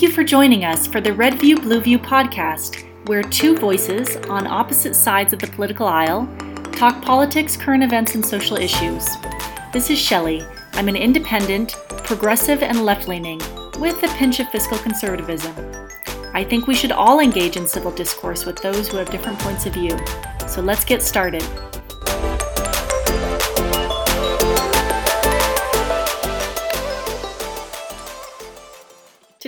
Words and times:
Thank 0.00 0.12
you 0.12 0.16
for 0.16 0.24
joining 0.24 0.64
us 0.64 0.86
for 0.86 1.02
the 1.02 1.12
Red 1.12 1.38
View 1.38 1.56
Blue 1.56 1.78
View 1.78 1.98
podcast, 1.98 2.86
where 3.06 3.22
two 3.22 3.54
voices 3.54 4.16
on 4.30 4.46
opposite 4.46 4.96
sides 4.96 5.34
of 5.34 5.40
the 5.40 5.46
political 5.48 5.86
aisle 5.86 6.26
talk 6.72 7.02
politics, 7.02 7.54
current 7.54 7.82
events, 7.82 8.14
and 8.14 8.24
social 8.24 8.56
issues. 8.56 9.06
This 9.74 9.90
is 9.90 9.98
Shelley. 9.98 10.42
I'm 10.72 10.88
an 10.88 10.96
independent, 10.96 11.76
progressive, 12.02 12.62
and 12.62 12.86
left 12.86 13.08
leaning, 13.08 13.42
with 13.78 14.02
a 14.02 14.08
pinch 14.16 14.40
of 14.40 14.48
fiscal 14.48 14.78
conservatism. 14.78 15.54
I 16.32 16.44
think 16.44 16.66
we 16.66 16.74
should 16.74 16.92
all 16.92 17.20
engage 17.20 17.58
in 17.58 17.68
civil 17.68 17.90
discourse 17.90 18.46
with 18.46 18.56
those 18.62 18.88
who 18.88 18.96
have 18.96 19.10
different 19.10 19.38
points 19.40 19.66
of 19.66 19.74
view. 19.74 19.98
So 20.48 20.62
let's 20.62 20.86
get 20.86 21.02
started. 21.02 21.44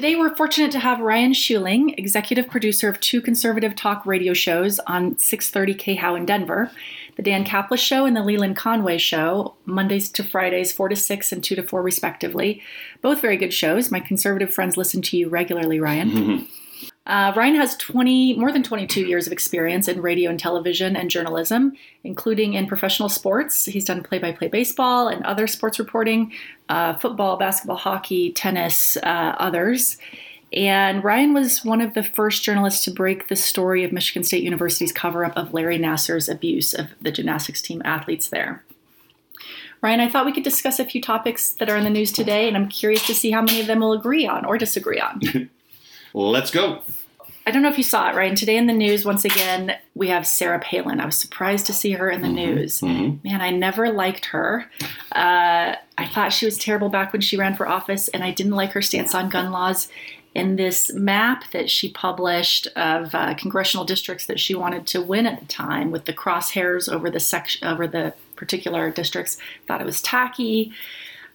Today, 0.03 0.17
we're 0.17 0.35
fortunate 0.35 0.73
to 0.73 0.81
have 0.81 0.99
Ryan 0.99 1.31
Schuling, 1.33 1.97
executive 1.97 2.49
producer 2.49 2.89
of 2.89 2.99
two 2.99 3.21
conservative 3.21 3.77
talk 3.77 4.05
radio 4.05 4.33
shows 4.33 4.81
on 4.81 5.17
630 5.17 5.75
KHOW 5.97 6.17
in 6.17 6.27
Denver, 6.27 6.73
the 7.15 7.23
Dan 7.23 7.45
Caplis 7.45 7.79
Show 7.79 8.05
and 8.05 8.17
the 8.17 8.23
Leland 8.25 8.57
Conway 8.57 8.99
Show, 8.99 9.55
Mondays 9.65 10.11
to 10.11 10.25
Fridays, 10.25 10.73
4 10.73 10.89
to 10.89 10.97
6 10.97 11.31
and 11.31 11.45
2 11.45 11.55
to 11.55 11.63
4, 11.63 11.81
respectively. 11.83 12.61
Both 13.01 13.21
very 13.21 13.37
good 13.37 13.55
shows. 13.55 13.93
My 13.93 14.01
conservative 14.01 14.53
friends 14.53 14.77
listen 14.77 15.03
to 15.03 15.17
you 15.17 15.29
regularly, 15.29 15.79
Ryan. 15.79 16.49
Uh, 17.05 17.33
Ryan 17.35 17.57
has 17.57 17.77
20, 17.77 18.35
more 18.35 18.53
than 18.53 18.63
22 18.63 19.07
years 19.07 19.27
of 19.27 19.33
experience 19.33 19.89
in 19.89 20.01
radio 20.01 20.31
and 20.31 20.39
television 20.39 20.95
and 20.95 21.11
journalism, 21.11 21.73
including 22.05 22.55
in 22.55 22.69
professional 22.69 23.09
sports. 23.09 23.65
He's 23.65 23.85
done 23.85 24.05
play 24.05 24.19
by 24.19 24.31
play 24.31 24.47
baseball 24.47 25.09
and 25.09 25.25
other 25.25 25.49
sports 25.49 25.81
reporting, 25.81 26.33
uh, 26.69 26.95
football, 26.95 27.37
basketball, 27.37 27.77
hockey, 27.77 28.33
tennis, 28.33 28.97
uh, 28.99 29.35
others. 29.39 29.99
And 30.53 31.03
Ryan 31.03 31.35
was 31.35 31.65
one 31.65 31.81
of 31.81 31.95
the 31.95 32.05
first 32.05 32.45
journalists 32.45 32.85
to 32.85 32.91
break 32.93 33.29
the 33.29 33.37
story 33.37 33.83
of 33.83 33.91
Michigan 33.91 34.23
State 34.23 34.45
University's 34.45 34.93
cover 34.93 35.25
up 35.25 35.37
of 35.37 35.53
Larry 35.53 35.79
Nassar's 35.79 36.29
abuse 36.29 36.73
of 36.73 36.89
the 37.01 37.11
gymnastics 37.11 37.63
team 37.63 37.83
athletes 37.85 38.29
there. 38.29 38.63
Ryan, 39.81 40.01
I 40.01 40.09
thought 40.09 40.27
we 40.27 40.33
could 40.33 40.45
discuss 40.45 40.79
a 40.79 40.85
few 40.85 41.01
topics 41.01 41.55
that 41.55 41.69
are 41.69 41.77
in 41.77 41.83
the 41.83 41.91
news 41.91 42.13
today, 42.13 42.47
and 42.47 42.57
I'm 42.57 42.69
curious 42.69 43.05
to 43.09 43.15
see 43.15 43.33
how 43.33 43.43
many 43.43 43.61
of 43.61 43.67
them 43.67 43.81
we'll 43.81 43.95
agree 43.95 44.25
on 44.27 44.45
or 44.45 44.57
disagree 44.57 45.01
on. 45.01 45.51
Let's 46.15 46.51
go. 46.51 46.83
I 47.45 47.51
don't 47.51 47.63
know 47.63 47.71
if 47.71 47.79
you 47.79 47.85
saw 47.85 48.09
it, 48.09 48.15
Ryan. 48.15 48.37
Today 48.37 48.57
in 48.57 48.67
the 48.67 48.73
news, 48.73 49.05
once 49.05 49.25
again, 49.25 49.77
we 49.95 50.09
have 50.09 50.27
Sarah 50.27 50.61
Palin. 50.61 51.01
I 51.01 51.07
was 51.07 51.17
surprised 51.17 51.67
to 51.67 51.73
see 51.73 51.93
her 51.93 52.09
in 52.09 52.23
the 52.23 52.29
mm-hmm. 52.29 52.37
news. 52.37 52.81
Mm-hmm. 52.81 53.29
Man, 53.29 53.41
I 53.41 53.51
never 53.51 53.91
liked 53.91 54.27
her. 54.27 54.71
Uh, 55.11 55.75
I 55.99 56.07
thought 56.15 56.33
she 56.33 56.45
was 56.45 56.57
terrible 56.57 56.89
back 56.89 57.13
when 57.13 57.21
she 57.21 57.37
ran 57.37 57.57
for 57.57 57.67
office, 57.67 58.07
and 58.09 58.23
I 58.23 58.31
didn't 58.31 58.53
like 58.53 58.73
her 58.73 58.83
stance 58.83 59.15
on 59.15 59.29
gun 59.29 59.51
laws. 59.51 59.89
In 60.35 60.57
this 60.57 60.91
map 60.95 61.51
that 61.51 61.69
she 61.69 61.91
published 61.91 62.67
of 62.69 63.15
uh, 63.15 63.35
congressional 63.35 63.85
districts 63.85 64.25
that 64.27 64.41
she 64.41 64.55
wanted 64.55 64.87
to 64.87 65.03
win 65.03 65.27
at 65.27 65.41
the 65.41 65.47
time, 65.47 65.91
with 65.91 66.07
the 66.07 66.15
crosshairs 66.15 66.91
over 66.91 67.11
the 67.11 67.21
section 67.21 67.69
over 67.69 67.87
the 67.87 68.15
particular 68.35 68.91
districts, 68.91 69.37
thought 69.67 69.81
it 69.83 69.87
was 69.87 70.01
tacky. 70.01 70.73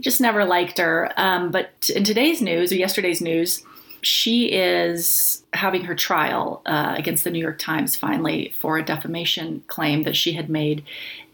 Just 0.01 0.19
never 0.19 0.45
liked 0.45 0.79
her. 0.79 1.11
Um, 1.17 1.51
but 1.51 1.89
in 1.93 2.05
today's 2.05 2.41
news 2.41 2.71
or 2.71 2.75
yesterday's 2.75 3.21
news, 3.21 3.63
she 4.01 4.51
is 4.51 5.43
having 5.53 5.83
her 5.85 5.95
trial 5.95 6.61
uh, 6.65 6.95
against 6.97 7.23
the 7.23 7.31
New 7.31 7.39
York 7.39 7.59
Times 7.59 7.95
finally 7.95 8.53
for 8.59 8.77
a 8.77 8.85
defamation 8.85 9.63
claim 9.67 10.03
that 10.03 10.15
she 10.15 10.33
had 10.33 10.49
made. 10.49 10.83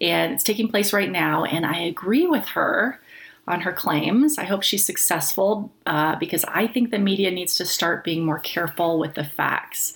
And 0.01 0.33
it's 0.33 0.43
taking 0.43 0.67
place 0.67 0.93
right 0.93 1.11
now. 1.11 1.45
And 1.45 1.65
I 1.65 1.79
agree 1.79 2.25
with 2.25 2.45
her 2.49 2.99
on 3.47 3.61
her 3.61 3.73
claims. 3.73 4.37
I 4.37 4.45
hope 4.45 4.63
she's 4.63 4.85
successful 4.85 5.71
uh, 5.85 6.15
because 6.15 6.45
I 6.45 6.67
think 6.67 6.91
the 6.91 6.99
media 6.99 7.31
needs 7.31 7.55
to 7.55 7.65
start 7.65 8.03
being 8.03 8.25
more 8.25 8.39
careful 8.39 8.99
with 8.99 9.15
the 9.15 9.25
facts. 9.25 9.93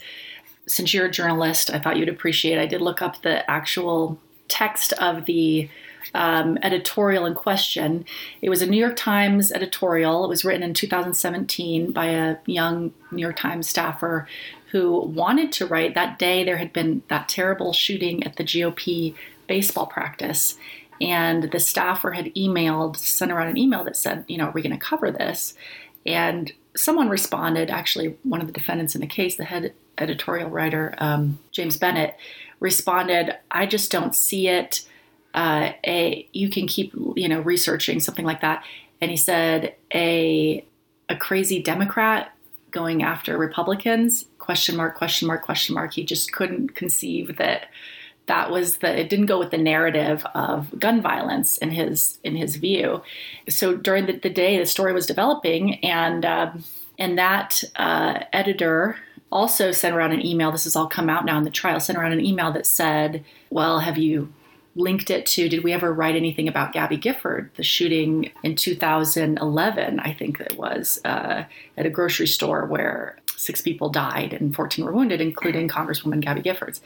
Since 0.68 0.94
you're 0.94 1.06
a 1.06 1.12
journalist, 1.12 1.74
I 1.74 1.80
thought 1.80 1.98
you'd 1.98 2.10
appreciate. 2.10 2.60
I 2.60 2.66
did 2.66 2.82
look 2.82 3.02
up 3.02 3.22
the 3.22 3.50
actual 3.50 4.20
text 4.50 4.94
of 4.94 5.26
the 5.26 5.70
um, 6.14 6.58
editorial 6.62 7.26
in 7.26 7.34
question. 7.34 8.06
It 8.42 8.50
was 8.50 8.62
a 8.62 8.68
New 8.68 8.80
York 8.80 8.96
Times 8.96 9.52
editorial. 9.52 10.26
It 10.26 10.30
was 10.30 10.46
written 10.46 10.64
in 10.64 10.74
2017 10.74 11.92
by 11.92 12.08
a 12.08 12.38
young 12.46 12.94
New 13.12 13.22
York 13.22 13.38
Times 13.38 13.68
staffer 13.70 14.28
who 14.72 15.00
wanted 15.00 15.52
to 15.54 15.66
write. 15.66 15.96
That 15.96 16.20
day, 16.20 16.44
there 16.44 16.58
had 16.58 16.74
been 16.74 17.04
that 17.10 17.30
terrible 17.30 17.74
shooting 17.74 18.24
at 18.24 18.36
the 18.36 18.44
GOP 18.44 19.16
baseball 19.48 19.86
practice. 19.86 20.58
And 21.00 21.52
the 21.52 21.60
staffer 21.60 22.12
had 22.12 22.34
emailed, 22.36 22.98
sent 22.98 23.32
around 23.32 23.48
an 23.48 23.58
email 23.58 23.84
that 23.84 23.96
said, 23.96 24.26
you 24.28 24.38
know, 24.38 24.46
are 24.46 24.52
we 24.52 24.62
going 24.62 24.78
to 24.78 24.84
cover 24.84 25.12
this? 25.12 25.54
And 26.06 26.52
someone 26.76 27.10
responded, 27.10 27.70
actually, 27.70 28.18
one 28.24 28.42
of 28.42 28.48
the 28.48 28.54
defendants 28.54 28.96
in 28.96 29.02
the 29.02 29.08
case, 29.08 29.36
the 29.36 29.44
head 29.44 29.74
editorial 29.98 30.50
writer, 30.50 30.96
um, 30.98 31.40
James 31.52 31.78
Bennet, 31.78 32.18
responded, 32.60 33.36
I 33.52 33.66
just 33.66 33.92
don't 33.92 34.16
see 34.16 34.48
it 34.48 34.88
uh, 35.38 35.72
a 35.86 36.28
you 36.34 36.50
can 36.50 36.68
keep 36.68 36.94
you 37.16 37.30
know 37.30 37.40
researching 37.40 38.00
something 38.00 38.26
like 38.26 38.42
that. 38.42 38.64
And 39.00 39.12
he 39.12 39.18
said 39.18 39.76
a 39.94 40.66
a 41.10 41.16
crazy 41.16 41.62
Democrat 41.62 42.34
going 42.72 43.04
after 43.04 43.38
Republicans 43.38 44.26
question 44.40 44.76
mark 44.76 44.98
question 44.98 45.28
mark 45.28 45.44
question 45.44 45.76
mark. 45.76 45.94
He 45.94 46.04
just 46.04 46.34
couldn't 46.34 46.74
conceive 46.74 47.38
that 47.38 47.68
that 48.26 48.50
was 48.50 48.78
the 48.78 49.00
it 49.00 49.10
didn't 49.10 49.28
go 49.28 49.38
with 49.38 49.52
the 49.52 49.60
narrative 49.60 50.26
of 50.34 50.78
gun 50.80 51.02
violence 51.02 51.60
in 51.60 51.70
his 51.70 52.18
in 52.24 52.36
his 52.36 52.56
view. 52.56 53.04
So 53.48 53.78
during 53.78 54.08
the, 54.08 54.14
the 54.14 54.32
day 54.32 54.58
the 54.58 54.66
story 54.66 54.92
was 54.92 55.06
developing 55.06 55.76
and 55.86 56.26
um, 56.26 56.64
and 56.98 57.16
that 57.20 57.64
uh, 57.76 58.22
editor 58.34 58.98
also 59.32 59.72
sent 59.72 59.96
around 59.96 60.14
an 60.14 60.26
email. 60.26 60.52
This 60.52 60.64
has 60.64 60.76
all 60.76 60.88
come 60.88 61.12
out 61.12 61.26
now 61.26 61.38
in 61.38 61.44
the 61.44 61.52
trial. 61.52 61.80
Sent 61.80 62.00
around 62.00 62.14
an 62.14 62.26
email 62.26 62.52
that 62.54 62.66
said, 62.66 63.24
"Well, 63.52 63.82
have 63.82 64.00
you 64.00 64.34
linked 64.78 65.10
it 65.10 65.26
to 65.26 65.50
did 65.50 65.64
we 65.64 65.74
ever 65.74 65.94
write 65.94 66.16
anything 66.16 66.48
about 66.48 66.72
Gabby 66.72 66.98
Gifford, 66.98 67.50
the 67.56 67.64
shooting 67.64 68.32
in 68.44 68.56
2011, 68.56 70.00
I 70.00 70.14
think 70.14 70.40
it 70.40 70.58
was, 70.58 71.02
uh, 71.04 71.44
at 71.78 71.86
a 71.86 71.90
grocery 71.90 72.28
store 72.28 72.66
where 72.66 73.18
six 73.36 73.62
people 73.62 73.90
died 73.90 74.34
and 74.34 74.56
14 74.56 74.86
were 74.86 74.92
wounded, 74.92 75.20
including 75.22 75.68
Congresswoman 75.68 76.22
Gabby 76.22 76.42
Giffords. 76.42 76.80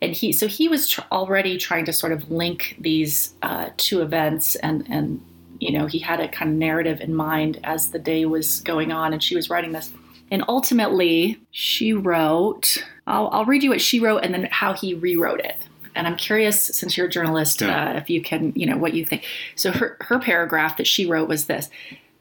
And 0.00 0.12
he, 0.12 0.32
so 0.32 0.46
he 0.46 0.68
was 0.68 0.88
tr- 0.88 1.02
already 1.10 1.56
trying 1.56 1.84
to 1.86 1.92
sort 1.92 2.12
of 2.12 2.30
link 2.30 2.76
these 2.78 3.34
uh, 3.42 3.70
two 3.78 4.02
events, 4.02 4.54
and 4.56 4.86
and 4.90 5.24
you 5.58 5.72
know 5.72 5.86
he 5.86 5.98
had 5.98 6.20
a 6.20 6.28
kind 6.28 6.50
of 6.50 6.56
narrative 6.58 7.00
in 7.00 7.14
mind 7.14 7.58
as 7.64 7.92
the 7.92 7.98
day 7.98 8.26
was 8.26 8.60
going 8.60 8.92
on, 8.92 9.14
and 9.14 9.22
she 9.22 9.34
was 9.34 9.48
writing 9.48 9.72
this. 9.72 9.90
And 10.30 10.44
ultimately, 10.48 11.40
she 11.50 11.94
wrote. 11.94 12.84
I'll, 13.06 13.28
I'll 13.28 13.44
read 13.46 13.62
you 13.62 13.70
what 13.70 13.80
she 13.80 13.98
wrote, 14.00 14.18
and 14.18 14.34
then 14.34 14.48
how 14.50 14.74
he 14.74 14.92
rewrote 14.92 15.40
it 15.40 15.56
and 15.96 16.06
I'm 16.06 16.16
curious, 16.16 16.62
since 16.62 16.96
you're 16.96 17.06
a 17.06 17.10
journalist, 17.10 17.60
yeah. 17.60 17.90
uh, 17.90 17.96
if 17.96 18.10
you 18.10 18.20
can, 18.22 18.52
you 18.54 18.66
know, 18.66 18.76
what 18.76 18.94
you 18.94 19.04
think. 19.04 19.24
So 19.54 19.72
her 19.72 19.96
her 20.02 20.18
paragraph 20.18 20.76
that 20.76 20.86
she 20.86 21.06
wrote 21.06 21.28
was 21.28 21.46
this. 21.46 21.68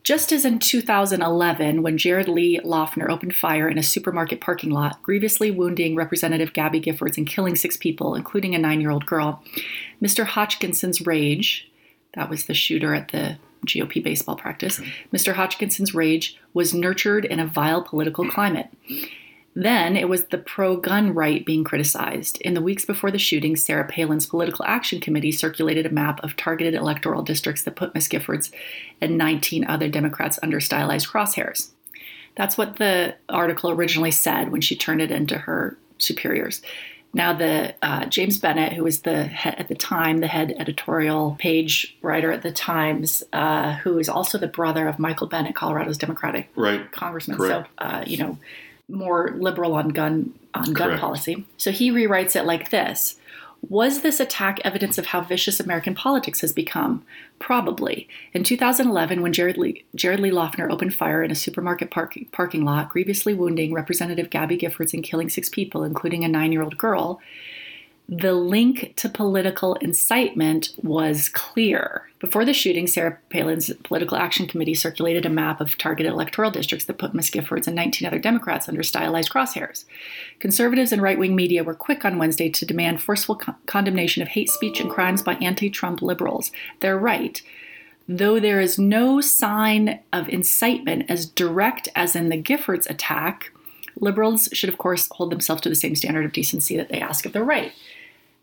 Just 0.04 0.32
as 0.32 0.46
in 0.46 0.60
2011, 0.60 1.82
when 1.82 1.98
Jared 1.98 2.28
Lee 2.28 2.60
Loughner 2.64 3.10
opened 3.10 3.36
fire 3.36 3.68
in 3.68 3.80
a 3.80 3.84
supermarket 3.84 4.40
parking 4.40 4.70
lot, 4.70 5.02
grievously 5.02 5.50
wounding 5.50 5.96
Representative 5.96 6.54
Gabby 6.54 6.80
Giffords 6.80 7.18
and 7.18 7.28
killing 7.28 7.56
six 7.56 7.76
people, 7.76 8.14
including 8.14 8.54
a 8.54 8.60
nine 8.60 8.82
year 8.82 8.92
old 8.92 9.08
girl, 9.08 9.44
Mr. 10.02 10.24
Hodgkinson's 10.26 11.02
rage, 11.06 11.72
that 12.14 12.30
was 12.30 12.46
the 12.46 12.54
shooter 12.54 12.94
at 12.94 13.10
the 13.10 13.40
GOP 13.66 14.04
baseball 14.04 14.36
practice, 14.36 14.80
Mr. 15.12 15.34
Hodgkinson's 15.34 15.96
rage 15.96 16.38
was 16.54 16.74
nurtured 16.74 17.26
in 17.26 17.40
a 17.40 17.48
vile 17.48 17.82
political 17.82 18.30
climate. 18.30 18.70
Then 19.56 19.96
it 19.96 20.10
was 20.10 20.26
the 20.26 20.38
pro 20.38 20.76
gun 20.76 21.14
right 21.14 21.46
being 21.46 21.64
criticized. 21.64 22.42
In 22.42 22.56
the 22.56 22.62
weeks 22.62 22.84
before 22.84 23.10
the 23.10 23.18
shooting, 23.18 23.56
Sarah 23.56 23.88
Palin's 23.88 24.26
Political 24.26 24.66
Action 24.66 25.00
Committee 25.00 25.32
circulated 25.32 25.86
a 25.86 25.92
map 25.92 26.22
of 26.24 26.36
targeted 26.36 26.74
electoral 26.74 27.22
districts 27.22 27.64
that 27.64 27.78
put 27.78 27.96
Miss 27.96 28.10
Giffords 28.10 28.52
and 29.00 29.18
19 29.18 29.66
other 29.66 29.88
Democrats 29.88 30.38
under 30.44 30.60
stylized 30.60 31.08
crosshairs. 31.08 31.70
That's 32.36 32.58
what 32.58 32.76
the 32.76 33.16
article 33.30 33.70
originally 33.70 34.12
said 34.12 34.52
when 34.52 34.60
she 34.60 34.76
turned 34.76 35.02
it 35.02 35.10
into 35.10 35.38
her 35.38 35.78
superiors. 36.00 36.62
Now, 37.14 37.32
the 37.32 37.74
uh, 37.82 38.08
James 38.08 38.38
Bennet, 38.38 38.74
who 38.74 38.84
was 38.84 39.04
the 39.04 39.24
head, 39.24 39.56
at 39.58 39.70
the 39.70 39.76
time 39.76 40.18
the 40.18 40.28
head 40.28 40.54
editorial 40.60 41.38
page 41.40 41.96
writer 42.02 42.30
at 42.30 42.42
the 42.42 42.52
Times, 42.52 43.24
uh, 43.32 43.76
who 43.76 43.98
is 44.00 44.10
also 44.10 44.38
the 44.38 44.50
brother 44.50 44.86
of 44.90 45.00
Michael 45.00 45.28
Bennet, 45.28 45.56
Colorado's 45.56 45.98
Democratic 45.98 46.50
right. 46.58 46.92
congressman. 46.92 47.38
Correct. 47.38 47.70
So, 47.80 47.86
uh, 47.86 48.04
you 48.06 48.18
know, 48.18 48.38
more 48.88 49.36
liberal 49.38 49.74
on 49.74 49.90
gun 49.90 50.34
on 50.54 50.74
gun 50.74 50.90
Correct. 50.90 51.02
policy. 51.02 51.46
So 51.58 51.72
he 51.72 51.92
rewrites 51.92 52.36
it 52.36 52.46
like 52.46 52.70
this. 52.70 53.18
Was 53.70 54.02
this 54.02 54.20
attack 54.20 54.60
evidence 54.64 54.98
of 54.98 55.08
how 55.08 55.22
vicious 55.22 55.60
American 55.60 55.96
politics 55.96 56.42
has 56.42 56.52
become? 56.52 57.04
Probably. 57.40 58.08
In 58.32 58.44
2011, 58.44 59.22
when 59.22 59.34
Jared 59.34 59.58
Lee, 59.58 59.86
Jared 59.96 60.20
Lee 60.20 60.30
Loughner 60.30 60.70
opened 60.70 60.94
fire 60.94 61.24
in 61.24 61.32
a 61.32 61.36
supermarket 61.36 61.90
park, 61.90 62.16
parking 62.32 62.64
lot, 62.64 62.90
grievously 62.90 63.34
wounding 63.34 63.74
Representative 63.74 64.30
Gabby 64.30 64.58
Giffords 64.58 64.94
and 64.94 65.04
killing 65.04 65.30
six 65.30 65.50
people, 65.50 65.84
including 65.84 66.24
a 66.24 66.28
nine 66.28 66.52
year 66.52 66.62
old 66.62 66.78
girl, 66.78 67.20
the 68.08 68.34
link 68.34 68.94
to 68.98 69.10
political 69.10 69.76
incitement 69.76 70.70
was 70.84 71.28
clear. 71.28 72.08
Before 72.20 72.46
the 72.46 72.54
shooting, 72.54 72.86
Sarah 72.86 73.18
Palin's 73.30 73.74
Political 73.84 74.18
Action 74.18 74.48
Committee 74.48 74.76
circulated 74.76 75.26
a 75.26 75.30
map 75.30 75.60
of 75.60 75.78
targeted 75.78 76.12
electoral 76.12 76.52
districts 76.52 76.86
that 76.86 77.00
put 77.00 77.16
Ms. 77.16 77.32
Giffords 77.32 77.66
and 77.66 77.76
19 77.76 78.08
other 78.08 78.20
Democrats 78.20 78.70
under 78.70 78.84
stylized 78.84 79.32
crosshairs. 79.32 79.86
Conservatives 80.40 80.92
and 80.92 81.02
right 81.02 81.18
wing 81.18 81.36
media 81.36 81.64
were 81.64 81.74
quick 81.74 82.06
on 82.06 82.20
Wednesday 82.20 82.50
to 82.50 82.66
demand 82.66 83.02
forceful 83.02 83.36
con- 83.36 83.56
condemnation 83.66 84.22
of 84.22 84.30
hate 84.30 84.50
speech 84.50 84.80
and 84.80 84.92
crimes 84.92 85.24
by 85.24 85.34
anti 85.36 85.70
Trump 85.70 86.04
liberals. 86.04 86.52
They're 86.82 87.00
right. 87.00 87.42
Though 88.08 88.40
there 88.40 88.62
is 88.62 88.78
no 88.78 89.20
sign 89.20 90.00
of 90.14 90.30
incitement 90.30 91.06
as 91.10 91.26
direct 91.26 91.90
as 91.96 92.16
in 92.16 92.30
the 92.30 92.42
Giffords 92.42 92.88
attack, 92.88 93.52
liberals 94.00 94.50
should, 94.54 94.70
of 94.70 94.78
course, 94.78 95.08
hold 95.12 95.32
themselves 95.32 95.62
to 95.62 95.70
the 95.70 95.76
same 95.76 95.96
standard 95.96 96.26
of 96.26 96.32
decency 96.32 96.78
that 96.78 96.90
they 96.90 97.00
ask 97.00 97.26
of 97.26 97.34
the 97.34 97.44
right. 97.44 97.74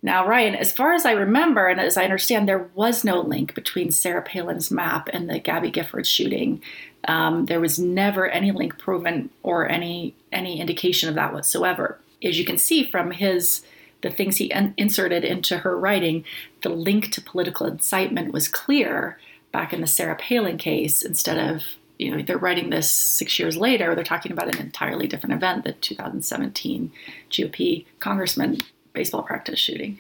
Now, 0.05 0.27
Ryan, 0.27 0.57
as 0.57 0.73
far 0.73 0.95
as 0.95 1.07
I 1.07 1.13
remember 1.13 1.69
and 1.69 1.81
as 1.81 1.97
I 1.97 2.03
understand, 2.03 2.49
there 2.49 2.69
was 2.75 3.05
no 3.05 3.21
link 3.21 3.55
between 3.55 3.93
Sarah 3.93 4.23
Palin's 4.23 4.71
map 4.71 5.09
and 5.13 5.31
the 5.31 5.39
Gabby 5.39 5.71
Giffords 5.71 6.07
shooting. 6.07 6.61
Um, 7.07 7.47
there 7.47 7.61
was 7.61 7.79
never 7.79 8.29
any 8.29 8.51
link 8.51 8.79
proven 8.79 9.31
or 9.45 9.69
any 9.69 10.15
any 10.33 10.61
indication 10.61 11.09
of 11.09 11.15
that 11.15 11.33
whatsoever. 11.33 12.01
As 12.23 12.39
you 12.39 12.45
can 12.45 12.59
see 12.59 12.83
from 12.83 13.13
his 13.13 13.63
the 14.01 14.11
things 14.11 14.39
he 14.39 14.47
in- 14.47 14.75
inserted 14.77 15.25
into 15.25 15.59
her 15.59 15.79
writing, 15.79 16.25
the 16.63 16.69
link 16.69 17.13
to 17.13 17.21
political 17.21 17.67
incitement 17.67 18.33
was 18.33 18.49
clear 18.49 19.19
back 19.53 19.73
in 19.73 19.81
the 19.81 19.87
Sarah 19.87 20.17
Palin 20.17 20.59
case. 20.59 21.03
Instead 21.03 21.39
of 21.39 21.63
you 22.03 22.11
know 22.11 22.23
they're 22.23 22.39
writing 22.39 22.71
this 22.71 22.91
six 22.91 23.39
years 23.39 23.57
later, 23.57 23.95
they're 23.95 24.05
talking 24.05 24.33
about 24.33 24.55
an 24.55 24.61
entirely 24.61 25.07
different 25.07 25.35
event, 25.35 25.65
the 25.65 25.73
2017 25.73 26.91
GOP 27.31 27.87
congressman 28.01 28.59
baseball 28.93 29.23
practice 29.23 29.59
shooting. 29.59 29.99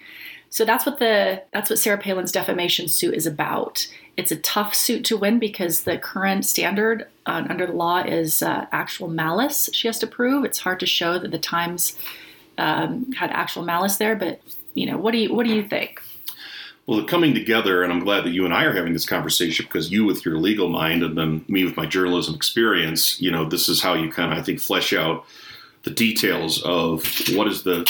So 0.50 0.66
that's 0.66 0.84
what 0.84 0.98
the 0.98 1.42
that's 1.52 1.70
what 1.70 1.78
Sarah 1.78 1.98
Palin's 1.98 2.32
defamation 2.32 2.88
suit 2.88 3.14
is 3.14 3.26
about. 3.26 3.86
It's 4.16 4.30
a 4.30 4.36
tough 4.36 4.74
suit 4.74 5.04
to 5.06 5.16
win 5.16 5.38
because 5.38 5.84
the 5.84 5.96
current 5.96 6.44
standard 6.44 7.06
uh, 7.24 7.44
under 7.48 7.66
the 7.66 7.72
law 7.72 8.02
is 8.02 8.42
uh, 8.42 8.66
actual 8.70 9.08
malice. 9.08 9.70
She 9.72 9.88
has 9.88 9.98
to 10.00 10.06
prove. 10.06 10.44
It's 10.44 10.58
hard 10.58 10.80
to 10.80 10.86
show 10.86 11.18
that 11.18 11.30
the 11.30 11.38
Times 11.38 11.96
um, 12.58 13.10
had 13.12 13.30
actual 13.30 13.62
malice 13.62 13.96
there. 13.96 14.14
But 14.14 14.42
you 14.74 14.84
know, 14.84 14.98
what 14.98 15.12
do 15.12 15.18
you 15.18 15.34
what 15.34 15.46
do 15.46 15.54
you 15.54 15.62
think? 15.62 16.02
Well, 16.86 17.00
the 17.00 17.06
coming 17.06 17.32
together, 17.32 17.84
and 17.84 17.92
I'm 17.92 18.02
glad 18.02 18.24
that 18.24 18.32
you 18.32 18.44
and 18.44 18.52
I 18.52 18.64
are 18.64 18.72
having 18.72 18.92
this 18.92 19.06
conversation 19.06 19.66
because 19.66 19.92
you, 19.92 20.04
with 20.04 20.24
your 20.24 20.38
legal 20.38 20.68
mind, 20.68 21.04
and 21.04 21.16
then 21.16 21.44
me 21.46 21.64
with 21.64 21.76
my 21.76 21.86
journalism 21.86 22.34
experience, 22.34 23.20
you 23.20 23.30
know, 23.30 23.48
this 23.48 23.68
is 23.68 23.80
how 23.80 23.94
you 23.94 24.10
kind 24.10 24.32
of, 24.32 24.38
I 24.38 24.42
think, 24.42 24.58
flesh 24.58 24.92
out 24.92 25.24
the 25.84 25.90
details 25.90 26.62
of 26.62 27.04
what 27.34 27.46
is 27.46 27.62
the 27.62 27.88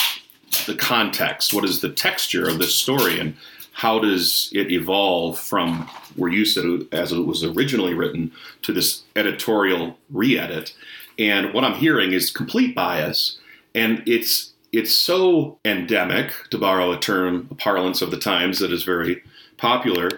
the 0.67 0.75
context, 0.75 1.55
what 1.55 1.65
is 1.65 1.81
the 1.81 1.89
texture 1.89 2.47
of 2.47 2.59
this 2.59 2.75
story, 2.75 3.19
and 3.19 3.35
how 3.73 3.99
does 3.99 4.51
it 4.53 4.71
evolve 4.71 5.39
from 5.39 5.89
where 6.17 6.31
you 6.31 6.45
said 6.45 6.87
as 6.93 7.11
it 7.13 7.27
was 7.27 7.43
originally 7.43 7.95
written 7.95 8.31
to 8.61 8.73
this 8.73 9.03
editorial 9.17 9.97
re-edit? 10.11 10.75
And 11.19 11.55
what 11.55 11.65
I'm 11.65 11.75
hearing 11.75 12.13
is 12.13 12.31
complete 12.31 12.75
bias, 12.75 13.39
and 13.75 14.03
it's 14.07 14.52
it's 14.73 14.93
so 14.93 15.59
endemic, 15.65 16.33
to 16.51 16.59
borrow 16.59 16.93
a 16.93 16.99
term, 16.99 17.49
a 17.51 17.55
parlance 17.55 18.03
of 18.03 18.11
the 18.11 18.19
times 18.19 18.59
that 18.59 18.73
is 18.73 18.85
very 18.85 19.23
popular 19.59 20.09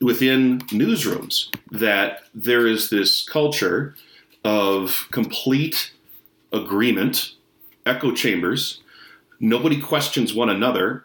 within 0.00 0.60
newsrooms, 0.68 1.54
that 1.70 2.22
there 2.34 2.66
is 2.66 2.90
this 2.90 3.22
culture 3.28 3.94
of 4.44 5.06
complete 5.10 5.92
agreement, 6.52 7.34
echo 7.86 8.12
chambers, 8.12 8.80
Nobody 9.40 9.80
questions 9.80 10.34
one 10.34 10.50
another. 10.50 11.04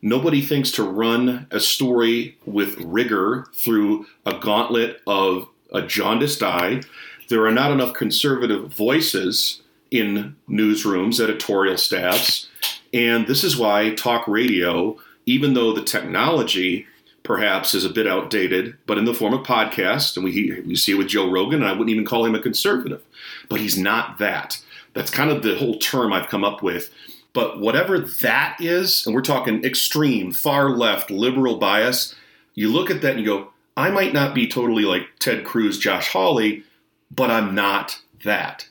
Nobody 0.00 0.40
thinks 0.40 0.72
to 0.72 0.82
run 0.82 1.46
a 1.50 1.60
story 1.60 2.38
with 2.46 2.78
rigor 2.80 3.46
through 3.54 4.06
a 4.24 4.38
gauntlet 4.38 5.02
of 5.06 5.48
a 5.70 5.82
jaundiced 5.82 6.42
eye. 6.42 6.80
There 7.28 7.44
are 7.46 7.52
not 7.52 7.72
enough 7.72 7.92
conservative 7.92 8.72
voices 8.72 9.60
in 9.94 10.36
newsrooms, 10.48 11.20
editorial 11.20 11.76
staffs. 11.76 12.48
And 12.92 13.26
this 13.26 13.44
is 13.44 13.56
why 13.56 13.94
talk 13.94 14.26
radio, 14.28 14.98
even 15.26 15.54
though 15.54 15.72
the 15.72 15.82
technology 15.82 16.86
perhaps 17.22 17.74
is 17.74 17.84
a 17.84 17.90
bit 17.90 18.06
outdated, 18.06 18.76
but 18.86 18.98
in 18.98 19.06
the 19.06 19.14
form 19.14 19.32
of 19.32 19.46
podcast, 19.46 20.16
and 20.16 20.24
we, 20.24 20.62
we 20.66 20.76
see 20.76 20.92
it 20.92 20.98
with 20.98 21.08
Joe 21.08 21.30
Rogan, 21.30 21.62
and 21.62 21.68
I 21.68 21.72
wouldn't 21.72 21.90
even 21.90 22.04
call 22.04 22.26
him 22.26 22.34
a 22.34 22.42
conservative, 22.42 23.02
but 23.48 23.60
he's 23.60 23.78
not 23.78 24.18
that. 24.18 24.62
That's 24.92 25.10
kind 25.10 25.30
of 25.30 25.42
the 25.42 25.56
whole 25.56 25.78
term 25.78 26.12
I've 26.12 26.28
come 26.28 26.44
up 26.44 26.62
with 26.62 26.90
but 27.34 27.60
whatever 27.60 27.98
that 27.98 28.56
is, 28.60 29.04
and 29.04 29.14
we're 29.14 29.20
talking 29.20 29.64
extreme, 29.64 30.32
far 30.32 30.70
left, 30.70 31.10
liberal 31.10 31.56
bias, 31.56 32.14
you 32.54 32.72
look 32.72 32.90
at 32.90 33.02
that 33.02 33.16
and 33.16 33.20
you 33.20 33.26
go, 33.26 33.50
I 33.76 33.90
might 33.90 34.14
not 34.14 34.34
be 34.34 34.46
totally 34.46 34.84
like 34.84 35.08
Ted 35.18 35.44
Cruz, 35.44 35.78
Josh 35.78 36.08
Hawley, 36.08 36.62
but 37.10 37.30
I'm 37.30 37.54
not 37.54 38.00
that. 38.22 38.68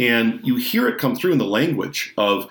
And 0.00 0.40
you 0.42 0.56
hear 0.56 0.88
it 0.88 0.98
come 0.98 1.14
through 1.14 1.32
in 1.32 1.38
the 1.38 1.44
language 1.44 2.14
of 2.16 2.50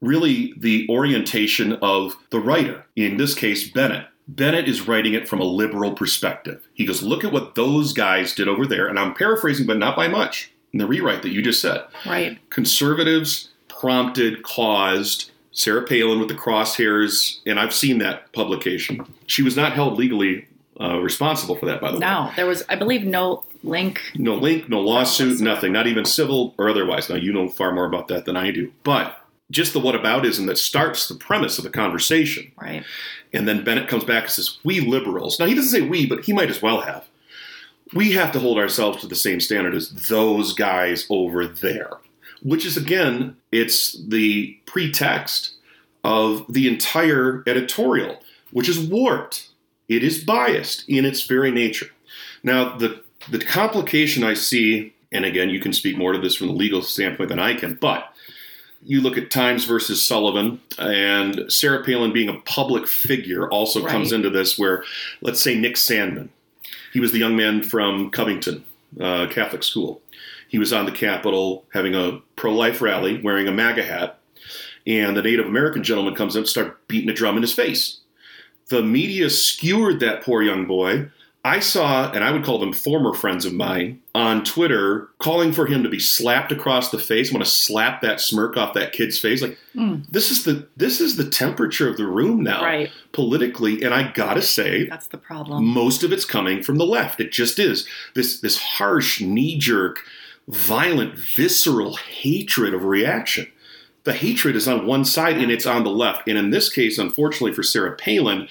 really 0.00 0.54
the 0.56 0.86
orientation 0.88 1.74
of 1.74 2.16
the 2.30 2.40
writer, 2.40 2.86
in 2.96 3.16
this 3.16 3.34
case, 3.34 3.70
Bennet. 3.70 4.06
Bennet 4.28 4.68
is 4.68 4.86
writing 4.86 5.14
it 5.14 5.28
from 5.28 5.40
a 5.40 5.44
liberal 5.44 5.92
perspective. 5.92 6.66
He 6.72 6.86
goes, 6.86 7.02
Look 7.02 7.24
at 7.24 7.32
what 7.32 7.54
those 7.54 7.92
guys 7.92 8.34
did 8.34 8.48
over 8.48 8.66
there. 8.66 8.86
And 8.86 8.98
I'm 8.98 9.14
paraphrasing, 9.14 9.66
but 9.66 9.78
not 9.78 9.96
by 9.96 10.08
much 10.08 10.52
in 10.72 10.78
the 10.78 10.86
rewrite 10.86 11.22
that 11.22 11.32
you 11.32 11.42
just 11.42 11.60
said. 11.60 11.84
Right. 12.06 12.38
Conservatives 12.50 13.50
prompted, 13.68 14.42
caused 14.42 15.30
Sarah 15.52 15.82
Palin 15.82 16.20
with 16.20 16.28
the 16.28 16.34
crosshairs, 16.34 17.40
and 17.44 17.58
I've 17.58 17.74
seen 17.74 17.98
that 17.98 18.32
publication. 18.32 19.04
She 19.26 19.42
was 19.42 19.56
not 19.56 19.72
held 19.72 19.98
legally 19.98 20.46
uh, 20.80 20.98
responsible 21.00 21.56
for 21.56 21.66
that, 21.66 21.80
by 21.80 21.90
the 21.90 21.98
no, 21.98 22.06
way. 22.06 22.28
No, 22.28 22.32
there 22.36 22.46
was, 22.46 22.62
I 22.68 22.76
believe, 22.76 23.04
no 23.04 23.44
link. 23.62 24.00
No 24.14 24.34
link, 24.34 24.68
no 24.68 24.80
lawsuit, 24.80 25.40
nothing, 25.40 25.72
not 25.72 25.86
even 25.86 26.04
civil 26.04 26.54
or 26.58 26.68
otherwise. 26.68 27.08
Now, 27.08 27.16
you 27.16 27.32
know 27.32 27.48
far 27.48 27.72
more 27.72 27.86
about 27.86 28.08
that 28.08 28.24
than 28.24 28.36
I 28.36 28.50
do. 28.50 28.72
But 28.84 29.16
just 29.50 29.72
the 29.72 29.80
whataboutism 29.80 30.46
that 30.46 30.58
starts 30.58 31.08
the 31.08 31.14
premise 31.14 31.58
of 31.58 31.64
the 31.64 31.70
conversation. 31.70 32.52
Right. 32.60 32.84
And 33.32 33.48
then 33.48 33.64
Bennet 33.64 33.88
comes 33.88 34.04
back 34.04 34.24
and 34.24 34.32
says, 34.32 34.58
We 34.64 34.80
liberals. 34.80 35.38
Now, 35.38 35.46
he 35.46 35.54
doesn't 35.54 35.70
say 35.70 35.86
we, 35.86 36.06
but 36.06 36.24
he 36.24 36.32
might 36.32 36.50
as 36.50 36.62
well 36.62 36.82
have. 36.82 37.08
We 37.92 38.12
have 38.12 38.30
to 38.32 38.38
hold 38.38 38.58
ourselves 38.58 39.00
to 39.00 39.08
the 39.08 39.16
same 39.16 39.40
standard 39.40 39.74
as 39.74 39.90
those 40.08 40.52
guys 40.52 41.06
over 41.10 41.46
there 41.46 41.98
which 42.42 42.64
is 42.64 42.76
again, 42.76 43.36
it's 43.52 44.00
the 44.06 44.58
pretext 44.66 45.54
of 46.04 46.50
the 46.52 46.68
entire 46.68 47.42
editorial, 47.46 48.18
which 48.52 48.68
is 48.68 48.80
warped. 48.80 49.50
It 49.88 50.02
is 50.02 50.22
biased 50.22 50.88
in 50.88 51.04
its 51.04 51.26
very 51.26 51.50
nature. 51.50 51.90
Now, 52.42 52.76
the 52.76 53.02
the 53.28 53.38
complication 53.38 54.24
I 54.24 54.34
see, 54.34 54.94
and 55.12 55.24
again, 55.24 55.50
you 55.50 55.60
can 55.60 55.72
speak 55.72 55.96
more 55.96 56.12
to 56.12 56.18
this 56.18 56.36
from 56.36 56.48
the 56.48 56.54
legal 56.54 56.82
standpoint 56.82 57.28
than 57.28 57.38
I 57.38 57.54
can, 57.54 57.74
but 57.74 58.14
you 58.82 59.00
look 59.02 59.18
at 59.18 59.30
Times 59.30 59.64
versus 59.64 60.02
Sullivan, 60.02 60.60
and 60.78 61.44
Sarah 61.52 61.84
Palin 61.84 62.12
being 62.12 62.30
a 62.30 62.40
public 62.40 62.86
figure 62.86 63.48
also 63.50 63.82
right. 63.82 63.90
comes 63.90 64.12
into 64.12 64.30
this. 64.30 64.58
Where, 64.58 64.84
let's 65.20 65.40
say, 65.40 65.54
Nick 65.54 65.74
Sandmann, 65.74 66.30
he 66.92 67.00
was 67.00 67.12
the 67.12 67.18
young 67.18 67.36
man 67.36 67.62
from 67.62 68.10
Covington 68.10 68.64
uh, 68.98 69.26
Catholic 69.28 69.62
school 69.62 70.00
he 70.50 70.58
was 70.58 70.72
on 70.72 70.84
the 70.84 70.92
Capitol 70.92 71.64
having 71.72 71.94
a 71.94 72.20
pro 72.34 72.52
life 72.52 72.82
rally 72.82 73.20
wearing 73.22 73.46
a 73.46 73.52
MAGA 73.52 73.84
hat, 73.84 74.18
and 74.84 75.16
the 75.16 75.22
Native 75.22 75.46
American 75.46 75.84
gentleman 75.84 76.16
comes 76.16 76.34
up 76.34 76.40
and 76.40 76.48
starts 76.48 76.76
beating 76.88 77.08
a 77.08 77.14
drum 77.14 77.36
in 77.36 77.42
his 77.42 77.52
face. 77.52 77.98
The 78.68 78.82
media 78.82 79.30
skewered 79.30 80.00
that 80.00 80.24
poor 80.24 80.42
young 80.42 80.66
boy. 80.66 81.08
I 81.42 81.60
saw, 81.60 82.12
and 82.12 82.22
I 82.22 82.32
would 82.32 82.44
call 82.44 82.58
them 82.58 82.72
former 82.72 83.14
friends 83.14 83.46
of 83.46 83.54
mine, 83.54 84.02
on 84.14 84.44
Twitter 84.44 85.08
calling 85.18 85.52
for 85.52 85.66
him 85.66 85.82
to 85.82 85.88
be 85.88 85.98
slapped 85.98 86.52
across 86.52 86.90
the 86.90 86.98
face. 86.98 87.30
I 87.30 87.34
want 87.34 87.44
to 87.44 87.50
slap 87.50 88.02
that 88.02 88.20
smirk 88.20 88.58
off 88.58 88.74
that 88.74 88.92
kid's 88.92 89.18
face. 89.18 89.40
Like 89.40 89.56
mm. 89.74 90.06
this 90.10 90.30
is 90.30 90.44
the 90.44 90.68
this 90.76 91.00
is 91.00 91.16
the 91.16 91.30
temperature 91.30 91.88
of 91.88 91.96
the 91.96 92.06
room 92.06 92.42
now, 92.42 92.62
right. 92.62 92.90
politically. 93.12 93.82
And 93.82 93.94
I 93.94 94.12
gotta 94.12 94.42
say, 94.42 94.86
that's 94.86 95.06
the 95.06 95.16
problem. 95.16 95.64
Most 95.64 96.02
of 96.02 96.12
it's 96.12 96.26
coming 96.26 96.62
from 96.62 96.76
the 96.76 96.84
left. 96.84 97.20
It 97.20 97.32
just 97.32 97.58
is 97.58 97.88
this 98.14 98.40
this 98.40 98.58
harsh 98.58 99.22
knee 99.22 99.56
jerk 99.58 100.00
violent, 100.50 101.14
visceral 101.14 101.96
hatred 101.96 102.74
of 102.74 102.84
reaction. 102.84 103.46
The 104.04 104.12
hatred 104.14 104.56
is 104.56 104.66
on 104.66 104.86
one 104.86 105.04
side 105.04 105.38
and 105.38 105.50
it's 105.50 105.66
on 105.66 105.84
the 105.84 105.90
left. 105.90 106.26
And 106.26 106.38
in 106.38 106.50
this 106.50 106.68
case, 106.68 106.98
unfortunately 106.98 107.52
for 107.52 107.62
Sarah 107.62 107.96
Palin, 107.96 108.48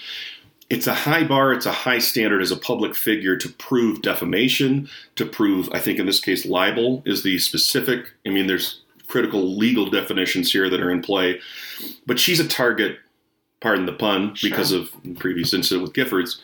it's 0.69 0.87
a 0.87 0.93
high 0.93 1.23
bar, 1.23 1.51
it's 1.51 1.65
a 1.65 1.71
high 1.71 1.99
standard 1.99 2.41
as 2.41 2.51
a 2.51 2.57
public 2.57 2.95
figure 2.95 3.35
to 3.35 3.49
prove 3.49 4.01
defamation, 4.01 4.87
to 5.15 5.25
prove, 5.25 5.69
I 5.73 5.79
think 5.79 5.99
in 5.99 6.05
this 6.05 6.19
case, 6.19 6.45
libel 6.45 7.01
is 7.05 7.23
the 7.23 7.39
specific. 7.39 8.05
I 8.25 8.29
mean, 8.29 8.47
there's 8.47 8.81
critical 9.07 9.57
legal 9.57 9.89
definitions 9.89 10.51
here 10.51 10.69
that 10.69 10.79
are 10.79 10.91
in 10.91 11.01
play. 11.01 11.39
But 12.05 12.19
she's 12.19 12.39
a 12.39 12.47
target, 12.47 12.99
pardon 13.61 13.87
the 13.87 13.93
pun, 13.93 14.35
sure. 14.35 14.49
because 14.49 14.71
of 14.71 14.91
previous 15.17 15.53
incident 15.53 15.81
with 15.81 15.93
Giffords 15.93 16.39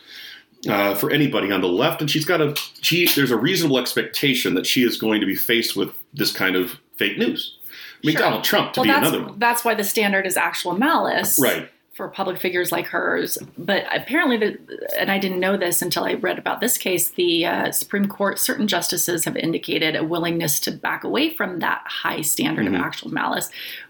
uh, 0.68 0.94
for 0.96 1.10
anybody 1.10 1.52
on 1.52 1.60
the 1.60 1.68
left, 1.68 2.00
and 2.00 2.10
she's 2.10 2.24
got 2.24 2.40
a 2.40 2.54
she. 2.80 3.06
There's 3.06 3.30
a 3.30 3.36
reasonable 3.36 3.78
expectation 3.78 4.54
that 4.54 4.66
she 4.66 4.82
is 4.82 4.98
going 4.98 5.20
to 5.20 5.26
be 5.26 5.36
faced 5.36 5.76
with 5.76 5.90
this 6.12 6.32
kind 6.32 6.56
of 6.56 6.80
fake 6.96 7.18
news. 7.18 7.56
I 7.62 8.06
mean, 8.06 8.16
sure. 8.16 8.22
Donald 8.22 8.44
Trump 8.44 8.72
to 8.72 8.80
well, 8.80 8.88
be 8.88 8.92
another 8.92 9.22
one. 9.22 9.38
That's 9.38 9.64
why 9.64 9.74
the 9.74 9.84
standard 9.84 10.26
is 10.26 10.36
actual 10.36 10.76
malice, 10.76 11.38
right? 11.38 11.70
For 11.96 12.08
public 12.08 12.38
figures 12.38 12.70
like 12.70 12.86
hers. 12.86 13.38
But 13.56 13.84
apparently, 13.90 14.36
the, 14.36 14.58
and 14.98 15.10
I 15.10 15.18
didn't 15.18 15.40
know 15.40 15.56
this 15.56 15.80
until 15.80 16.04
I 16.04 16.14
read 16.14 16.38
about 16.38 16.60
this 16.60 16.76
case, 16.76 17.08
the 17.10 17.46
uh, 17.46 17.72
Supreme 17.72 18.06
Court, 18.06 18.38
certain 18.38 18.68
justices 18.68 19.24
have 19.24 19.36
indicated 19.36 19.96
a 19.96 20.04
willingness 20.04 20.60
to 20.60 20.70
back 20.70 21.04
away 21.04 21.30
from 21.34 21.60
that 21.60 21.82
high 21.86 22.20
standard 22.20 22.66
Mhm. 22.66 22.76
of 22.76 22.82
actual 22.82 23.10
malice. 23.10 23.48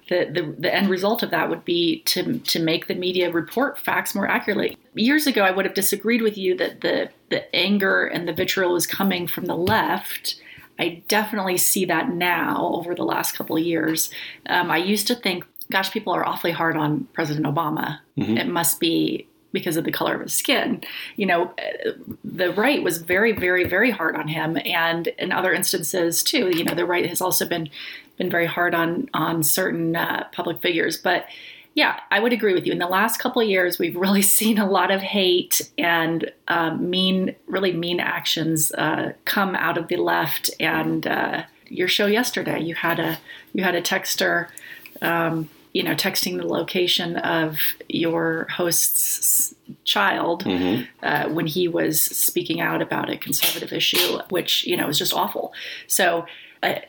The, 0.08 0.30
the, 0.32 0.54
the 0.56 0.72
end 0.72 0.88
result 0.88 1.24
of 1.24 1.30
that 1.32 1.50
would 1.50 1.64
be 1.64 2.02
to, 2.02 2.38
to 2.38 2.62
make 2.62 2.86
the 2.86 2.94
media 2.94 3.32
report 3.32 3.76
facts 3.76 4.14
more 4.14 4.28
accurately. 4.28 4.78
Years 4.94 5.26
ago, 5.26 5.42
I 5.42 5.50
would 5.50 5.64
have 5.64 5.74
disagreed 5.74 6.22
with 6.22 6.38
you 6.38 6.56
that 6.58 6.82
the, 6.82 7.10
the 7.28 7.54
anger 7.54 8.06
and 8.06 8.28
the 8.28 8.32
vitriol 8.32 8.72
was 8.72 8.86
coming 8.86 9.26
from 9.26 9.46
the 9.46 9.56
left. 9.56 10.40
I 10.78 11.02
definitely 11.08 11.56
see 11.56 11.86
that 11.86 12.10
now 12.10 12.70
over 12.74 12.94
the 12.94 13.02
last 13.02 13.32
couple 13.34 13.56
of 13.56 13.64
years. 13.64 14.10
Um, 14.48 14.70
I 14.70 14.76
used 14.76 15.06
to 15.08 15.14
think, 15.16 15.44
gosh, 15.70 15.90
people 15.90 16.12
are 16.12 16.26
awfully 16.26 16.52
hard 16.52 16.76
on 16.76 17.06
President 17.12 17.46
Obama. 17.46 17.98
Mhm. 18.18 18.38
It 18.38 18.46
must 18.46 18.80
be 18.80 19.26
because 19.52 19.76
of 19.76 19.84
the 19.84 19.92
color 19.92 20.14
of 20.14 20.20
his 20.20 20.34
skin. 20.34 20.82
You 21.16 21.26
know, 21.26 21.54
the 22.24 22.52
right 22.52 22.82
was 22.82 22.98
very, 22.98 23.32
very, 23.32 23.64
very 23.64 23.90
hard 23.90 24.14
on 24.14 24.28
him, 24.28 24.58
and 24.66 25.06
in 25.18 25.32
other 25.32 25.52
instances 25.52 26.22
too. 26.22 26.50
You 26.54 26.64
know, 26.64 26.74
the 26.74 26.84
right 26.84 27.06
has 27.06 27.20
also 27.20 27.46
been 27.48 27.70
been 28.18 28.30
very 28.30 28.46
hard 28.46 28.74
on 28.74 29.08
on 29.14 29.42
certain 29.42 29.96
uh, 29.96 30.26
public 30.32 30.60
figures, 30.60 30.96
but. 30.96 31.26
Yeah, 31.74 32.00
I 32.10 32.20
would 32.20 32.32
agree 32.32 32.54
with 32.54 32.64
you. 32.64 32.72
In 32.72 32.78
the 32.78 32.86
last 32.86 33.18
couple 33.18 33.42
of 33.42 33.48
years, 33.48 33.78
we've 33.78 33.96
really 34.06 34.22
seen 34.22 34.56
a 34.56 34.66
lot 34.66 34.90
of 34.90 35.02
hate 35.02 35.60
and 35.76 36.32
um, 36.48 36.88
mean, 36.88 37.36
really 37.48 37.74
mean 37.74 38.00
actions 38.00 38.72
uh, 38.72 39.12
come 39.26 39.54
out 39.54 39.76
of 39.76 39.88
the 39.88 39.96
left. 39.96 40.48
And 40.58 41.06
uh, 41.06 41.42
your 41.68 41.86
show 41.86 42.06
yesterday, 42.06 42.60
you 42.62 42.74
had 42.74 42.98
a 42.98 43.18
you 43.52 43.62
had 43.62 43.74
a 43.74 43.82
texter, 43.82 44.48
um, 45.02 45.50
you 45.76 45.82
know, 45.82 45.94
texting 45.94 46.38
the 46.38 46.46
location 46.46 47.16
of 47.18 47.58
your 48.04 48.46
host's 48.48 49.54
child 49.84 50.38
Mhm. 50.44 50.86
uh, 51.02 51.28
when 51.36 51.46
he 51.46 51.68
was 51.68 52.00
speaking 52.00 52.58
out 52.62 52.80
about 52.80 53.10
a 53.10 53.16
conservative 53.18 53.72
issue, 53.80 54.18
which 54.30 54.66
you 54.66 54.74
know 54.78 54.86
was 54.86 54.98
just 54.98 55.12
awful. 55.22 55.52
So. 55.86 56.06
I, 56.62 56.82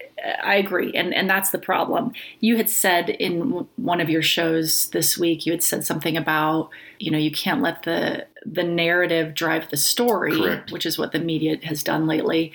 I 0.53 0.55
agree, 0.55 0.91
and 0.93 1.13
and 1.13 1.29
that's 1.29 1.51
the 1.51 1.57
problem. 1.59 2.13
You 2.39 2.55
had 2.55 2.69
said 2.69 3.09
in 3.09 3.67
one 3.75 3.99
of 3.99 4.09
your 4.09 4.21
shows 4.21 4.89
this 4.91 5.17
week, 5.17 5.45
you 5.45 5.51
had 5.51 5.61
said 5.61 5.85
something 5.85 6.15
about 6.15 6.69
you 6.99 7.11
know 7.11 7.17
you 7.17 7.31
can't 7.31 7.61
let 7.61 7.83
the 7.83 8.25
the 8.45 8.63
narrative 8.63 9.33
drive 9.33 9.69
the 9.69 9.75
story, 9.77 10.37
Correct. 10.39 10.71
which 10.71 10.85
is 10.85 10.97
what 10.97 11.11
the 11.11 11.19
media 11.19 11.57
has 11.63 11.83
done 11.83 12.07
lately. 12.07 12.53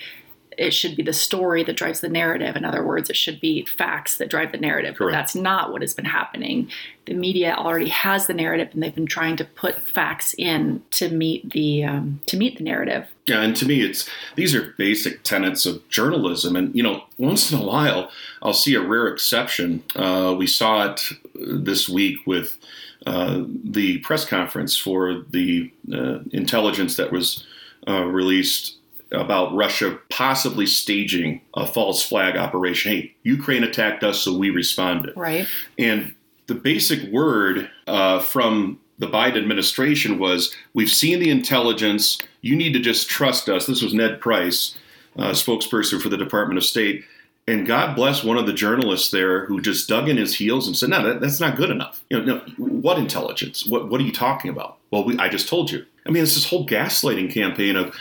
It 0.57 0.73
should 0.73 0.95
be 0.95 1.03
the 1.03 1.13
story 1.13 1.63
that 1.63 1.77
drives 1.77 2.01
the 2.01 2.09
narrative. 2.09 2.55
In 2.55 2.65
other 2.65 2.83
words, 2.83 3.09
it 3.09 3.15
should 3.15 3.39
be 3.39 3.65
facts 3.65 4.17
that 4.17 4.29
drive 4.29 4.51
the 4.51 4.57
narrative. 4.57 4.95
But 4.99 5.11
that's 5.11 5.35
not 5.35 5.71
what 5.71 5.81
has 5.81 5.93
been 5.93 6.05
happening. 6.05 6.69
The 7.05 7.13
media 7.13 7.55
already 7.57 7.89
has 7.89 8.27
the 8.27 8.33
narrative, 8.33 8.69
and 8.73 8.81
they've 8.81 8.95
been 8.95 9.05
trying 9.05 9.35
to 9.37 9.45
put 9.45 9.79
facts 9.79 10.33
in 10.37 10.81
to 10.91 11.09
meet 11.09 11.51
the 11.51 11.83
um, 11.83 12.21
to 12.27 12.37
meet 12.37 12.57
the 12.57 12.63
narrative. 12.63 13.07
Yeah, 13.27 13.41
and 13.41 13.55
to 13.57 13.65
me, 13.65 13.81
it's 13.81 14.09
these 14.35 14.53
are 14.53 14.73
basic 14.77 15.23
tenets 15.23 15.65
of 15.65 15.87
journalism. 15.89 16.55
And 16.55 16.75
you 16.75 16.83
know, 16.83 17.03
once 17.17 17.51
in 17.51 17.59
a 17.59 17.65
while, 17.65 18.11
I'll 18.41 18.53
see 18.53 18.75
a 18.75 18.81
rare 18.81 19.07
exception. 19.07 19.83
Uh, 19.95 20.35
we 20.37 20.47
saw 20.47 20.91
it 20.91 21.01
this 21.35 21.89
week 21.89 22.17
with 22.25 22.57
uh, 23.05 23.43
the 23.47 23.97
press 23.99 24.23
conference 24.23 24.77
for 24.77 25.25
the 25.29 25.71
uh, 25.93 26.19
intelligence 26.31 26.95
that 26.95 27.11
was 27.11 27.45
uh, 27.87 28.03
released 28.05 28.77
about 29.13 29.53
Russia 29.53 29.97
possibly 30.09 30.65
staging 30.65 31.41
a 31.53 31.67
false 31.67 32.03
flag 32.03 32.35
operation. 32.35 32.91
Hey, 32.91 33.15
Ukraine 33.23 33.63
attacked 33.63 34.03
us, 34.03 34.19
so 34.19 34.35
we 34.35 34.49
responded. 34.49 35.13
Right. 35.15 35.47
And 35.77 36.15
the 36.47 36.55
basic 36.55 37.11
word 37.11 37.69
uh, 37.87 38.19
from 38.19 38.79
the 38.99 39.07
Biden 39.07 39.37
administration 39.37 40.19
was 40.19 40.53
we've 40.73 40.89
seen 40.89 41.19
the 41.19 41.29
intelligence. 41.29 42.17
You 42.41 42.55
need 42.55 42.73
to 42.73 42.79
just 42.79 43.09
trust 43.09 43.49
us. 43.49 43.65
This 43.65 43.81
was 43.81 43.93
Ned 43.93 44.19
Price, 44.19 44.77
uh, 45.17 45.31
spokesperson 45.31 46.01
for 46.01 46.09
the 46.09 46.17
Department 46.17 46.57
of 46.57 46.65
State. 46.65 47.05
And 47.45 47.67
God 47.67 47.95
bless 47.95 48.23
one 48.23 48.37
of 48.37 48.45
the 48.45 48.53
journalists 48.53 49.11
there 49.11 49.45
who 49.45 49.59
just 49.59 49.89
dug 49.89 50.07
in 50.07 50.15
his 50.15 50.35
heels 50.35 50.65
and 50.65 50.77
said, 50.77 50.89
"No, 50.89 51.03
that, 51.03 51.19
that's 51.19 51.41
not 51.41 51.57
good 51.57 51.69
enough. 51.69 52.01
You 52.09 52.23
know, 52.23 52.35
no, 52.35 52.39
what 52.57 52.97
intelligence? 52.97 53.65
What 53.65 53.89
what 53.89 53.99
are 53.99 54.05
you 54.05 54.13
talking 54.13 54.49
about? 54.49 54.77
Well, 54.91 55.03
we, 55.03 55.17
I 55.17 55.27
just 55.27 55.49
told 55.49 55.69
you. 55.69 55.85
I 56.05 56.11
mean, 56.11 56.23
it's 56.23 56.35
this 56.35 56.49
whole 56.49 56.65
gaslighting 56.65 57.33
campaign 57.33 57.75
of 57.75 57.93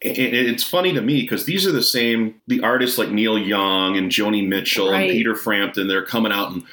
it's 0.00 0.62
funny 0.64 0.92
to 0.92 1.00
me 1.02 1.22
because 1.22 1.44
these 1.44 1.66
are 1.66 1.72
the 1.72 1.82
same 1.82 2.40
the 2.46 2.60
artists 2.62 2.98
like 2.98 3.10
Neil 3.10 3.38
Young 3.38 3.96
and 3.96 4.10
Joni 4.10 4.46
Mitchell 4.46 4.90
Right. 4.92 5.02
and 5.02 5.10
Peter 5.12 5.34
Frampton. 5.34 5.88
They're 5.88 6.04
coming 6.04 6.32
out 6.32 6.52
and 6.52 6.64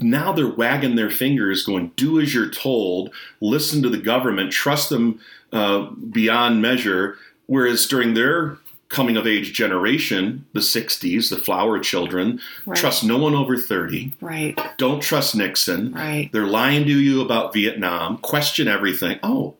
now 0.00 0.32
they're 0.32 0.46
wagging 0.48 0.94
their 0.96 1.10
fingers, 1.10 1.64
going, 1.64 1.92
"Do 1.96 2.20
as 2.20 2.32
you're 2.34 2.50
told. 2.50 3.12
Listen 3.40 3.82
to 3.82 3.88
the 3.88 3.98
government. 3.98 4.52
Trust 4.52 4.90
them 4.90 5.18
uh, 5.52 5.86
beyond 6.10 6.62
measure." 6.62 7.16
Whereas 7.46 7.86
during 7.86 8.14
their 8.14 8.58
coming 8.88 9.16
of 9.16 9.26
age 9.26 9.52
generation, 9.54 10.44
the 10.52 10.60
'60s, 10.60 11.30
the 11.30 11.36
flower 11.38 11.78
children, 11.80 12.38
Right. 12.66 12.78
trust 12.78 13.02
no 13.02 13.16
one 13.18 13.34
over 13.34 13.56
thirty. 13.56 14.12
Right. 14.20 14.56
Don't 14.76 15.00
trust 15.02 15.34
Nixon. 15.34 15.92
Right. 15.92 16.28
They're 16.32 16.46
lying 16.46 16.84
to 16.84 16.92
you 17.00 17.20
about 17.22 17.52
Vietnam. 17.54 18.18
Question 18.18 18.68
everything. 18.68 19.18
Oh, 19.22 19.54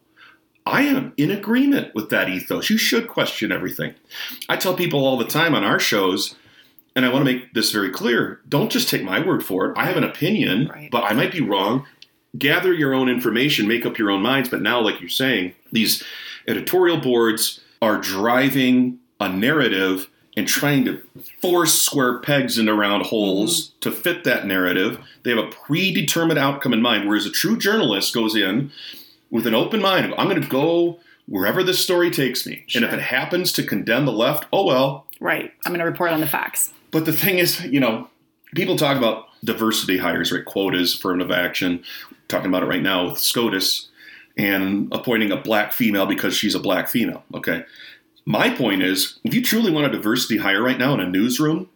I 0.64 0.82
am 0.82 1.12
in 1.16 1.30
agreement 1.30 1.94
with 1.94 2.10
that 2.10 2.28
ethos. 2.28 2.70
You 2.70 2.78
should 2.78 3.08
question 3.08 3.50
everything. 3.50 3.94
I 4.48 4.56
tell 4.56 4.74
people 4.74 5.04
all 5.04 5.16
the 5.16 5.24
time 5.24 5.54
on 5.54 5.64
our 5.64 5.80
shows, 5.80 6.36
and 6.94 7.04
I 7.04 7.12
want 7.12 7.26
to 7.26 7.32
make 7.32 7.52
this 7.54 7.72
very 7.72 7.90
clear 7.90 8.40
don't 8.48 8.70
just 8.70 8.88
take 8.88 9.02
my 9.02 9.24
word 9.24 9.44
for 9.44 9.70
it. 9.70 9.78
I 9.78 9.86
have 9.86 9.96
an 9.96 10.04
opinion, 10.04 10.68
Right. 10.68 10.90
but 10.90 11.04
I 11.04 11.14
might 11.14 11.32
be 11.32 11.40
wrong. 11.40 11.86
Gather 12.38 12.72
your 12.72 12.94
own 12.94 13.08
information, 13.08 13.68
make 13.68 13.84
up 13.84 13.98
your 13.98 14.10
own 14.10 14.22
minds. 14.22 14.48
But 14.48 14.62
now, 14.62 14.80
like 14.80 15.00
you're 15.00 15.10
saying, 15.10 15.54
these 15.70 16.02
editorial 16.46 16.98
boards 16.98 17.60
are 17.80 17.98
driving 17.98 18.98
a 19.20 19.28
narrative 19.28 20.08
and 20.36 20.48
trying 20.48 20.84
to 20.84 21.02
force 21.42 21.74
square 21.74 22.18
pegs 22.20 22.56
into 22.56 22.72
round 22.72 23.06
holes 23.06 23.68
mm-hmm. 23.68 23.80
to 23.80 23.92
fit 23.92 24.24
that 24.24 24.46
narrative. 24.46 24.98
They 25.24 25.30
have 25.30 25.44
a 25.44 25.50
predetermined 25.50 26.38
outcome 26.38 26.72
in 26.72 26.80
mind, 26.80 27.06
whereas 27.06 27.26
a 27.26 27.30
true 27.30 27.58
journalist 27.58 28.14
goes 28.14 28.34
in 28.34 28.70
with 29.32 29.48
an 29.48 29.54
open 29.54 29.82
mind. 29.82 30.14
I'm 30.16 30.28
going 30.28 30.40
to 30.40 30.48
go 30.48 31.00
wherever 31.26 31.64
this 31.64 31.80
story 31.80 32.10
takes 32.10 32.46
me. 32.46 32.62
Sure. 32.68 32.84
And 32.84 32.92
if 32.92 32.96
it 32.96 33.02
happens 33.02 33.50
to 33.52 33.64
condemn 33.64 34.04
the 34.04 34.12
left, 34.12 34.46
oh 34.52 34.66
well. 34.66 35.06
Right. 35.18 35.52
I'm 35.66 35.72
going 35.72 35.80
to 35.80 35.86
report 35.86 36.12
on 36.12 36.20
the 36.20 36.28
facts. 36.28 36.72
But 36.92 37.06
the 37.06 37.12
thing 37.12 37.38
is, 37.38 37.64
you 37.64 37.80
know, 37.80 38.08
people 38.54 38.76
talk 38.76 38.96
about 38.96 39.26
diversity 39.42 39.98
hires, 39.98 40.30
right? 40.30 40.44
Quotas, 40.44 40.94
affirmative 40.94 41.32
action. 41.32 41.82
Talking 42.28 42.48
about 42.48 42.62
it 42.62 42.66
right 42.66 42.82
now 42.82 43.06
with 43.06 43.18
SCOTUS 43.18 43.88
and 44.36 44.88
appointing 44.92 45.32
a 45.32 45.36
black 45.36 45.72
female 45.72 46.06
because 46.06 46.36
she's 46.36 46.54
a 46.54 46.60
black 46.60 46.88
female. 46.88 47.24
Okay. 47.34 47.64
My 48.24 48.50
point 48.50 48.82
is, 48.82 49.18
if 49.24 49.34
you 49.34 49.42
truly 49.42 49.72
want 49.72 49.86
a 49.86 49.90
diversity 49.90 50.36
hire 50.36 50.62
right 50.62 50.78
now 50.78 50.94
in 50.94 51.00
a 51.00 51.08
newsroom 51.08 51.68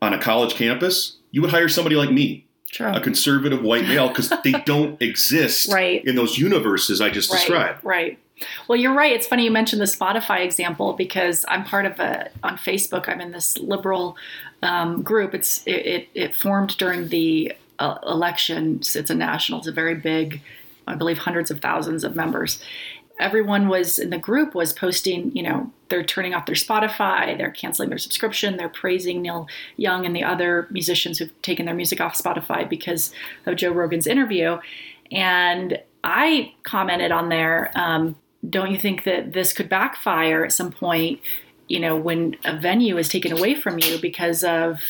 on 0.00 0.14
a 0.14 0.20
college 0.20 0.54
campus, 0.54 1.16
you 1.30 1.42
would 1.42 1.50
hire 1.50 1.68
somebody 1.68 1.96
like 1.96 2.10
me, 2.10 2.43
Sure. 2.74 2.88
a 2.88 3.00
conservative 3.00 3.62
white 3.62 3.84
male, 3.84 4.08
because 4.08 4.32
they 4.42 4.50
don't 4.66 5.00
exist 5.00 5.72
Right. 5.72 6.04
in 6.04 6.16
those 6.16 6.38
universes 6.38 7.00
I 7.00 7.08
just 7.08 7.30
right, 7.30 7.38
described. 7.38 7.84
Right. 7.84 8.18
Well, 8.66 8.76
you're 8.76 8.92
right. 8.94 9.12
It's 9.12 9.28
funny 9.28 9.44
you 9.44 9.52
mentioned 9.52 9.80
the 9.80 9.86
Spotify 9.86 10.44
example 10.44 10.92
because 10.94 11.44
I'm 11.46 11.62
part 11.64 11.86
of 11.86 12.00
a 12.00 12.30
on 12.42 12.56
Facebook. 12.56 13.08
I'm 13.08 13.20
in 13.20 13.30
this 13.30 13.56
liberal 13.58 14.16
um, 14.60 15.02
group. 15.02 15.34
It's 15.34 15.62
it, 15.66 15.86
it, 15.86 16.08
it 16.14 16.34
formed 16.34 16.76
during 16.76 17.08
the 17.10 17.52
uh, 17.78 17.98
election. 18.04 18.80
It's 18.80 19.08
a 19.08 19.14
national. 19.14 19.60
It's 19.60 19.68
a 19.68 19.72
very 19.72 19.94
big. 19.94 20.40
I 20.88 20.96
believe 20.96 21.18
hundreds 21.18 21.52
of 21.52 21.60
thousands 21.60 22.02
of 22.02 22.16
members. 22.16 22.60
Everyone 23.20 23.68
was 23.68 23.98
in 23.98 24.10
the 24.10 24.18
group 24.18 24.54
was 24.54 24.72
posting. 24.72 25.34
You 25.36 25.42
know, 25.44 25.72
they're 25.88 26.04
turning 26.04 26.34
off 26.34 26.46
their 26.46 26.54
Spotify. 26.54 27.36
They're 27.36 27.50
canceling 27.50 27.88
their 27.88 27.98
subscription. 27.98 28.56
They're 28.56 28.68
praising 28.68 29.22
Neil 29.22 29.48
Young 29.76 30.04
and 30.04 30.14
the 30.14 30.24
other 30.24 30.66
musicians 30.70 31.18
who've 31.18 31.42
taken 31.42 31.66
their 31.66 31.74
music 31.74 32.00
off 32.00 32.18
Spotify 32.18 32.68
because 32.68 33.12
of 33.46 33.56
Joe 33.56 33.70
Rogan's 33.70 34.06
interview. 34.06 34.58
And 35.12 35.78
I 36.02 36.52
commented 36.64 37.12
on 37.12 37.28
there, 37.28 37.70
um, 37.74 38.16
don't 38.48 38.70
you 38.70 38.78
think 38.78 39.04
that 39.04 39.32
this 39.32 39.52
could 39.52 39.68
backfire 39.68 40.44
at 40.44 40.52
some 40.52 40.70
point, 40.70 41.20
you 41.68 41.80
know, 41.80 41.96
when 41.96 42.36
a 42.44 42.58
venue 42.58 42.98
is 42.98 43.08
taken 43.08 43.32
away 43.32 43.54
from 43.54 43.78
you 43.78 43.98
because 43.98 44.44
of, 44.44 44.80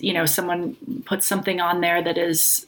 you 0.00 0.12
know, 0.12 0.26
someone 0.26 0.76
puts 1.06 1.26
something 1.26 1.60
on 1.60 1.80
there 1.80 2.02
that 2.02 2.18
is 2.18 2.66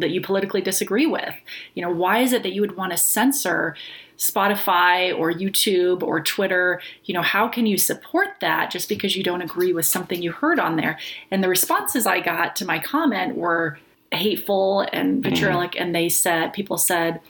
that 0.00 0.10
you 0.10 0.20
politically 0.20 0.60
disagree 0.60 1.06
with? 1.06 1.34
You 1.74 1.82
know, 1.82 1.90
why 1.90 2.18
is 2.18 2.32
it 2.32 2.42
that 2.42 2.52
you 2.52 2.60
would 2.60 2.76
want 2.76 2.92
to 2.92 2.98
censor 2.98 3.74
Spotify 4.18 5.16
or 5.16 5.32
YouTube 5.32 6.02
or 6.02 6.20
Twitter? 6.20 6.80
You 7.04 7.14
know, 7.14 7.22
how 7.22 7.48
can 7.48 7.66
you 7.66 7.78
support 7.78 8.28
that 8.40 8.70
just 8.70 8.88
because 8.88 9.16
you 9.16 9.22
don't 9.22 9.42
agree 9.42 9.72
with 9.72 9.86
something 9.86 10.22
you 10.22 10.32
heard 10.32 10.58
on 10.58 10.76
there? 10.76 10.98
And 11.30 11.42
the 11.42 11.48
responses 11.48 12.06
I 12.06 12.20
got 12.20 12.56
to 12.56 12.66
my 12.66 12.78
comment 12.78 13.36
were 13.36 13.78
hateful 14.12 14.86
and 14.92 15.22
vitriolic, 15.22 15.78
and 15.78 15.94
they 15.94 16.08
said, 16.08 16.52
people 16.52 16.78
said, 16.78 17.20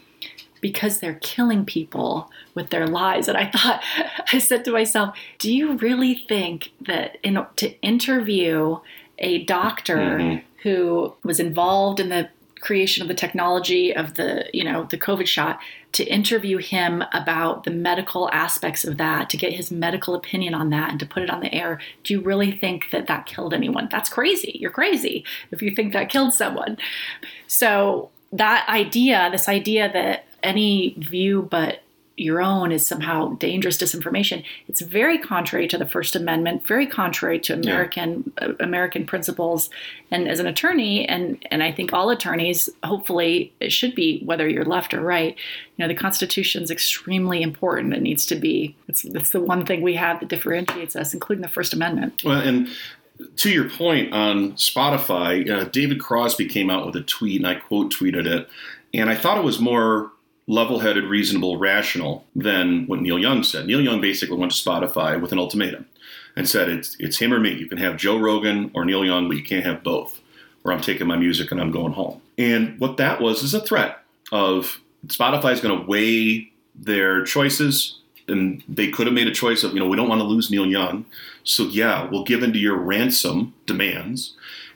because 0.61 0.99
they're 0.99 1.19
killing 1.21 1.65
people 1.65 2.31
with 2.55 2.71
their 2.71 2.87
lies. 2.87 3.29
And 3.29 3.37
I 3.37 3.47
thought, 3.51 3.83
I 4.33 4.39
said 4.39 4.65
to 4.65 4.73
myself, 4.73 5.17
do 5.39 5.53
you 5.53 5.77
really 5.77 6.15
think 6.29 6.73
that 6.87 7.19
in, 7.23 7.45
to 7.57 7.81
interview 7.81 8.79
a 9.19 9.45
doctor 9.45 9.97
Mhm. 9.97 10.43
who 10.63 11.15
was 11.25 11.39
involved 11.41 12.01
in 12.01 12.09
the 12.09 12.29
creation 12.61 13.03
of 13.03 13.09
the 13.09 13.15
technology 13.15 13.95
of 13.95 14.15
the 14.15 14.49
you 14.53 14.65
know 14.65 14.85
the 14.85 14.99
covid 14.99 15.27
shot 15.27 15.61
to 15.93 16.05
interview 16.05 16.59
him 16.59 17.03
about 17.13 17.65
the 17.65 17.71
medical 17.71 18.31
aspects 18.33 18.85
of 18.85 18.99
that 18.99 19.31
to 19.31 19.37
get 19.37 19.53
his 19.53 19.71
medical 19.71 20.15
opinion 20.15 20.55
on 20.55 20.71
that 20.71 20.91
and 20.91 21.01
to 21.01 21.07
put 21.07 21.23
it 21.23 21.31
on 21.31 21.41
the 21.41 21.53
air. 21.55 21.81
Do 22.05 22.13
you 22.13 22.21
really 22.21 22.53
think 22.53 22.91
that 22.91 23.07
that 23.07 23.27
killed 23.27 23.55
anyone? 23.55 23.89
That's 23.91 24.11
crazy. 24.11 24.59
You're 24.61 24.71
crazy 24.71 25.25
if 25.51 25.63
you 25.63 25.75
think 25.75 25.93
that 25.95 26.11
killed 26.11 26.35
someone. 26.35 26.77
So 27.47 28.11
that 28.33 28.69
idea 28.69 29.31
this 29.33 29.49
idea 29.49 29.91
that 29.93 30.27
any 30.43 30.95
view 30.99 31.49
but 31.51 31.83
your 32.19 32.41
own 32.41 32.73
is 32.73 32.87
somehow 32.87 33.35
dangerous 33.35 33.77
disinformation. 33.77 34.45
It's 34.69 34.81
very 34.81 35.19
contrary 35.19 35.69
to 35.69 35.79
the 35.79 35.87
First 35.87 36.17
Amendment, 36.17 36.67
very 36.67 36.87
contrary 36.87 37.39
to 37.41 37.55
American 37.55 38.33
yeah. 38.41 38.49
uh, 38.49 38.53
American 38.61 39.07
principles. 39.07 39.71
And 40.11 40.29
as 40.29 40.41
an 40.41 40.47
attorney, 40.47 41.09
and 41.09 41.45
and 41.51 41.63
I 41.63 41.73
think 41.73 41.93
all 41.93 42.11
attorneys, 42.11 42.69
hopefully, 42.83 43.53
it 43.61 43.73
should 43.73 43.95
be 43.95 44.23
whether 44.25 44.49
you're 44.49 44.65
left 44.65 44.95
or 44.95 45.01
right. 45.01 45.37
You 45.77 45.85
know, 45.85 45.89
the 45.89 45.95
Constitution 45.99 46.63
is 46.63 46.71
extremely 46.71 47.43
important. 47.43 47.95
It 47.95 48.03
needs 48.03 48.27
to 48.27 48.37
be. 48.37 48.77
It's 48.89 49.05
it's 49.05 49.31
the 49.31 49.41
one 49.41 49.65
thing 49.65 49.83
we 49.83 49.95
have 49.95 50.21
that 50.21 50.29
differentiates 50.29 50.97
us, 50.97 51.15
including 51.15 51.43
the 51.43 51.49
First 51.49 51.73
Amendment. 51.73 52.25
Well, 52.25 52.41
and 52.41 52.69
to 53.37 53.51
your 53.51 53.69
point 53.69 54.13
on 54.13 54.53
Spotify, 54.53 55.49
uh, 55.49 55.65
David 55.65 56.01
Crosby 56.01 56.47
came 56.47 56.71
out 56.71 56.87
with 56.87 56.97
a 56.97 57.03
tweet, 57.03 57.41
and 57.41 57.47
I 57.47 57.57
quote 57.57 57.93
tweeted 57.93 58.27
it, 58.27 58.49
and 58.95 59.11
I 59.11 59.15
thought 59.15 59.39
it 59.39 59.45
was 59.45 59.59
more 59.59 60.13
level 60.49 60.79
headed, 60.81 61.05
reasonable, 61.05 61.59
rational 61.59 62.25
than 62.35 62.87
what 62.87 63.01
Neil 63.01 63.19
Young 63.19 63.45
said. 63.45 63.67
Neil 63.67 63.83
Young 63.83 64.01
basically 64.01 64.37
went 64.37 64.51
to 64.51 64.69
Spotify 64.69 65.21
with 65.21 65.31
an 65.31 65.39
ultimatum 65.39 65.87
and 66.35 66.49
said, 66.49 66.71
it's, 66.71 66.97
it's 66.99 67.19
him 67.19 67.35
or 67.35 67.39
me. 67.39 67.53
You 67.53 67.67
can 67.67 67.79
have 67.79 67.99
Joe 67.99 68.19
Rogan 68.19 68.71
or 68.75 68.85
Neil 68.87 69.05
Young, 69.05 69.29
but 69.29 69.37
you 69.37 69.45
can't 69.45 69.67
have 69.67 69.85
both, 69.85 70.21
or 70.65 70.73
I'm 70.73 70.81
taking 70.81 71.07
my 71.07 71.17
music 71.17 71.53
and 71.53 71.61
I'm 71.61 71.71
going 71.71 71.93
home. 71.93 72.23
And 72.39 72.81
what 72.81 72.97
that 72.97 73.21
was 73.21 73.43
is 73.43 73.53
a 73.53 73.61
threat 73.61 74.03
of 74.33 74.81
Spotify 75.07 75.53
is 75.53 75.61
going 75.61 75.79
to 75.79 75.87
weigh 75.87 76.51
their 76.75 77.25
choices. 77.25 77.99
And 78.27 78.63
they 78.67 78.91
could 78.91 79.07
have 79.07 79.15
made 79.15 79.29
a 79.29 79.35
choice 79.35 79.63
of, 79.65 79.75
you 79.75 79.81
know, 79.81 79.87
we 79.87 79.97
don't 79.97 80.09
want 80.09 80.23
to 80.23 80.27
lose 80.27 80.51
Neil 80.51 80.67
Young. 80.67 81.05
So, 81.45 81.65
yeah, 81.65 82.09
we'll 82.09 82.25
give 82.25 82.43
in 82.43 82.55
to 82.55 82.59
your 82.59 82.77
ransom 82.77 83.53
demands 83.67 84.35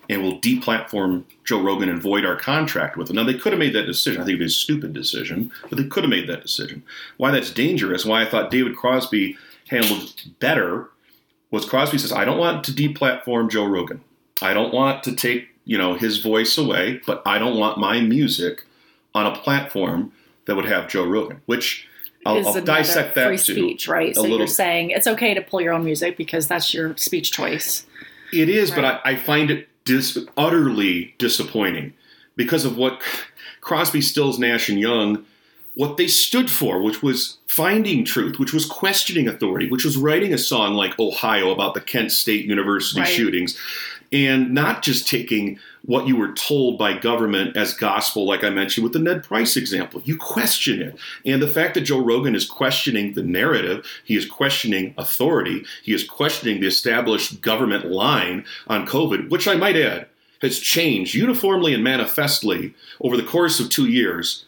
and 0.09 0.23
we'll 0.23 0.41
deplatform 0.41 1.25
Joe 1.45 1.63
Rogan 1.63 1.89
and 1.89 2.03
void 2.03 2.25
our 2.25 2.37
contract 2.37 2.97
with 2.97 3.09
him. 3.09 3.17
Now, 3.17 3.25
they 3.25 3.35
could 3.35 3.53
have 3.53 3.59
made 3.59 3.75
that 3.75 3.87
decision. 3.87 4.21
I 4.21 4.25
think 4.25 4.41
it 4.41 4.43
was 4.43 4.53
a 4.53 4.59
stupid 4.59 4.93
decision, 4.93 5.53
but 5.69 5.79
they 5.79 5.85
could 5.85 6.03
have 6.03 6.11
made 6.11 6.29
that 6.29 6.43
decision. 6.43 6.83
Why 7.17 7.31
that's 7.31 7.51
dangerous, 7.51 8.05
why 8.05 8.23
I 8.23 8.27
thought 8.29 8.51
David 8.51 8.77
Crosby 8.77 9.37
handled 9.69 10.15
better, 10.41 10.89
was 11.51 11.65
Crosby 11.65 11.99
says, 11.99 12.13
I 12.13 12.25
don't 12.25 12.39
want 12.39 12.65
to 12.65 12.73
deplatform 12.73 13.51
Joe 13.51 13.67
Rogan. 13.67 14.03
I 14.41 14.55
don't 14.55 14.75
want 14.75 15.05
to 15.05 15.15
take, 15.15 15.49
you 15.65 15.79
know, 15.79 15.95
his 15.95 16.19
voice 16.19 16.59
away, 16.59 17.01
but 17.07 17.23
I 17.25 17.39
don't 17.39 17.59
want 17.59 17.79
my 17.79 18.01
music 18.01 18.65
on 19.15 19.27
a 19.27 19.37
platform 19.37 20.13
that 20.47 20.57
would 20.57 20.65
have 20.65 20.89
Joe 20.89 21.05
Rogan, 21.05 21.41
which 21.47 21.87
I'll, 22.25 22.47
I'll 22.47 22.61
dissect 22.61 23.15
that 23.15 23.27
free 23.27 23.37
speech, 23.37 23.89
right? 23.89 24.15
So 24.15 24.23
little, 24.23 24.39
you're 24.39 24.47
saying 24.47 24.91
it's 24.91 25.07
okay 25.07 25.35
to 25.35 25.43
pull 25.43 25.61
your 25.61 25.73
own 25.73 25.85
music 25.85 26.17
because 26.17 26.49
that's 26.49 26.73
your 26.73 26.97
speech 26.97 27.33
choice. 27.33 27.87
It 28.33 28.49
is, 28.49 28.71
right. 28.71 28.77
but 28.77 28.85
I, 29.07 29.13
I, 29.13 29.17
find 29.17 29.51
it 29.51 29.69
dis- 29.85 30.19
utterly 30.37 31.15
disappointing 31.19 31.93
because 32.37 32.65
of 32.65 32.77
what 32.77 33.01
Crosby, 33.61 34.01
Stills, 34.01 34.39
Nash, 34.39 34.69
and 34.69 34.79
Young, 34.79 35.25
what 35.75 35.97
they 35.97 36.07
stood 36.07 36.51
for, 36.51 36.83
which 36.83 37.03
was 37.03 37.39
finding 37.47 38.05
truth, 38.05 38.39
which 38.39 38.53
was 38.53 38.67
questioning 38.67 39.29
authority, 39.29 39.71
which 39.71 39.85
was 39.85 39.97
writing 39.97 40.35
a 40.35 40.39
song 40.39 40.75
like 40.75 40.99
Ohio 40.99 41.51
about 41.51 41.75
the 41.75 41.81
Kent 41.81 42.13
State 42.13 42.45
University 42.45 43.01
right. 43.01 43.09
shootings, 43.09 43.59
and 44.13 44.53
not 44.53 44.83
just 44.83 45.09
taking 45.09 45.59
what 45.85 46.07
you 46.07 46.17
were 46.17 46.33
told 46.33 46.79
by 46.79 46.97
government 46.97 47.57
as 47.57 47.75
gospel, 47.75 48.27
like 48.27 48.45
I 48.45 48.51
mentioned 48.51 48.85
with 48.85 48.93
the 48.93 48.99
Ned 48.99 49.25
Price 49.25 49.57
example. 49.57 50.03
You 50.05 50.17
question 50.17 50.81
it. 50.81 50.97
And 51.25 51.43
the 51.43 51.49
fact 51.49 51.75
that 51.75 51.83
Joe 51.83 51.99
Rogan 51.99 52.35
is 52.35 52.45
questioning 52.45 53.15
the 53.15 53.23
narrative, 53.23 53.87
he 54.05 54.17
is 54.17 54.27
questioning 54.27 54.95
authority, 54.97 55.65
he 55.83 55.93
is 55.93 56.05
questioning 56.05 56.61
the 56.61 56.67
established 56.67 57.41
government 57.41 57.87
line 57.87 58.45
on 58.69 58.87
COVID, 58.87 59.31
which 59.31 59.49
I 59.49 59.57
might 59.57 59.77
add 59.77 60.07
has 60.41 60.59
changed 60.59 61.15
uniformly 61.15 61.73
and 61.73 61.85
manifestly 61.85 62.75
over 63.01 63.17
the 63.17 63.23
course 63.23 63.61
of 63.61 63.71
two 63.71 63.87
years 63.87 64.45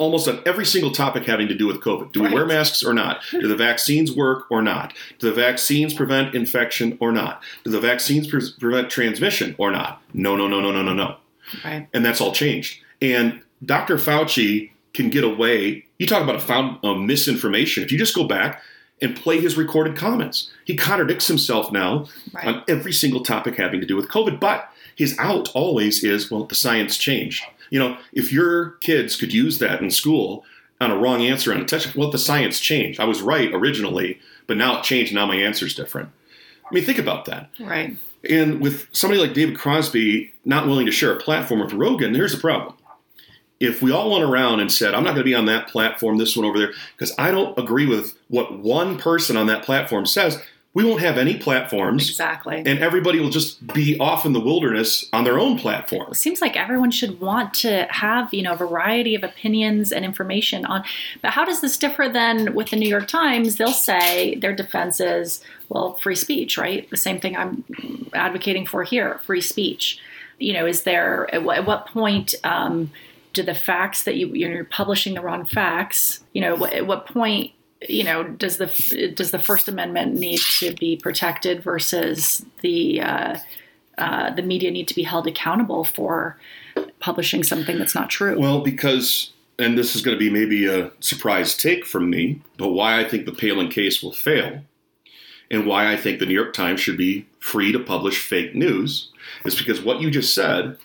almost 0.00 0.26
on 0.26 0.40
every 0.46 0.64
single 0.64 0.90
topic 0.90 1.24
having 1.26 1.46
to 1.46 1.54
do 1.54 1.66
with 1.66 1.82
COVID. 1.82 2.10
Do 2.12 2.22
we 2.22 2.32
wear 2.32 2.46
masks 2.46 2.82
or 2.82 2.94
not? 2.94 3.20
Do 3.30 3.46
the 3.46 3.54
vaccines 3.54 4.10
work 4.10 4.50
or 4.50 4.62
not? 4.62 4.94
Do 5.18 5.28
the 5.28 5.34
vaccines 5.34 5.92
prevent 5.92 6.34
infection 6.34 6.96
or 7.00 7.12
not? 7.12 7.42
Do 7.64 7.70
the 7.70 7.80
vaccines 7.80 8.26
pre- 8.26 8.50
prevent 8.58 8.88
transmission 8.90 9.54
or 9.58 9.70
not? 9.70 10.02
No, 10.14 10.36
no, 10.36 10.48
no, 10.48 10.58
no, 10.60 10.72
no, 10.72 10.82
no, 10.82 10.94
no. 10.94 11.16
Right. 11.62 11.86
And 11.92 12.02
that's 12.02 12.20
all 12.20 12.32
changed. 12.32 12.80
And 13.02 13.42
Dr. 13.62 13.96
Fauci 13.96 14.70
can 14.94 15.10
get 15.10 15.22
away. 15.22 15.84
You 15.98 16.06
talk 16.06 16.22
about 16.22 16.36
a 16.36 16.40
found 16.40 16.82
uh, 16.82 16.94
misinformation. 16.94 17.84
If 17.84 17.92
you 17.92 17.98
just 17.98 18.14
go 18.14 18.24
back 18.24 18.62
and 19.02 19.14
play 19.14 19.38
his 19.38 19.58
recorded 19.58 19.96
comments, 19.96 20.50
he 20.64 20.76
contradicts 20.76 21.26
himself 21.26 21.70
now 21.72 22.06
right. 22.32 22.46
on 22.46 22.64
every 22.68 22.92
single 22.94 23.22
topic 23.22 23.56
having 23.56 23.80
to 23.82 23.86
do 23.86 23.96
with 23.96 24.08
COVID. 24.08 24.40
But 24.40 24.66
his 24.96 25.14
out 25.18 25.50
always 25.54 26.02
is, 26.02 26.30
well, 26.30 26.44
the 26.44 26.54
science 26.54 26.96
changed. 26.96 27.44
You 27.70 27.78
know, 27.78 27.98
if 28.12 28.32
your 28.32 28.72
kids 28.80 29.16
could 29.16 29.32
use 29.32 29.58
that 29.58 29.80
in 29.80 29.90
school 29.90 30.44
on 30.80 30.90
a 30.90 30.96
wrong 30.96 31.22
answer 31.22 31.52
on 31.52 31.60
a 31.60 31.64
test, 31.64 31.94
well, 31.94 32.10
the 32.10 32.18
science 32.18 32.60
changed. 32.60 33.00
I 33.00 33.04
was 33.04 33.22
right 33.22 33.52
originally, 33.52 34.20
but 34.46 34.56
now 34.56 34.78
it 34.78 34.84
changed. 34.84 35.14
Now 35.14 35.26
my 35.26 35.36
answer's 35.36 35.74
different. 35.74 36.10
I 36.68 36.74
mean, 36.74 36.84
think 36.84 36.98
about 36.98 37.24
that. 37.26 37.50
Right. 37.58 37.96
And 38.28 38.60
with 38.60 38.86
somebody 38.92 39.20
like 39.20 39.34
David 39.34 39.58
Crosby 39.58 40.32
not 40.44 40.66
willing 40.66 40.86
to 40.86 40.92
share 40.92 41.12
a 41.12 41.20
platform 41.20 41.60
with 41.60 41.72
Rogan, 41.72 42.14
here's 42.14 42.32
the 42.32 42.40
problem. 42.40 42.74
If 43.60 43.82
we 43.82 43.92
all 43.92 44.10
went 44.12 44.24
around 44.24 44.60
and 44.60 44.72
said, 44.72 44.94
I'm 44.94 45.04
not 45.04 45.10
going 45.14 45.24
to 45.24 45.30
be 45.30 45.34
on 45.34 45.46
that 45.46 45.68
platform, 45.68 46.16
this 46.16 46.36
one 46.36 46.46
over 46.46 46.58
there, 46.58 46.72
because 46.96 47.14
I 47.18 47.30
don't 47.30 47.58
agree 47.58 47.86
with 47.86 48.18
what 48.28 48.58
one 48.58 48.98
person 48.98 49.36
on 49.36 49.46
that 49.48 49.64
platform 49.64 50.06
says, 50.06 50.42
we 50.72 50.84
won't 50.84 51.00
have 51.00 51.18
any 51.18 51.36
platforms. 51.36 52.08
Exactly. 52.08 52.58
And 52.58 52.78
everybody 52.78 53.18
will 53.18 53.30
just 53.30 53.66
be 53.74 53.98
off 53.98 54.24
in 54.24 54.32
the 54.32 54.40
wilderness 54.40 55.08
on 55.12 55.24
their 55.24 55.38
own 55.38 55.58
platform. 55.58 56.12
It 56.12 56.14
seems 56.14 56.40
like 56.40 56.56
everyone 56.56 56.92
should 56.92 57.20
want 57.20 57.54
to 57.54 57.88
have, 57.90 58.32
you 58.32 58.42
know, 58.42 58.52
a 58.52 58.56
variety 58.56 59.16
of 59.16 59.24
opinions 59.24 59.90
and 59.90 60.04
information 60.04 60.64
on. 60.64 60.84
But 61.22 61.32
how 61.32 61.44
does 61.44 61.60
this 61.60 61.76
differ 61.76 62.08
then 62.08 62.54
with 62.54 62.70
the 62.70 62.76
New 62.76 62.88
York 62.88 63.08
Times? 63.08 63.56
They'll 63.56 63.72
say 63.72 64.36
their 64.36 64.54
defense 64.54 65.00
is, 65.00 65.42
well, 65.68 65.94
free 65.94 66.14
speech, 66.14 66.56
right? 66.56 66.88
The 66.88 66.96
same 66.96 67.20
thing 67.20 67.36
I'm 67.36 67.64
advocating 68.14 68.64
for 68.64 68.84
here 68.84 69.20
free 69.24 69.40
speech. 69.40 69.98
You 70.38 70.52
know, 70.52 70.66
is 70.66 70.84
there, 70.84 71.32
at 71.34 71.44
what 71.44 71.86
point, 71.86 72.34
um, 72.44 72.92
do 73.32 73.42
the 73.42 73.54
facts 73.54 74.04
that 74.04 74.16
you, 74.16 74.28
you're 74.28 74.64
publishing 74.64 75.14
the 75.14 75.20
wrong 75.20 75.46
facts, 75.46 76.20
you 76.32 76.40
know, 76.40 76.66
at 76.66 76.86
what 76.86 77.06
point 77.06 77.52
you 77.88 78.04
know, 78.04 78.24
does 78.24 78.58
the 78.58 79.12
does 79.14 79.30
the 79.30 79.38
First 79.38 79.68
Amendment 79.68 80.14
need 80.14 80.40
to 80.58 80.74
be 80.74 80.96
protected 80.96 81.62
versus 81.62 82.44
the 82.60 83.00
uh, 83.00 83.38
uh, 83.96 84.30
the 84.30 84.42
media 84.42 84.70
need 84.70 84.88
to 84.88 84.94
be 84.94 85.02
held 85.02 85.26
accountable 85.26 85.84
for 85.84 86.38
publishing 86.98 87.42
something 87.42 87.78
that's 87.78 87.94
not 87.94 88.10
true? 88.10 88.38
Well, 88.38 88.60
because 88.60 89.32
and 89.58 89.78
this 89.78 89.96
is 89.96 90.02
going 90.02 90.14
to 90.14 90.18
be 90.18 90.30
maybe 90.30 90.66
a 90.66 90.90
surprise 91.00 91.56
take 91.56 91.86
from 91.86 92.10
me, 92.10 92.42
but 92.58 92.68
why 92.68 93.00
I 93.00 93.08
think 93.08 93.24
the 93.24 93.32
Palin 93.32 93.68
case 93.68 94.02
will 94.02 94.12
fail, 94.12 94.62
and 95.50 95.66
why 95.66 95.90
I 95.90 95.96
think 95.96 96.18
the 96.18 96.26
New 96.26 96.34
York 96.34 96.52
Times 96.52 96.80
should 96.80 96.98
be 96.98 97.26
free 97.38 97.72
to 97.72 97.78
publish 97.78 98.18
fake 98.18 98.54
news, 98.54 99.10
is 99.46 99.54
because 99.54 99.80
what 99.80 100.00
you 100.00 100.10
just 100.10 100.34
said 100.34 100.76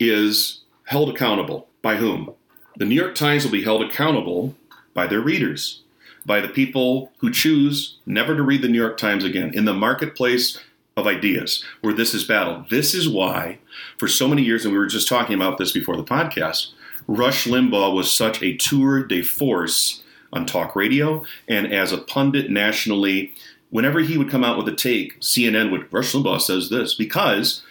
is 0.00 0.60
held 0.84 1.10
accountable 1.10 1.68
by 1.82 1.96
whom? 1.96 2.32
The 2.76 2.86
New 2.86 2.94
York 2.94 3.14
Times 3.14 3.44
will 3.44 3.52
be 3.52 3.64
held 3.64 3.82
accountable 3.82 4.54
by 4.94 5.06
their 5.06 5.20
readers 5.20 5.82
by 6.24 6.40
the 6.40 6.48
people 6.48 7.12
who 7.18 7.30
choose 7.30 7.96
never 8.06 8.36
to 8.36 8.42
read 8.42 8.62
the 8.62 8.68
New 8.68 8.80
York 8.80 8.96
Times 8.96 9.24
again 9.24 9.52
in 9.54 9.64
the 9.64 9.74
marketplace 9.74 10.58
of 10.96 11.06
ideas 11.06 11.64
where 11.80 11.94
this 11.94 12.14
is 12.14 12.24
battle. 12.24 12.64
This 12.70 12.94
is 12.94 13.08
why, 13.08 13.58
for 13.98 14.08
so 14.08 14.28
many 14.28 14.42
years, 14.42 14.64
and 14.64 14.72
we 14.72 14.78
were 14.78 14.86
just 14.86 15.08
talking 15.08 15.34
about 15.34 15.58
this 15.58 15.72
before 15.72 15.96
the 15.96 16.04
podcast, 16.04 16.68
Rush 17.06 17.46
Limbaugh 17.46 17.94
was 17.94 18.12
such 18.12 18.42
a 18.42 18.56
tour 18.56 19.02
de 19.02 19.22
force 19.22 20.02
on 20.32 20.46
talk 20.46 20.76
radio 20.76 21.24
and 21.48 21.72
as 21.72 21.92
a 21.92 21.98
pundit 21.98 22.50
nationally. 22.50 23.32
Whenever 23.70 24.00
he 24.00 24.18
would 24.18 24.30
come 24.30 24.44
out 24.44 24.58
with 24.58 24.68
a 24.68 24.76
take, 24.76 25.18
CNN 25.20 25.70
would, 25.70 25.92
Rush 25.92 26.12
Limbaugh 26.12 26.40
says 26.40 26.68
this, 26.68 26.94
because 26.94 27.62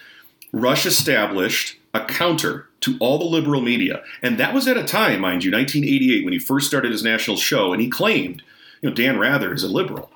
Rush 0.52 0.86
established 0.86 1.78
a 1.94 2.06
counter 2.06 2.68
to 2.82 2.98
all 3.00 3.18
the 3.18 3.26
liberal 3.26 3.62
media. 3.62 4.02
And 4.22 4.40
that 4.40 4.54
was 4.54 4.68
at 4.68 4.78
a 4.78 4.84
time, 4.84 5.22
mind 5.22 5.44
you, 5.44 5.52
1988, 5.52 6.24
when 6.24 6.34
he 6.34 6.40
first 6.40 6.68
started 6.68 6.92
his 6.92 7.04
national 7.04 7.38
show, 7.38 7.74
and 7.74 7.82
he 7.82 7.90
claimed, 7.90 8.44
you 8.82 8.90
know, 8.90 8.96
Dan 8.96 9.20
Rather 9.20 9.54
is 9.54 9.64
a 9.64 9.68
liberal. 9.68 10.10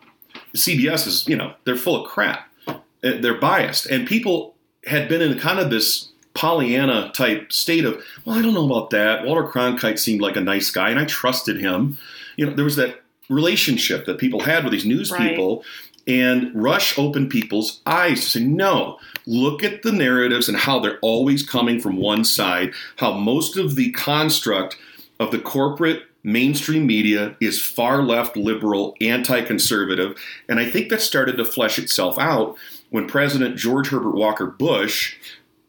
CBS 0.56 1.06
is, 1.06 1.28
you 1.28 1.36
know, 1.36 1.54
they're 1.66 1.76
full 1.76 2.04
of 2.04 2.10
crap. 2.10 2.50
Uh, 2.68 2.74
they're 3.02 3.40
biased. 3.40 3.86
And 3.86 4.08
people 4.08 4.56
had 4.86 5.08
been 5.08 5.22
in 5.22 5.38
kind 5.38 5.60
of 5.60 5.70
this 5.70 6.10
Pollyanna 6.34 7.12
type 7.14 7.52
state 7.52 7.86
of, 7.86 8.04
well, 8.24 8.38
I 8.38 8.42
don't 8.42 8.54
know 8.54 8.66
about 8.66 8.90
that. 8.92 9.26
Walter 9.26 9.48
Cronkite 9.48 10.00
seemed 10.00 10.22
like 10.22 10.36
a 10.36 10.42
nice 10.42 10.70
guy, 10.70 10.90
and 10.90 11.00
I 11.00 11.06
trusted 11.06 11.60
him. 11.60 11.98
You 12.36 12.46
know, 12.46 12.54
there 12.54 12.66
was 12.66 12.76
that 12.78 13.02
relationship 13.30 14.06
that 14.06 14.18
people 14.18 14.42
had 14.42 14.64
with 14.64 14.74
these 14.74 14.86
news 14.86 15.12
right. 15.12 15.30
people. 15.30 15.64
And 16.08 16.52
Rush 16.54 17.00
opened 17.00 17.32
people's 17.32 17.82
eyes 17.86 18.22
to 18.22 18.30
say, 18.30 18.44
no, 18.44 19.00
look 19.28 19.64
at 19.64 19.84
the 19.84 19.92
narratives 19.92 20.48
and 20.48 20.58
how 20.58 20.80
they're 20.80 21.00
always 21.00 21.44
coming 21.44 21.80
from 21.80 21.98
one 21.98 22.24
side, 22.24 22.74
how 22.98 23.14
most 23.14 23.58
of 23.58 23.76
the 23.76 23.92
construct 23.92 24.78
of 25.20 25.32
the 25.32 25.40
corporate 25.40 26.04
mainstream 26.24 26.88
media 26.88 27.38
is 27.40 27.62
far 27.62 28.02
left 28.02 28.36
liberal, 28.36 28.96
anti 29.00 29.42
conservative. 29.42 30.18
And 30.50 30.60
I 30.60 30.70
think 30.70 30.90
that 30.90 31.02
started 31.02 31.38
to 31.38 31.46
flesh 31.46 31.80
itself 31.80 32.18
out 32.18 32.58
when 32.90 33.08
President 33.08 33.58
George 33.58 33.90
Herbert 33.90 34.16
Walker 34.16 34.48
Bush, 34.48 35.16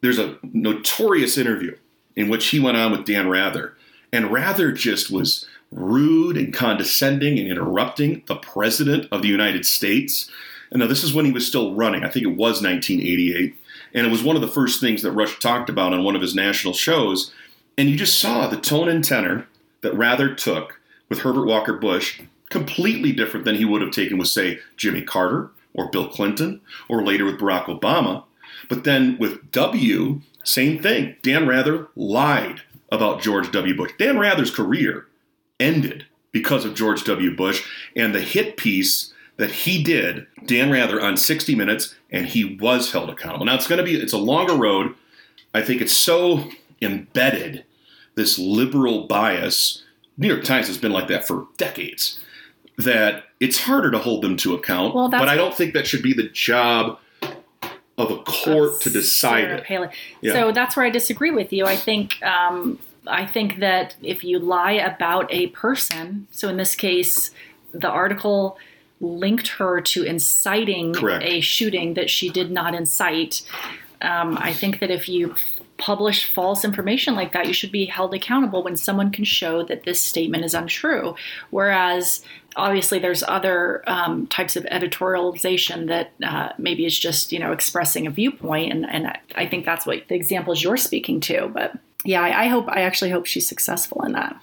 there's 0.01 0.19
a 0.19 0.37
notorious 0.43 1.37
interview 1.37 1.75
in 2.15 2.29
which 2.29 2.47
he 2.47 2.59
went 2.59 2.77
on 2.77 2.91
with 2.91 3.05
Dan 3.05 3.29
Rather. 3.29 3.75
And 4.11 4.31
Rather 4.31 4.71
just 4.71 5.11
was 5.11 5.45
rude 5.71 6.37
and 6.37 6.53
condescending 6.53 7.37
and 7.37 7.47
interrupting 7.47 8.23
the 8.27 8.37
President 8.37 9.07
of 9.11 9.21
the 9.21 9.27
United 9.27 9.65
States. 9.65 10.29
And 10.71 10.79
now 10.79 10.87
this 10.87 11.03
is 11.03 11.13
when 11.13 11.25
he 11.25 11.31
was 11.31 11.47
still 11.47 11.75
running. 11.75 12.03
I 12.03 12.09
think 12.09 12.25
it 12.25 12.35
was 12.35 12.61
1988. 12.61 13.55
And 13.93 14.05
it 14.05 14.11
was 14.11 14.23
one 14.23 14.35
of 14.35 14.41
the 14.41 14.47
first 14.47 14.81
things 14.81 15.01
that 15.01 15.11
Rush 15.11 15.39
talked 15.39 15.69
about 15.69 15.93
on 15.93 16.03
one 16.03 16.15
of 16.15 16.21
his 16.21 16.35
national 16.35 16.73
shows. 16.73 17.33
And 17.77 17.89
you 17.89 17.95
just 17.95 18.19
saw 18.19 18.47
the 18.47 18.59
tone 18.59 18.89
and 18.89 19.03
tenor 19.03 19.47
that 19.81 19.95
Rather 19.95 20.33
took 20.33 20.79
with 21.09 21.19
Herbert 21.19 21.45
Walker 21.45 21.73
Bush, 21.73 22.21
completely 22.49 23.11
different 23.11 23.45
than 23.45 23.55
he 23.55 23.65
would 23.65 23.81
have 23.81 23.91
taken 23.91 24.17
with, 24.17 24.27
say, 24.27 24.59
Jimmy 24.75 25.01
Carter 25.01 25.51
or 25.73 25.89
Bill 25.89 26.07
Clinton 26.07 26.61
or 26.89 27.03
later 27.03 27.25
with 27.25 27.39
Barack 27.39 27.65
Obama. 27.65 28.23
But 28.67 28.83
then 28.83 29.17
with 29.17 29.51
W, 29.51 30.21
same 30.43 30.81
thing. 30.81 31.15
Dan 31.21 31.47
Rather 31.47 31.87
lied 31.95 32.61
about 32.91 33.21
George 33.21 33.51
W. 33.51 33.75
Bush. 33.75 33.91
Dan 33.97 34.17
Rather's 34.17 34.51
career 34.51 35.07
ended 35.59 36.05
because 36.31 36.65
of 36.65 36.75
George 36.75 37.03
W. 37.05 37.35
Bush 37.35 37.65
and 37.95 38.13
the 38.13 38.21
hit 38.21 38.57
piece 38.57 39.13
that 39.37 39.51
he 39.51 39.83
did, 39.83 40.27
Dan 40.45 40.71
Rather, 40.71 41.01
on 41.01 41.15
60 41.15 41.55
Minutes, 41.55 41.95
and 42.11 42.25
he 42.25 42.57
was 42.59 42.91
held 42.91 43.09
accountable. 43.09 43.45
Now 43.45 43.55
it's 43.55 43.67
going 43.67 43.77
to 43.77 43.83
be 43.83 43.95
it's 43.95 44.13
a 44.13 44.17
longer 44.17 44.55
road. 44.55 44.95
I 45.53 45.61
think 45.61 45.81
it's 45.81 45.95
so 45.95 46.49
embedded 46.81 47.63
this 48.15 48.37
liberal 48.37 49.07
bias. 49.07 49.83
New 50.17 50.27
York 50.27 50.43
Times 50.43 50.67
has 50.67 50.77
been 50.77 50.91
like 50.91 51.07
that 51.07 51.27
for 51.27 51.47
decades. 51.57 52.19
That 52.77 53.23
it's 53.39 53.61
harder 53.61 53.91
to 53.91 53.99
hold 53.99 54.23
them 54.23 54.37
to 54.37 54.53
account. 54.53 54.93
Well, 54.93 55.09
but 55.09 55.29
I 55.29 55.35
don't 55.35 55.53
think 55.53 55.73
that 55.73 55.87
should 55.87 56.03
be 56.03 56.13
the 56.13 56.29
job 56.29 56.99
of 57.97 58.11
a 58.11 58.17
court 58.23 58.81
to 58.81 58.89
decide 58.89 59.45
it. 59.45 59.63
Palin. 59.63 59.89
Yeah. 60.21 60.33
So 60.33 60.51
that's 60.51 60.75
where 60.75 60.85
I 60.85 60.89
disagree 60.89 61.31
with 61.31 61.51
you. 61.51 61.65
I 61.65 61.75
think 61.75 62.21
um, 62.23 62.77
I 63.07 63.25
think 63.25 63.59
that 63.59 63.95
if 64.03 64.23
you 64.23 64.37
lie 64.39 64.73
about 64.73 65.31
a 65.33 65.47
person, 65.47 66.27
so 66.31 66.49
in 66.49 66.57
this 66.57 66.75
case, 66.75 67.31
the 67.73 67.89
article 67.89 68.57
linked 68.99 69.47
her 69.49 69.79
to 69.81 70.03
inciting 70.03 70.93
Correct. 70.93 71.23
a 71.23 71.39
shooting 71.41 71.93
that 71.95 72.09
she 72.09 72.29
did 72.29 72.51
not 72.51 72.73
incite. 72.73 73.43
Um, 74.01 74.37
I 74.39 74.53
think 74.53 74.79
that 74.79 74.91
if 74.91 75.07
you 75.09 75.35
publish 75.77 76.33
false 76.33 76.65
information 76.65 77.13
like 77.15 77.33
that, 77.33 77.45
you 77.47 77.53
should 77.53 77.71
be 77.71 77.85
held 77.85 78.13
accountable 78.13 78.63
when 78.63 78.75
someone 78.75 79.11
can 79.11 79.23
show 79.25 79.63
that 79.63 79.83
this 79.83 80.01
statement 80.01 80.43
is 80.43 80.55
untrue. 80.55 81.15
Whereas, 81.51 82.23
obviously, 82.55 82.97
there's 82.97 83.21
other 83.21 83.83
um, 83.87 84.25
types 84.27 84.55
of 84.55 84.63
editorialization 84.65 85.87
that 85.87 86.11
uh, 86.23 86.49
maybe 86.57 86.85
is 86.85 86.97
just 86.97 87.31
you 87.31 87.37
know 87.39 87.51
expressing 87.51 88.07
a 88.07 88.09
viewpoint, 88.11 88.71
and 88.71 88.89
and 88.89 89.07
I- 89.07 89.19
I 89.35 89.45
think 89.47 89.65
that's 89.65 89.85
what 89.85 90.07
the 90.07 90.15
examples 90.15 90.63
you're 90.63 90.77
speaking 90.77 91.19
to. 91.21 91.47
But 91.53 91.73
yeah, 92.03 92.21
I, 92.23 92.45
I 92.45 92.47
hope 92.47 92.67
I 92.69 92.81
actually 92.81 93.11
hope 93.11 93.27
she's 93.27 93.47
successful 93.47 94.03
in 94.03 94.13
that. 94.13 94.35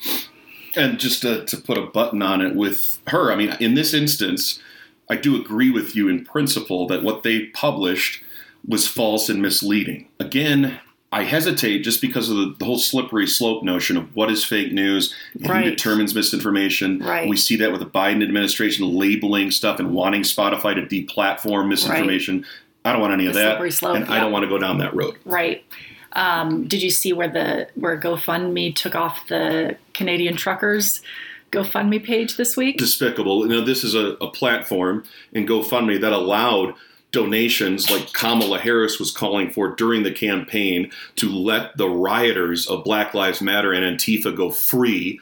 And 0.77 0.99
just 0.99 1.23
to, 1.23 1.45
to 1.45 1.57
put 1.57 1.79
a 1.79 1.83
button 1.87 2.23
on 2.23 2.41
it 2.41 2.55
with 2.55 3.01
her, 3.09 3.31
I 3.33 3.37
mean, 3.37 3.55
in 3.61 3.75
this 3.75 3.95
instance, 3.95 4.61
I 5.09 5.17
do 5.17 5.41
agree 5.41 5.71
with 5.71 5.95
you 5.95 6.09
in 6.09 6.25
principle 6.25 6.87
that 6.89 7.03
what 7.03 7.23
they 7.23 7.47
published 7.47 8.23
was 8.67 8.89
false 8.89 9.29
and 9.29 9.43
misleading. 9.43 10.09
Again, 10.19 10.81
I 11.13 11.23
hesitate 11.25 11.83
just 11.83 12.01
because 12.01 12.29
of 12.29 12.37
the, 12.37 12.57
the 12.59 12.65
whole 12.65 12.79
slippery 12.79 13.27
slope 13.27 13.63
notion 13.63 13.97
of 13.97 14.17
what 14.17 14.31
is 14.31 14.45
fake 14.45 14.73
news 14.73 15.15
and 15.35 15.49
Right. 15.49 15.65
who 15.65 15.71
determines 15.71 16.15
misinformation. 16.15 16.99
Right. 16.99 17.29
We 17.29 17.37
see 17.37 17.57
that 17.57 17.71
with 17.71 17.81
the 17.81 17.87
Biden 17.87 18.23
administration 18.23 18.89
labeling 18.89 19.51
stuff 19.53 19.79
and 19.79 19.93
wanting 19.93 20.23
Spotify 20.23 20.75
to 20.75 20.83
deplatform 20.83 21.69
misinformation. 21.69 22.45
I 22.85 22.93
don't 22.93 23.01
want 23.01 23.13
any 23.13 23.27
of 23.27 23.35
that, 23.35 23.53
slippery 23.53 23.71
slope, 23.71 23.97
and 23.97 24.05
I 24.07 24.19
don't 24.19 24.33
want 24.33 24.43
to 24.43 24.49
go 24.49 24.59
down 24.59 24.79
that 24.79 24.95
road. 24.95 25.17
Right. 25.25 25.65
Um, 26.15 26.67
did 26.67 26.83
you 26.83 26.91
see 26.91 27.13
where 27.13 27.29
the 27.29 27.69
where 27.75 27.99
GoFundMe 27.99 28.75
took 28.75 28.95
off 28.95 29.27
the 29.29 29.77
Canadian 29.95 30.37
truckers 30.37 31.01
GoFundMe 31.51 32.03
page 32.03 32.37
this 32.37 32.57
week? 32.57 32.79
despicable. 32.79 33.43
You 33.43 33.49
know, 33.49 33.65
this 33.65 33.85
is 33.85 33.95
a, 33.95 34.17
a 34.21 34.31
platform 34.31 35.05
in 35.33 35.47
GoFundMe 35.47 36.01
that 36.01 36.13
allowed 36.13 36.75
donations 37.15 37.91
like 37.91 38.13
Kamala 38.13 38.59
Harris 38.59 38.99
was 38.99 39.13
calling 39.13 39.49
for 39.49 39.69
during 39.77 40.03
the 40.03 40.13
campaign 40.13 40.91
to 41.17 41.31
let 41.31 41.77
the 41.77 41.89
rioters 41.89 42.67
of 42.67 42.83
Black 42.83 43.15
Lives 43.15 43.41
Matter 43.41 43.73
and 43.73 43.85
Antifa 43.85 44.37
go 44.37 44.51
free 44.51 45.21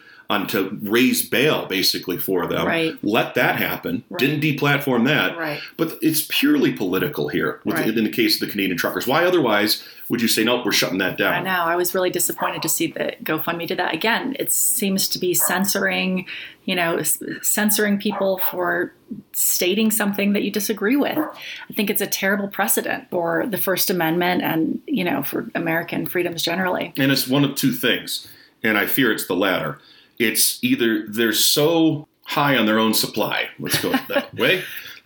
to 0.48 0.78
raise 0.82 1.28
bail 1.28 1.66
basically 1.66 2.16
for 2.18 2.46
them. 2.46 2.66
Right. 2.66 2.94
Let 3.02 3.34
that 3.34 3.56
happen. 3.56 4.04
Right. 4.10 4.18
Didn't 4.18 4.40
deplatform 4.40 5.06
that. 5.06 5.36
Right. 5.36 5.60
But 5.76 5.98
it's 6.02 6.26
purely 6.28 6.72
political 6.72 7.28
here 7.28 7.60
with, 7.64 7.76
Right. 7.76 7.88
in 7.96 8.04
the 8.04 8.10
case 8.10 8.40
of 8.40 8.46
the 8.46 8.52
Canadian 8.52 8.76
truckers. 8.76 9.06
Why 9.06 9.24
otherwise 9.24 9.86
would 10.08 10.20
you 10.20 10.28
say, 10.28 10.44
nope, 10.44 10.64
we're 10.64 10.72
shutting 10.72 10.98
that 10.98 11.16
down? 11.16 11.34
I 11.34 11.40
know. 11.42 11.62
I 11.62 11.76
was 11.76 11.94
really 11.94 12.10
disappointed 12.10 12.62
to 12.62 12.68
see 12.68 12.88
that 12.92 13.24
GoFundMe 13.24 13.66
did 13.66 13.78
that 13.78 13.94
again. 13.94 14.36
It 14.38 14.52
seems 14.52 15.08
to 15.08 15.18
be 15.18 15.32
censoring, 15.34 16.26
you 16.64 16.74
know, 16.74 17.00
censoring 17.40 17.98
people 17.98 18.38
for 18.50 18.92
stating 19.32 19.90
something 19.90 20.32
that 20.32 20.42
you 20.42 20.50
disagree 20.50 20.96
with. 20.96 21.18
I 21.18 21.72
think 21.74 21.90
it's 21.90 22.00
a 22.00 22.06
terrible 22.06 22.48
precedent 22.48 23.08
for 23.10 23.46
the 23.46 23.58
First 23.58 23.90
Amendment 23.90 24.42
and 24.42 24.80
you 24.86 25.04
know 25.04 25.22
for 25.22 25.50
American 25.54 26.06
freedoms 26.06 26.42
generally. 26.42 26.92
And 26.96 27.12
it's 27.12 27.28
one 27.28 27.44
of 27.44 27.54
two 27.54 27.72
things, 27.72 28.26
and 28.62 28.78
I 28.78 28.86
fear 28.86 29.12
it's 29.12 29.26
the 29.26 29.36
latter. 29.36 29.78
It's 30.18 30.62
either 30.62 31.06
they're 31.08 31.32
so 31.32 32.08
high 32.24 32.56
on 32.56 32.66
their 32.66 32.78
own 32.78 32.94
supply, 32.94 33.48
let's 33.58 33.80
go 33.80 33.90
that 34.08 34.32
way, 34.38 34.62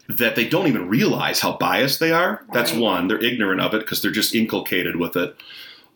that 0.09 0.37
they 0.37 0.47
don't 0.49 0.67
even 0.69 0.89
realize 0.89 1.41
how 1.41 1.57
biased 1.57 1.99
they 2.01 2.13
are. 2.13 2.45
That's 2.53 2.73
Right. 2.73 2.81
one, 2.81 3.09
they're 3.09 3.23
ignorant 3.23 3.61
of 3.61 3.75
it 3.75 3.81
because 3.81 4.03
they're 4.03 4.11
just 4.13 4.35
inculcated 4.35 4.97
with 4.97 5.17
it. 5.17 5.37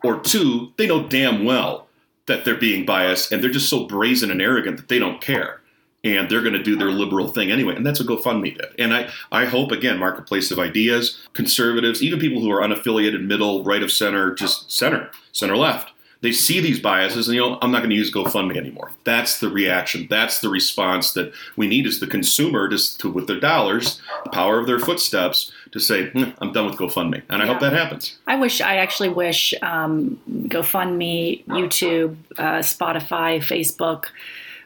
Or 0.03 0.19
two, 0.19 0.73
they 0.77 0.87
know 0.87 1.07
damn 1.07 1.45
well 1.45 1.87
that 2.25 2.43
they're 2.43 2.55
being 2.55 2.85
biased 2.85 3.31
and 3.31 3.41
they're 3.43 3.51
just 3.51 3.69
so 3.69 3.85
brazen 3.85 4.31
and 4.31 4.41
arrogant 4.41 4.77
that 4.77 4.87
they 4.89 4.99
don't 4.99 5.21
care. 5.21 5.61
And 6.03 6.27
they're 6.29 6.41
going 6.41 6.53
to 6.53 6.63
do 6.63 6.75
their 6.75 6.89
liberal 6.89 7.27
thing 7.27 7.51
anyway. 7.51 7.75
And 7.75 7.85
that's 7.85 7.99
what 8.03 8.09
GoFundMe 8.23 8.57
did. 8.57 8.69
And 8.79 8.91
I, 8.91 9.09
I 9.31 9.45
hope, 9.45 9.71
again, 9.71 9.99
marketplace 9.99 10.49
of 10.49 10.57
ideas, 10.57 11.19
conservatives, 11.33 12.01
even 12.01 12.19
people 12.19 12.41
who 12.41 12.49
are 12.51 12.61
unaffiliated, 12.61 13.23
middle, 13.23 13.63
right 13.63 13.83
of 13.83 13.91
center, 13.91 14.33
just 14.33 14.71
center, 14.71 15.11
center 15.31 15.55
left, 15.55 15.91
they 16.21 16.31
see 16.31 16.59
these 16.59 16.79
biases 16.79 17.27
and, 17.27 17.35
you 17.35 17.41
know, 17.41 17.57
I'm 17.61 17.71
not 17.71 17.79
going 17.79 17.89
to 17.89 17.95
use 17.95 18.13
GoFundMe 18.13 18.55
anymore. 18.55 18.91
That's 19.03 19.39
the 19.39 19.49
reaction. 19.49 20.07
That's 20.09 20.39
the 20.39 20.49
response 20.49 21.13
that 21.13 21.33
we 21.55 21.67
need 21.67 21.87
as 21.87 21.99
the 21.99 22.07
consumer 22.07 22.69
to, 22.69 22.97
to 22.99 23.09
with 23.09 23.27
their 23.27 23.39
dollars, 23.39 23.99
the 24.23 24.29
power 24.29 24.59
of 24.59 24.67
their 24.67 24.79
footsteps, 24.79 25.51
to 25.71 25.79
say, 25.79 26.09
"Hmm, 26.09 26.31
I'm 26.39 26.51
done 26.51 26.67
with 26.67 26.75
GoFundMe. 26.75 27.23
And 27.29 27.41
I 27.41 27.47
hope 27.47 27.59
that 27.61 27.73
happens. 27.73 28.17
I 28.27 28.35
wish 28.35 28.61
I 28.61 28.75
actually 28.75 29.09
wish 29.09 29.53
um, 29.61 30.19
GoFundMe, 30.29 31.45
YouTube, 31.45 32.17
uh, 32.37 32.59
Spotify, 32.59 33.39
Facebook, 33.39 34.05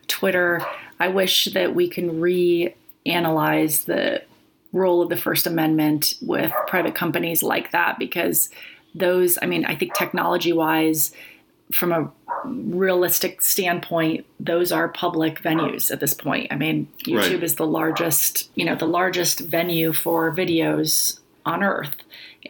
Twitter. 0.07 0.65
I 0.99 1.07
wish 1.07 1.45
that 1.45 1.73
we 1.73 1.87
can 1.87 2.19
reanalyze 2.19 3.85
the 3.85 4.23
role 4.73 5.01
of 5.01 5.09
the 5.09 5.15
First 5.15 5.47
Amendment 5.47 6.15
with 6.21 6.51
private 6.67 6.95
companies 6.95 7.43
like 7.43 7.71
that 7.71 7.97
because 7.97 8.49
those. 8.93 9.37
I 9.41 9.45
mean, 9.45 9.65
I 9.65 9.75
think 9.75 9.93
technology-wise, 9.93 11.13
from 11.71 11.91
a 11.91 12.11
realistic 12.45 13.41
standpoint, 13.41 14.25
those 14.39 14.71
are 14.71 14.87
public 14.89 15.41
venues 15.41 15.91
at 15.91 15.99
this 15.99 16.13
point. 16.13 16.47
I 16.51 16.55
mean, 16.55 16.87
YouTube 17.05 17.17
Right. 17.17 17.43
is 17.43 17.55
the 17.55 17.65
largest, 17.65 18.49
you 18.55 18.65
know, 18.65 18.75
the 18.75 18.85
largest 18.87 19.39
venue 19.39 19.93
for 19.93 20.31
videos 20.33 21.19
on 21.45 21.63
earth. 21.63 21.95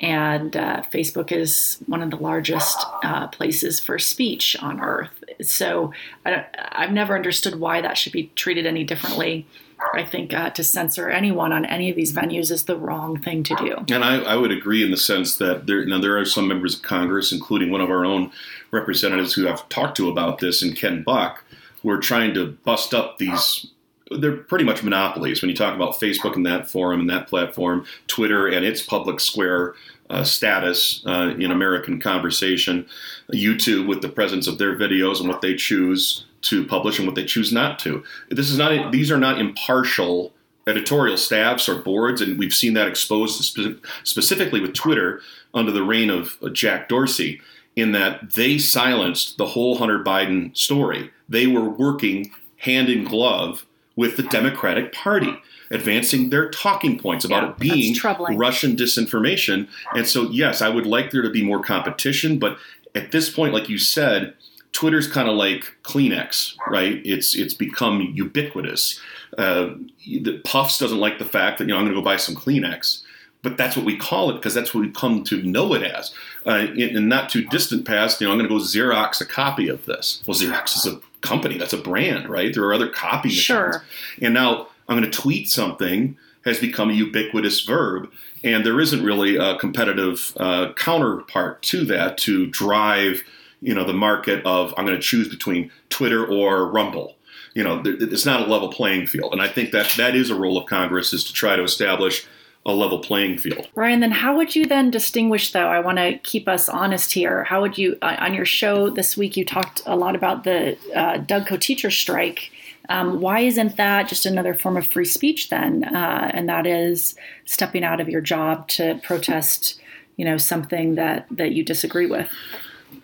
And 0.02 0.58
uh, 0.58 0.84
Facebook 0.92 1.32
is 1.32 1.78
one 1.86 2.02
of 2.02 2.10
the 2.12 2.18
largest 2.18 2.78
uh, 3.04 3.28
places 3.28 3.80
for 3.80 3.98
speech 3.98 4.58
on 4.62 4.82
earth. 4.82 5.24
So 5.42 5.94
I 6.26 6.32
don't, 6.32 6.46
I've 6.72 6.92
never 6.92 7.16
understood 7.16 7.60
why 7.60 7.80
that 7.82 7.98
should 7.98 8.12
be 8.12 8.32
treated 8.36 8.66
any 8.66 8.84
differently. 8.84 9.46
I 9.94 10.04
think 10.06 10.34
uh, 10.34 10.50
to 10.52 10.64
censor 10.64 11.10
anyone 11.10 11.52
on 11.52 11.66
any 11.66 11.90
of 11.90 11.96
these 11.96 12.14
venues 12.14 12.50
is 12.52 12.64
the 12.64 12.78
wrong 12.78 13.22
thing 13.22 13.44
to 13.44 13.56
do. 13.56 13.94
And 13.94 14.04
I, 14.04 14.22
I 14.22 14.36
would 14.36 14.52
agree 14.52 14.84
in 14.84 14.92
the 14.92 14.98
sense 14.98 15.36
that 15.38 15.68
there 15.68 15.86
now 15.86 16.00
there 16.00 16.18
are 16.18 16.26
some 16.26 16.48
members 16.48 16.76
of 16.76 16.82
Congress, 16.82 17.32
including 17.34 17.72
one 17.72 17.82
of 17.82 17.90
our 17.90 18.06
own 18.06 18.32
representatives 18.76 19.34
who 19.34 19.48
I've 19.48 19.68
talked 19.70 19.98
to 19.98 20.10
about 20.10 20.40
this, 20.40 20.62
and 20.62 20.76
Ken 20.76 21.02
Buck, 21.02 21.44
who 21.82 21.90
are 21.90 21.98
trying 22.00 22.34
to 22.36 22.58
bust 22.64 22.94
up 22.94 23.18
these. 23.18 23.68
They're 24.12 24.38
pretty 24.38 24.66
much 24.66 24.84
monopolies 24.84 25.42
when 25.42 25.50
you 25.50 25.56
talk 25.56 25.74
about 25.74 26.00
Facebook 26.00 26.36
and 26.36 26.46
that 26.46 26.70
forum 26.70 27.00
and 27.00 27.10
that 27.10 27.28
platform, 27.28 27.88
Twitter 28.06 28.48
and 28.48 28.64
its 28.64 28.84
public 28.84 29.20
square 29.20 29.74
uh, 30.12 30.24
status 30.24 31.02
uh, 31.08 31.34
in 31.40 31.50
American 31.50 32.00
conversation, 32.00 32.86
YouTube 33.34 33.88
with 33.88 34.04
the 34.04 34.10
presence 34.10 34.46
of 34.46 34.60
their 34.60 34.76
videos 34.76 35.20
and 35.20 35.28
what 35.28 35.42
they 35.42 35.56
choose 35.56 36.26
to 36.42 36.64
publish 36.66 37.00
and 37.00 37.08
what 37.08 37.16
they 37.16 37.26
choose 37.26 37.52
not 37.52 37.80
to. 37.80 38.04
This 38.30 38.52
is 38.52 38.60
not; 38.60 38.92
these 38.92 39.12
are 39.12 39.18
not 39.18 39.40
impartial 39.40 40.32
editorial 40.68 41.18
staffs 41.18 41.70
or 41.70 41.76
boards, 41.76 42.22
and 42.22 42.40
we've 42.40 42.54
seen 42.54 42.74
that 42.74 42.88
exposed 42.88 43.44
spe- 43.44 43.84
specifically 44.04 44.62
with 44.62 44.74
Twitter. 44.74 45.22
under 45.54 45.72
the 45.72 45.84
reign 45.84 46.10
of 46.10 46.38
Jack 46.52 46.90
Dorsey, 46.90 47.40
in 47.76 47.92
that 47.92 48.32
they 48.36 48.58
silenced 48.58 49.38
the 49.38 49.48
whole 49.48 49.78
Hunter 49.78 50.04
Biden 50.04 50.56
story. 50.56 51.12
They 51.28 51.48
were 51.48 51.70
working 51.70 52.32
hand 52.58 52.90
in 52.90 53.04
glove 53.04 53.66
with 53.96 54.18
the 54.18 54.24
Democratic 54.24 54.94
Party, 54.94 55.34
advancing 55.72 56.30
their 56.30 56.50
talking 56.50 56.98
points 56.98 57.26
about 57.26 57.44
Yeah, 57.44 57.50
it 57.52 57.58
being. 57.58 57.96
Russian 58.38 58.76
disinformation. 58.76 59.68
And 59.94 60.08
so, 60.08 60.24
yes, 60.30 60.62
I 60.62 60.70
would 60.70 60.86
like 60.86 61.12
there 61.12 61.22
to 61.22 61.30
be 61.30 61.44
more 61.44 61.62
competition, 61.62 62.40
but 62.40 62.58
at 62.94 63.12
this 63.12 63.30
point, 63.30 63.54
like 63.54 63.68
you 63.70 63.78
said, 63.78 64.34
Twitter's 64.72 65.08
kind 65.08 65.30
of 65.30 65.36
like 65.36 65.74
Kleenex, 65.84 66.56
right? 66.70 67.02
It's 67.06 67.34
it's 67.36 67.54
become 67.54 68.02
ubiquitous. 68.14 69.00
Uh, 69.38 69.70
the 70.06 70.42
Puffs 70.44 70.78
doesn't 70.78 70.98
like 70.98 71.18
the 71.18 71.26
fact 71.26 71.58
that 71.58 71.66
you 71.66 71.70
know 71.70 71.78
I'm 71.78 71.84
going 71.84 71.96
to 71.96 72.00
go 72.02 72.04
buy 72.04 72.18
some 72.18 72.36
Kleenex, 72.36 73.02
but 73.46 73.58
that's 73.58 73.78
what 73.78 73.86
we 73.86 73.96
call 73.96 74.32
it 74.32 74.34
because 74.34 74.56
that's 74.56 74.74
what 74.74 74.82
we've 74.82 74.96
come 74.96 75.24
to 75.24 75.42
know 75.44 75.76
it 75.76 75.84
as. 75.84 76.12
Uh, 76.48 76.66
in, 76.74 76.98
in 76.98 77.08
not 77.08 77.30
too 77.30 77.46
distant 77.46 77.86
past, 77.86 78.20
you 78.20 78.26
know, 78.26 78.34
I'm 78.34 78.40
going 78.40 78.50
to 78.50 78.56
go 78.56 78.60
Xerox 78.60 79.22
a 79.22 79.26
copy 79.26 79.70
of 79.70 79.86
this. 79.86 80.24
Well, 80.26 80.36
Xerox 80.36 80.76
is 80.76 80.88
a 80.88 81.00
company, 81.22 81.60
that's 81.60 81.72
a 81.72 81.78
brand, 81.78 82.28
right? 82.28 82.52
There 82.52 82.64
are 82.64 82.74
other 82.74 82.90
copy 82.90 83.28
machines. 83.28 83.44
Sure. 83.44 83.84
And 84.20 84.34
now 84.34 84.68
I'm 84.90 84.98
going 84.98 85.10
to 85.10 85.18
tweet 85.18 85.48
something 85.48 86.18
has 86.44 86.60
become 86.60 86.90
a 86.90 86.94
ubiquitous 86.94 87.62
verb, 87.62 88.12
and 88.44 88.66
there 88.66 88.80
isn't 88.80 89.04
really 89.04 89.36
a 89.36 89.58
competitive 89.58 90.34
uh, 90.38 90.74
counterpart 90.74 91.62
to 91.64 91.86
that 91.86 92.18
to 92.20 92.48
drive, 92.48 93.24
you 93.62 93.74
know, 93.74 93.84
the 93.84 93.94
market 93.94 94.44
of 94.46 94.74
I'm 94.76 94.86
going 94.86 94.98
to 94.98 95.02
choose 95.02 95.28
between 95.28 95.72
Twitter 95.90 96.26
or 96.26 96.68
Rumble. 96.68 97.16
You 97.56 97.64
know, 97.64 97.82
it's 97.86 98.26
not 98.26 98.42
a 98.42 98.52
level 98.52 98.70
playing 98.70 99.08
field, 99.08 99.34
and 99.34 99.42
I 99.42 99.48
think 99.48 99.72
that 99.72 99.94
that 99.98 100.16
is 100.16 100.30
a 100.30 100.36
role 100.36 100.58
of 100.58 100.68
Congress 100.68 101.14
is 101.14 101.24
to 101.26 101.34
try 101.34 101.56
to 101.56 101.64
establish 101.64 102.28
a 102.66 102.74
level 102.74 103.00
playing 103.00 103.38
field. 103.38 103.68
Ryan, 103.76 104.00
then 104.00 104.12
how 104.12 104.36
would 104.36 104.56
you 104.56 104.66
then 104.66 104.90
distinguish, 104.90 105.52
though? 105.52 105.68
I 105.68 105.80
want 105.80 105.98
to 106.00 106.18
keep 106.20 106.48
us 106.48 106.68
honest 106.68 107.14
here. 107.14 107.44
How 107.44 107.62
would 107.62 107.78
you, 107.78 107.98
uh, 108.02 108.16
on 108.20 108.34
your 108.34 108.46
show 108.46 108.90
this 108.90 109.16
week, 109.16 109.38
you 109.38 109.46
talked 109.46 109.84
a 109.86 109.96
lot 109.96 110.16
about 110.16 110.44
the 110.44 110.78
uh, 110.96 111.20
Dougco 111.20 111.60
teacher 111.60 111.92
strike. 111.92 112.52
Um, 112.90 113.20
why 113.20 113.42
isn't 113.42 113.78
that 113.78 114.08
just 114.08 114.26
another 114.26 114.54
form 114.54 114.78
of 114.78 114.88
free 114.88 115.06
speech 115.06 115.50
then? 115.50 115.84
Uh, 115.84 116.32
and 116.34 116.50
that 116.50 116.66
is 116.66 117.16
stepping 117.46 117.84
out 117.84 118.00
of 118.00 118.10
your 118.10 118.22
job 118.22 118.68
to 118.70 119.00
protest, 119.04 119.80
you 120.18 120.26
know, 120.26 120.38
something 120.38 120.96
that 120.96 121.28
that 121.32 121.52
you 121.52 121.64
disagree 121.64 122.06
with. 122.06 122.30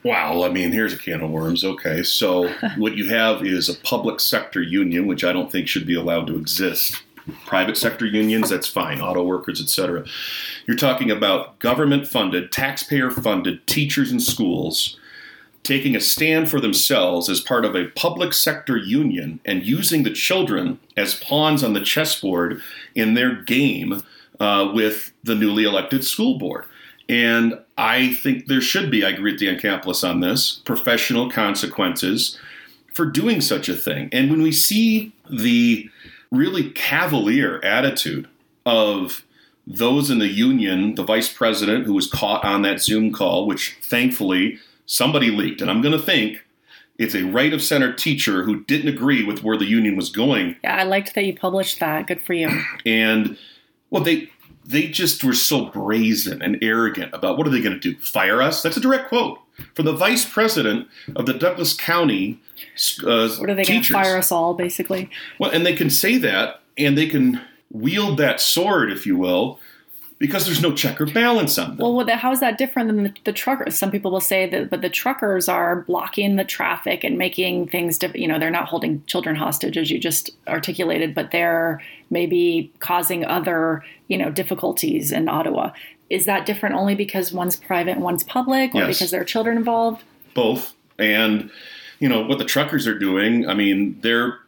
Wow, 0.03 0.43
I 0.43 0.49
mean, 0.49 0.71
here's 0.71 0.93
a 0.93 0.97
can 0.97 1.21
of 1.21 1.29
worms. 1.29 1.63
Okay, 1.63 2.03
so 2.03 2.51
what 2.77 2.95
you 2.95 3.09
have 3.09 3.45
is 3.45 3.69
a 3.69 3.75
public 3.75 4.19
sector 4.19 4.61
union, 4.61 5.07
which 5.07 5.23
I 5.23 5.33
don't 5.33 5.51
think 5.51 5.67
should 5.67 5.85
be 5.85 5.95
allowed 5.95 6.27
to 6.27 6.37
exist. 6.37 7.01
Private 7.45 7.77
sector 7.77 8.05
unions, 8.05 8.49
that's 8.49 8.67
fine, 8.67 9.01
auto 9.01 9.23
workers, 9.23 9.61
etc. 9.61 10.05
You're 10.65 10.77
talking 10.77 11.11
about 11.11 11.59
government 11.59 12.07
funded, 12.07 12.51
taxpayer 12.51 13.11
funded 13.11 13.65
teachers 13.67 14.11
and 14.11 14.21
schools 14.21 14.97
taking 15.63 15.95
a 15.95 16.01
stand 16.01 16.49
for 16.49 16.59
themselves 16.59 17.29
as 17.29 17.39
part 17.39 17.65
of 17.65 17.75
a 17.75 17.87
public 17.89 18.33
sector 18.33 18.77
union 18.77 19.39
and 19.45 19.63
using 19.63 20.03
the 20.03 20.11
children 20.11 20.79
as 20.97 21.15
pawns 21.15 21.63
on 21.63 21.73
the 21.73 21.81
chessboard 21.81 22.61
in 22.95 23.13
their 23.13 23.35
game 23.43 24.01
uh, 24.39 24.71
with 24.73 25.13
the 25.23 25.35
newly 25.35 25.63
elected 25.63 26.03
school 26.03 26.37
board. 26.37 26.65
And 27.07 27.59
I 27.77 28.13
think 28.13 28.47
there 28.47 28.61
should 28.61 28.89
be, 28.89 29.03
I 29.03 29.09
agree 29.09 29.33
with 29.33 29.41
Dan 29.41 29.59
Caplis 29.59 30.07
on 30.07 30.21
this, 30.21 30.61
professional 30.65 31.29
consequences 31.29 32.39
for 32.93 33.05
doing 33.05 33.41
such 33.41 33.69
a 33.69 33.75
thing. 33.75 34.09
And 34.11 34.29
when 34.29 34.41
we 34.41 34.51
see 34.51 35.13
the 35.29 35.89
really 36.31 36.69
cavalier 36.71 37.63
attitude 37.63 38.27
of 38.65 39.23
those 39.67 40.09
in 40.09 40.19
the 40.19 40.27
union, 40.27 40.95
the 40.95 41.03
vice 41.03 41.31
president 41.31 41.85
who 41.85 41.93
was 41.93 42.07
caught 42.09 42.43
on 42.43 42.61
that 42.63 42.81
Zoom 42.81 43.11
call, 43.11 43.45
which 43.45 43.77
thankfully 43.81 44.59
somebody 44.85 45.29
leaked, 45.29 45.61
and 45.61 45.69
I'm 45.69 45.81
going 45.81 45.97
to 45.97 46.03
think 46.03 46.43
it's 46.97 47.15
a 47.15 47.23
right 47.23 47.53
of 47.53 47.61
center 47.63 47.93
teacher 47.93 48.43
who 48.43 48.63
didn't 48.65 48.89
agree 48.89 49.23
with 49.23 49.43
where 49.43 49.57
the 49.57 49.65
union 49.65 49.95
was 49.95 50.09
going 50.09 50.55
Yeah, 50.63 50.75
I 50.77 50.83
liked 50.83 51.15
that 51.15 51.25
you 51.25 51.35
published 51.35 51.79
that. 51.79 52.07
Good 52.07 52.21
for 52.21 52.33
you. 52.33 52.63
and 52.85 53.37
well 53.89 54.03
they 54.03 54.29
they 54.63 54.87
just 54.87 55.23
were 55.23 55.33
so 55.33 55.65
brazen 55.65 56.41
and 56.41 56.57
arrogant 56.61 57.11
about 57.13 57.37
what 57.37 57.47
are 57.47 57.49
they 57.49 57.61
going 57.61 57.79
to 57.79 57.93
do 57.93 57.99
fire 57.99 58.41
us 58.41 58.61
that's 58.61 58.77
a 58.77 58.81
direct 58.81 59.09
quote 59.09 59.39
from 59.75 59.85
the 59.85 59.93
vice 59.93 60.25
president 60.25 60.87
of 61.15 61.25
the 61.25 61.33
douglas 61.33 61.73
county 61.73 62.39
uh, 63.03 63.29
What 63.37 63.49
are 63.49 63.55
they 63.55 63.63
going 63.63 63.81
to 63.81 63.93
fire 63.93 64.17
us 64.17 64.31
all, 64.31 64.53
basically? 64.53 65.09
well 65.39 65.51
and 65.51 65.65
they 65.65 65.75
can 65.75 65.89
say 65.89 66.17
that 66.19 66.61
and 66.77 66.97
they 66.97 67.07
can 67.07 67.41
wield 67.71 68.17
that 68.17 68.39
sword 68.41 68.91
if 68.91 69.05
you 69.05 69.17
will 69.17 69.59
because 70.19 70.45
there's 70.45 70.61
no 70.61 70.71
check 70.71 71.01
or 71.01 71.07
balance 71.07 71.57
on 71.57 71.77
them 71.77 71.77
Well, 71.95 72.05
how 72.15 72.31
is 72.31 72.41
that 72.41 72.57
different 72.59 72.87
than 72.89 73.03
the, 73.03 73.13
the 73.23 73.33
truckers? 73.33 73.75
Some 73.75 73.89
people 73.89 74.11
will 74.11 74.19
say 74.21 74.47
that, 74.49 74.69
but 74.69 74.81
the 74.83 74.89
truckers 74.89 75.49
are 75.49 75.77
blocking 75.81 76.35
the 76.35 76.43
traffic 76.43 77.03
and 77.03 77.17
making 77.17 77.69
things. 77.69 77.97
Diff- 77.97 78.13
you 78.13 78.27
know, 78.27 78.37
they're 78.37 78.51
not 78.51 78.67
holding 78.67 79.03
children 79.05 79.35
hostage, 79.35 79.77
as 79.79 79.89
you 79.89 79.97
just 79.99 80.29
articulated, 80.47 81.15
but 81.15 81.31
they're 81.31 81.81
maybe 82.11 82.71
causing 82.81 83.25
other, 83.25 83.83
you 84.09 84.17
know, 84.17 84.29
difficulties 84.29 85.11
in 85.11 85.27
Ottawa. 85.27 85.71
Is 86.11 86.25
that 86.25 86.45
different 86.45 86.75
only 86.75 86.93
because 86.93 87.33
one's 87.33 87.55
private 87.55 87.93
and 87.93 88.03
one's 88.03 88.23
public, 88.23 88.75
or 88.75 88.81
Yes. 88.81 88.97
because 88.99 89.09
there 89.11 89.21
are 89.21 89.25
children 89.25 89.57
involved? 89.57 90.03
both 90.35 90.73
and 90.99 91.49
you 92.01 92.09
know 92.09 92.21
what 92.21 92.37
the 92.39 92.45
truckers 92.45 92.85
are 92.87 92.97
doing 92.99 93.47
i 93.47 93.53
mean 93.53 93.97
they're 94.01 94.39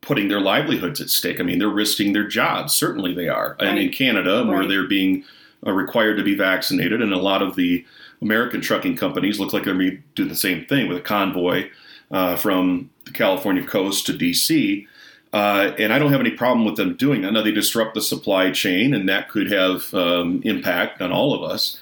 putting 0.00 0.28
their 0.28 0.40
livelihoods 0.40 1.00
at 1.00 1.10
stake 1.10 1.40
i 1.40 1.42
mean 1.42 1.58
they're 1.58 1.68
risking 1.68 2.14
their 2.14 2.26
jobs 2.26 2.72
certainly 2.72 3.12
they 3.12 3.28
are 3.28 3.56
and 3.60 3.78
in 3.78 3.86
Right. 3.88 3.94
canada 3.94 4.44
where 4.46 4.66
they're 4.66 4.86
being 4.88 5.24
uh, 5.66 5.72
required 5.72 6.16
to 6.16 6.22
be 6.22 6.34
vaccinated 6.34 7.02
and 7.02 7.12
a 7.12 7.18
lot 7.18 7.42
of 7.42 7.56
the 7.56 7.84
american 8.22 8.62
trucking 8.62 8.96
companies 8.96 9.38
look 9.38 9.52
like 9.52 9.64
they're 9.64 9.74
going 9.74 9.90
to 9.90 9.98
do 10.14 10.24
the 10.24 10.36
same 10.36 10.64
thing 10.64 10.88
with 10.88 10.96
a 10.96 11.02
convoy 11.02 11.68
uh, 12.10 12.36
from 12.36 12.88
the 13.04 13.12
california 13.12 13.62
coast 13.66 14.06
to 14.06 14.12
dc 14.14 14.86
uh, 15.32 15.72
and 15.78 15.92
I 15.92 16.00
don't 16.00 16.10
have 16.10 16.20
any 16.20 16.32
problem 16.32 16.64
with 16.64 16.74
them 16.74 16.96
doing 16.96 17.22
that. 17.22 17.32
Now 17.32 17.42
they 17.42 17.52
disrupt 17.52 17.94
the 17.94 18.02
supply 18.02 18.50
chain, 18.50 18.92
and 18.92 19.08
that 19.08 19.28
could 19.28 19.48
have 19.52 19.94
um, 19.94 20.42
impact 20.44 21.00
on 21.00 21.12
all 21.12 21.32
of 21.32 21.48
us. 21.48 21.78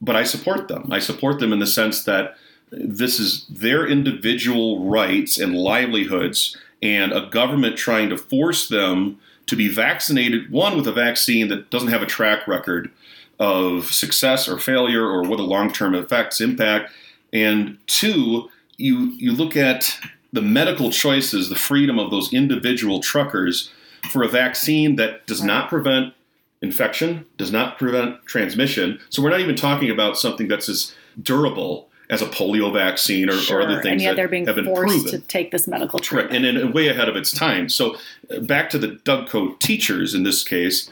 But 0.00 0.14
I 0.14 0.22
support 0.22 0.68
them. 0.68 0.92
I 0.92 1.00
support 1.00 1.40
them 1.40 1.52
in 1.52 1.58
the 1.58 1.66
sense 1.66 2.04
that 2.04 2.36
this 2.70 3.20
is 3.20 3.46
their 3.48 3.86
individual 3.86 4.84
rights 4.84 5.38
and 5.38 5.54
livelihoods, 5.54 6.56
and 6.82 7.12
a 7.12 7.28
government 7.30 7.76
trying 7.76 8.08
to 8.10 8.18
force 8.18 8.68
them 8.68 9.18
to 9.46 9.56
be 9.56 9.68
vaccinated, 9.68 10.50
one 10.50 10.76
with 10.76 10.88
a 10.88 10.92
vaccine 10.92 11.48
that 11.48 11.70
doesn't 11.70 11.90
have 11.90 12.02
a 12.02 12.06
track 12.06 12.46
record 12.48 12.90
of 13.38 13.92
success 13.92 14.48
or 14.48 14.58
failure 14.58 15.06
or 15.06 15.22
what 15.22 15.36
the 15.36 15.42
long 15.42 15.72
term 15.72 15.94
effects 15.94 16.40
impact, 16.40 16.90
and 17.32 17.78
two, 17.86 18.48
you 18.76 19.12
you 19.12 19.32
look 19.32 19.56
at 19.56 19.98
the 20.32 20.42
medical 20.42 20.90
choices, 20.90 21.48
the 21.48 21.54
freedom 21.54 21.98
of 21.98 22.10
those 22.10 22.32
individual 22.32 23.00
truckers 23.00 23.70
for 24.10 24.22
a 24.22 24.28
vaccine 24.28 24.96
that 24.96 25.26
does 25.26 25.42
not 25.42 25.68
prevent 25.68 26.12
infection, 26.62 27.24
does 27.36 27.52
not 27.52 27.78
prevent 27.78 28.24
transmission. 28.26 28.98
So 29.10 29.22
we're 29.22 29.30
not 29.30 29.40
even 29.40 29.56
talking 29.56 29.90
about 29.90 30.18
something 30.18 30.48
that's 30.48 30.68
as 30.68 30.94
durable 31.22 31.88
as 32.10 32.22
a 32.22 32.26
polio 32.26 32.72
vaccine 32.72 33.28
or, 33.28 33.38
or 33.50 33.62
other 33.62 33.82
things 33.82 33.92
and 33.92 34.00
yet 34.00 34.10
that 34.10 34.16
they're 34.16 34.28
being 34.28 34.46
have 34.46 34.56
been 34.56 34.64
forced 34.64 35.02
proven. 35.02 35.20
to 35.20 35.26
take 35.26 35.50
this 35.50 35.66
medical 35.66 35.98
treatment. 35.98 36.44
and, 36.44 36.58
and 36.58 36.74
way 36.74 36.88
ahead 36.88 37.08
of 37.08 37.16
its 37.16 37.32
time. 37.32 37.68
So, 37.68 37.96
uh, 38.30 38.40
back 38.40 38.70
to 38.70 38.78
the 38.78 38.88
Dougco 38.88 39.58
teachers 39.58 40.14
in 40.14 40.22
this 40.22 40.44
case. 40.44 40.90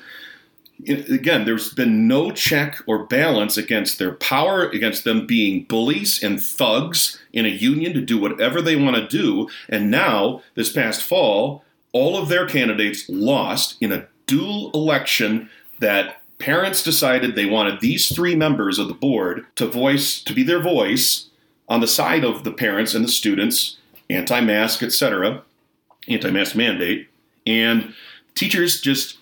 Again, 0.89 1.45
there's 1.45 1.73
been 1.73 2.09
no 2.09 2.33
check 2.33 2.83
or 2.89 3.05
balance 3.05 3.57
against 3.57 4.01
their 4.01 4.13
power, 4.13 4.69
against 4.69 5.05
them 5.05 5.25
being 5.25 5.65
bullies 5.65 6.21
and 6.21 6.43
thugs 6.43 7.21
in 7.33 7.47
a 7.47 7.49
union 7.49 7.95
to 7.95 8.01
do 8.01 8.19
whatever 8.19 8.61
they 8.61 8.75
want 8.75 8.97
to 8.97 9.07
do. 9.07 9.49
And 9.69 9.89
now, 9.89 10.43
this 10.57 10.73
past 10.73 11.01
fall, 11.01 11.65
all 11.93 12.17
of 12.17 12.29
their 12.29 12.47
candidates 12.47 13.09
lost 13.09 13.77
in 13.81 13.93
a 13.93 14.09
dual 14.27 14.73
election 14.73 15.49
that 15.79 16.24
parents 16.39 16.83
decided 16.83 17.35
they 17.35 17.47
wanted 17.47 17.81
these 17.81 18.15
three 18.15 18.35
members 18.35 18.79
of 18.79 18.89
the 18.89 18.95
board 18.95 19.47
to 19.57 19.67
voice 19.67 20.23
to 20.23 20.35
be 20.35 20.43
their 20.43 20.61
voice 20.61 21.29
on 21.69 21.81
the 21.81 21.87
side 21.87 22.25
of 22.25 22.45
the 22.45 22.53
parents 22.53 22.95
and 22.95 23.05
the 23.05 23.09
students 23.11 23.79
anti-mask 24.11 24.83
etc 24.83 25.43
anti-mask 26.09 26.55
mandate. 26.55 27.09
And 27.47 27.95
teachers 28.35 28.81
just 28.81 29.19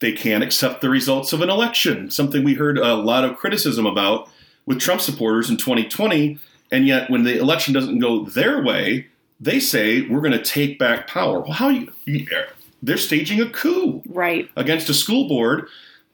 they 0.00 0.12
can't 0.12 0.44
accept 0.44 0.80
the 0.80 0.88
results 0.88 1.32
of 1.32 1.40
an 1.40 1.50
election 1.50 2.10
something 2.10 2.44
we 2.44 2.54
heard 2.54 2.78
a 2.78 2.94
lot 2.94 3.24
of 3.24 3.36
criticism 3.36 3.84
about 3.84 4.28
with 4.64 4.80
trump 4.80 5.00
supporters 5.00 5.50
in 5.50 5.56
2020 5.56 6.38
and 6.70 6.86
yet 6.86 7.10
when 7.10 7.24
the 7.24 7.38
election 7.38 7.74
doesn't 7.74 7.98
go 7.98 8.24
their 8.24 8.62
way 8.62 9.06
they 9.40 9.60
say 9.60 10.02
we're 10.02 10.20
going 10.20 10.32
to 10.32 10.42
take 10.42 10.78
back 10.78 11.06
power. 11.06 11.40
Well 11.40 11.52
how 11.52 11.68
you, 11.68 11.92
you 12.04 12.26
they're 12.82 12.96
staging 12.96 13.40
a 13.40 13.50
coup 13.50 14.02
right. 14.06 14.48
against 14.56 14.88
a 14.88 14.94
school 14.94 15.28
board 15.28 15.68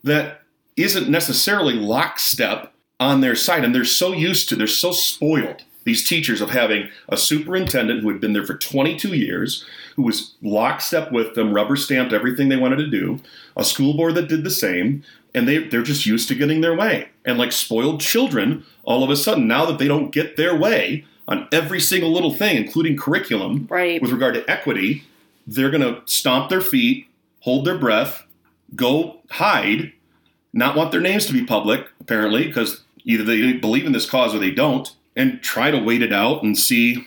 that 0.04 0.42
isn't 0.76 1.08
necessarily 1.08 1.74
lockstep 1.74 2.72
on 3.00 3.20
their 3.20 3.34
side. 3.34 3.64
And 3.64 3.74
they're 3.74 3.84
so 3.84 4.12
used 4.12 4.48
to, 4.48 4.56
they're 4.56 4.66
so 4.66 4.92
spoiled, 4.92 5.62
these 5.84 6.06
teachers, 6.08 6.40
of 6.40 6.50
having 6.50 6.88
a 7.08 7.16
superintendent 7.16 8.00
who 8.02 8.08
had 8.10 8.20
been 8.20 8.32
there 8.32 8.46
for 8.46 8.56
22 8.56 9.14
years, 9.14 9.64
who 9.96 10.02
was 10.02 10.34
lockstep 10.42 11.10
with 11.12 11.34
them, 11.34 11.52
rubber 11.52 11.76
stamped 11.76 12.12
everything 12.12 12.48
they 12.48 12.56
wanted 12.56 12.76
to 12.76 12.86
do, 12.86 13.20
a 13.56 13.64
school 13.64 13.94
board 13.94 14.14
that 14.14 14.28
did 14.28 14.44
the 14.44 14.50
same, 14.50 15.02
and 15.34 15.48
they 15.48 15.58
they're 15.58 15.82
just 15.82 16.06
used 16.06 16.28
to 16.28 16.34
getting 16.34 16.60
their 16.60 16.76
way. 16.76 17.08
And 17.24 17.38
like 17.38 17.52
spoiled 17.52 18.00
children, 18.00 18.64
all 18.84 19.02
of 19.02 19.10
a 19.10 19.16
sudden 19.16 19.46
now 19.48 19.64
that 19.66 19.78
they 19.78 19.88
don't 19.88 20.10
get 20.12 20.36
their 20.36 20.56
way 20.56 21.04
on 21.26 21.48
every 21.52 21.80
single 21.80 22.12
little 22.12 22.32
thing, 22.32 22.56
including 22.56 22.96
curriculum, 22.96 23.66
Right. 23.70 24.00
with 24.00 24.10
regard 24.12 24.34
to 24.34 24.48
equity, 24.50 25.04
they're 25.46 25.70
going 25.70 25.82
to 25.82 26.00
stomp 26.04 26.50
their 26.50 26.60
feet, 26.60 27.06
hold 27.40 27.64
their 27.64 27.78
breath, 27.78 28.26
go 28.74 29.18
hide, 29.30 29.92
not 30.52 30.76
want 30.76 30.92
their 30.92 31.00
names 31.00 31.26
to 31.26 31.32
be 31.32 31.44
public, 31.44 31.86
apparently, 32.00 32.46
because 32.46 32.82
either 33.04 33.24
they 33.24 33.52
believe 33.54 33.86
in 33.86 33.92
this 33.92 34.08
cause 34.08 34.34
or 34.34 34.38
they 34.38 34.50
don't, 34.50 34.94
and 35.16 35.42
try 35.42 35.70
to 35.70 35.78
wait 35.78 36.02
it 36.02 36.12
out 36.12 36.42
and 36.42 36.58
see 36.58 37.06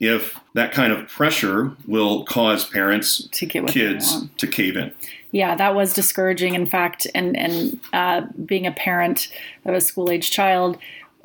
if 0.00 0.38
that 0.54 0.72
kind 0.72 0.92
of 0.92 1.08
pressure 1.08 1.72
will 1.86 2.24
cause 2.24 2.68
parents, 2.68 3.28
To 3.32 3.46
get 3.46 3.66
kids 3.68 4.24
to 4.36 4.46
cave 4.46 4.76
in. 4.76 4.92
Yeah, 5.32 5.54
that 5.54 5.74
was 5.74 5.92
discouraging. 5.92 6.54
In 6.54 6.66
fact, 6.66 7.06
and 7.14 7.36
and 7.36 7.80
uh, 7.92 8.22
being 8.44 8.66
a 8.66 8.72
parent 8.72 9.28
of 9.64 9.74
a 9.74 9.80
school 9.80 10.10
age 10.10 10.30
child, 10.30 10.78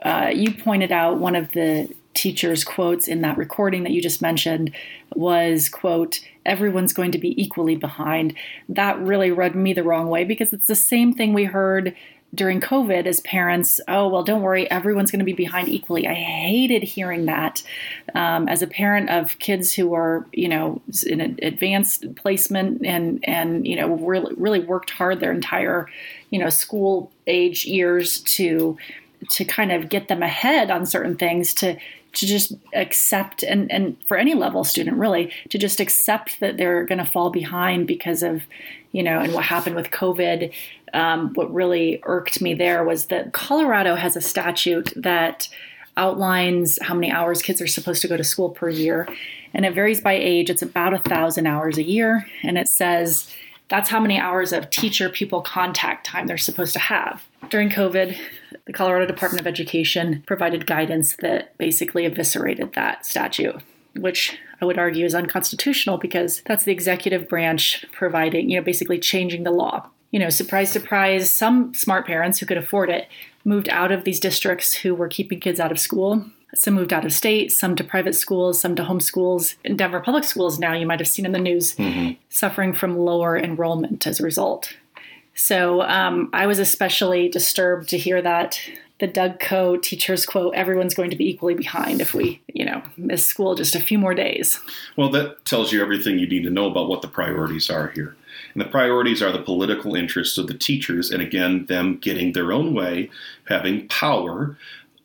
uh, 0.03 0.31
you 0.33 0.53
pointed 0.53 0.91
out 0.91 1.17
one 1.17 1.35
of 1.35 1.51
the 1.51 1.89
teacher's 2.13 2.63
quotes 2.63 3.07
in 3.07 3.21
that 3.21 3.37
recording 3.37 3.83
that 3.83 3.91
you 3.91 4.01
just 4.01 4.21
mentioned 4.21 4.71
was 5.15 5.69
quote 5.69 6.19
everyone's 6.45 6.93
going 6.93 7.11
to 7.11 7.17
be 7.17 7.41
equally 7.41 7.75
behind. 7.75 8.35
That 8.69 8.99
really 8.99 9.31
rubbed 9.31 9.55
me 9.55 9.73
the 9.73 9.83
wrong 9.83 10.09
way 10.09 10.23
because 10.23 10.53
it's 10.53 10.67
the 10.67 10.75
same 10.75 11.13
thing 11.13 11.33
we 11.33 11.45
heard 11.45 11.95
during 12.33 12.61
covid 12.61 13.05
as 13.05 13.19
parents 13.21 13.81
oh 13.89 14.07
well 14.07 14.23
don't 14.23 14.41
worry 14.41 14.69
everyone's 14.71 15.11
going 15.11 15.19
to 15.19 15.25
be 15.25 15.33
behind 15.33 15.67
equally. 15.67 16.07
I 16.07 16.13
hated 16.13 16.83
hearing 16.83 17.25
that 17.25 17.61
um, 18.15 18.47
as 18.47 18.61
a 18.61 18.67
parent 18.67 19.09
of 19.09 19.37
kids 19.39 19.73
who 19.73 19.93
are 19.93 20.25
you 20.31 20.47
know 20.47 20.81
in 21.05 21.19
an 21.19 21.39
advanced 21.41 22.15
placement 22.15 22.85
and 22.85 23.19
and 23.27 23.67
you 23.67 23.75
know 23.75 23.95
really 23.95 24.33
really 24.37 24.61
worked 24.61 24.91
hard 24.91 25.19
their 25.19 25.31
entire 25.31 25.87
you 26.29 26.39
know 26.39 26.49
school 26.49 27.11
age 27.27 27.65
years 27.65 28.21
to 28.21 28.77
to 29.29 29.45
kind 29.45 29.71
of 29.71 29.89
get 29.89 30.07
them 30.07 30.23
ahead 30.23 30.71
on 30.71 30.85
certain 30.85 31.15
things 31.15 31.53
to 31.53 31.77
to 32.13 32.25
just 32.25 32.53
accept 32.73 33.43
and 33.43 33.71
and 33.71 33.97
for 34.05 34.17
any 34.17 34.33
level 34.33 34.63
student 34.63 34.97
really 34.97 35.31
to 35.49 35.57
just 35.57 35.79
accept 35.79 36.39
that 36.41 36.57
they're 36.57 36.85
going 36.85 36.97
to 36.97 37.05
fall 37.05 37.29
behind 37.29 37.87
because 37.87 38.21
of 38.21 38.43
you 38.91 39.01
know 39.01 39.19
and 39.19 39.33
what 39.33 39.45
happened 39.45 39.75
with 39.75 39.91
covid. 39.91 40.53
Um, 40.93 41.33
what 41.35 41.53
really 41.53 42.01
irked 42.03 42.41
me 42.41 42.53
there 42.53 42.83
was 42.83 43.05
that 43.05 43.31
colorado 43.31 43.95
has 43.95 44.17
a 44.17 44.21
statute 44.21 44.91
that 44.97 45.47
outlines 45.97 46.79
how 46.81 46.93
many 46.93 47.11
hours 47.11 47.41
kids 47.41 47.61
are 47.61 47.67
supposed 47.67 48.01
to 48.01 48.07
go 48.07 48.17
to 48.17 48.23
school 48.23 48.49
per 48.49 48.69
year. 48.69 49.07
And 49.53 49.65
it 49.65 49.73
varies 49.73 50.01
by 50.01 50.13
age. 50.13 50.49
It's 50.49 50.61
about 50.61 50.93
a 50.93 50.99
thousand 50.99 51.47
hours 51.47 51.77
a 51.77 51.83
year. 51.83 52.25
And 52.43 52.57
it 52.57 52.67
says 52.67 53.33
that's 53.69 53.89
how 53.89 53.99
many 53.99 54.19
hours 54.19 54.53
of 54.53 54.69
teacher 54.69 55.09
pupil 55.09 55.41
contact 55.41 56.05
time 56.05 56.27
they're 56.27 56.37
supposed 56.37 56.73
to 56.73 56.79
have. 56.79 57.23
During 57.51 57.69
COVID, 57.69 58.17
the 58.65 58.71
Colorado 58.71 59.05
Department 59.05 59.41
of 59.41 59.45
Education 59.45 60.23
provided 60.25 60.65
guidance 60.65 61.17
that 61.17 61.57
basically 61.57 62.05
eviscerated 62.05 62.71
that 62.75 63.05
statute, 63.05 63.61
which 63.93 64.37
I 64.61 64.65
would 64.65 64.79
argue 64.79 65.05
is 65.05 65.13
unconstitutional 65.13 65.97
because 65.97 66.41
that's 66.45 66.63
the 66.63 66.71
executive 66.71 67.27
branch 67.27 67.85
providing, 67.91 68.49
you 68.49 68.57
know, 68.57 68.63
basically 68.63 68.99
changing 68.99 69.43
the 69.43 69.51
law. 69.51 69.89
You 70.11 70.19
know, 70.19 70.29
surprise, 70.29 70.71
surprise, 70.71 71.29
some 71.29 71.73
smart 71.73 72.07
parents 72.07 72.39
who 72.39 72.45
could 72.45 72.57
afford 72.57 72.89
it 72.89 73.09
moved 73.43 73.67
out 73.67 73.91
of 73.91 74.05
these 74.05 74.21
districts 74.21 74.73
who 74.73 74.95
were 74.95 75.09
keeping 75.09 75.41
kids 75.41 75.59
out 75.59 75.73
of 75.73 75.79
school. 75.79 76.25
Some 76.55 76.75
moved 76.75 76.93
out 76.93 77.05
of 77.05 77.11
state, 77.11 77.51
some 77.51 77.75
to 77.75 77.83
private 77.83 78.15
schools, 78.15 78.61
some 78.61 78.77
to 78.77 78.83
homeschools. 78.83 79.55
In 79.65 79.75
Denver 79.75 79.99
public 79.99 80.23
schools 80.23 80.57
now, 80.57 80.71
you 80.71 80.85
might 80.85 80.99
have 80.99 81.07
seen 81.07 81.25
in 81.25 81.33
the 81.33 81.39
news, 81.39 81.75
mm-hmm. 81.75 82.13
suffering 82.29 82.71
from 82.71 82.97
lower 82.97 83.37
enrollment 83.37 84.07
as 84.07 84.21
a 84.21 84.23
result. 84.23 84.73
So 85.33 85.81
um, 85.83 86.29
I 86.33 86.45
was 86.45 86.59
especially 86.59 87.29
disturbed 87.29 87.89
to 87.89 87.97
hear 87.97 88.21
that 88.21 88.59
the 88.99 89.07
Doug 89.07 89.39
Co. 89.39 89.77
teachers 89.77 90.25
quote, 90.25 90.53
everyone's 90.53 90.93
going 90.93 91.09
to 91.09 91.15
be 91.15 91.27
equally 91.27 91.55
behind 91.55 92.01
if 92.01 92.13
we, 92.13 92.39
you 92.53 92.63
know, 92.63 92.83
miss 92.97 93.25
school 93.25 93.55
just 93.55 93.75
a 93.75 93.79
few 93.79 93.97
more 93.97 94.13
days. 94.13 94.59
Well, 94.95 95.09
that 95.09 95.43
tells 95.43 95.71
you 95.71 95.81
everything 95.81 96.19
you 96.19 96.27
need 96.27 96.43
to 96.43 96.51
know 96.51 96.69
about 96.69 96.87
what 96.87 97.01
the 97.01 97.07
priorities 97.07 97.69
are 97.69 97.89
here. 97.89 98.15
And 98.53 98.61
the 98.61 98.69
priorities 98.69 99.21
are 99.23 99.31
the 99.31 99.41
political 99.41 99.95
interests 99.95 100.37
of 100.37 100.47
the 100.47 100.53
teachers, 100.53 101.09
and 101.09 101.21
again, 101.21 101.65
them 101.65 101.97
getting 101.97 102.33
their 102.33 102.51
own 102.51 102.73
way, 102.73 103.09
having 103.45 103.87
power, 103.87 104.57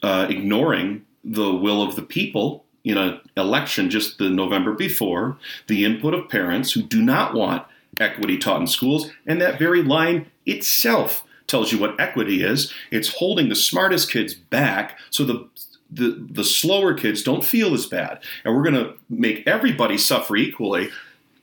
uh, 0.03 0.27
ignoring 0.29 1.07
the 1.25 1.55
will 1.55 1.83
of 1.83 1.97
the 1.97 2.03
people 2.03 2.65
in 2.85 2.99
an 2.99 3.21
election 3.37 3.89
just 3.89 4.19
the 4.19 4.29
November 4.29 4.73
before, 4.73 5.39
the 5.67 5.85
input 5.85 6.15
of 6.15 6.29
parents 6.29 6.73
who 6.73 6.83
do 6.83 7.03
not 7.03 7.35
want 7.35 7.67
equity 8.01 8.39
taught 8.39 8.61
in 8.61 8.67
schools, 8.67 9.11
and 9.27 9.41
that 9.41 9.59
very 9.59 9.83
line 9.83 10.31
itself 10.45 11.25
tells 11.47 11.73
you 11.73 11.79
what 11.79 11.99
equity 12.01 12.43
is. 12.43 12.73
It's 12.91 13.15
holding 13.15 13.49
the 13.49 13.55
smartest 13.55 14.11
kids 14.11 14.35
back 14.35 14.99
so 15.11 15.25
the 15.25 15.49
the, 15.89 16.27
the 16.31 16.43
slower 16.43 16.95
kids 16.95 17.23
don't 17.23 17.45
feel 17.45 17.73
as 17.73 17.87
bad. 17.87 18.19
And 18.45 18.55
we're 18.55 18.65
going 18.65 18.75
to 18.75 18.95
make 19.09 19.47
everybody 19.47 19.97
suffer 19.97 20.37
equally. 20.37 20.91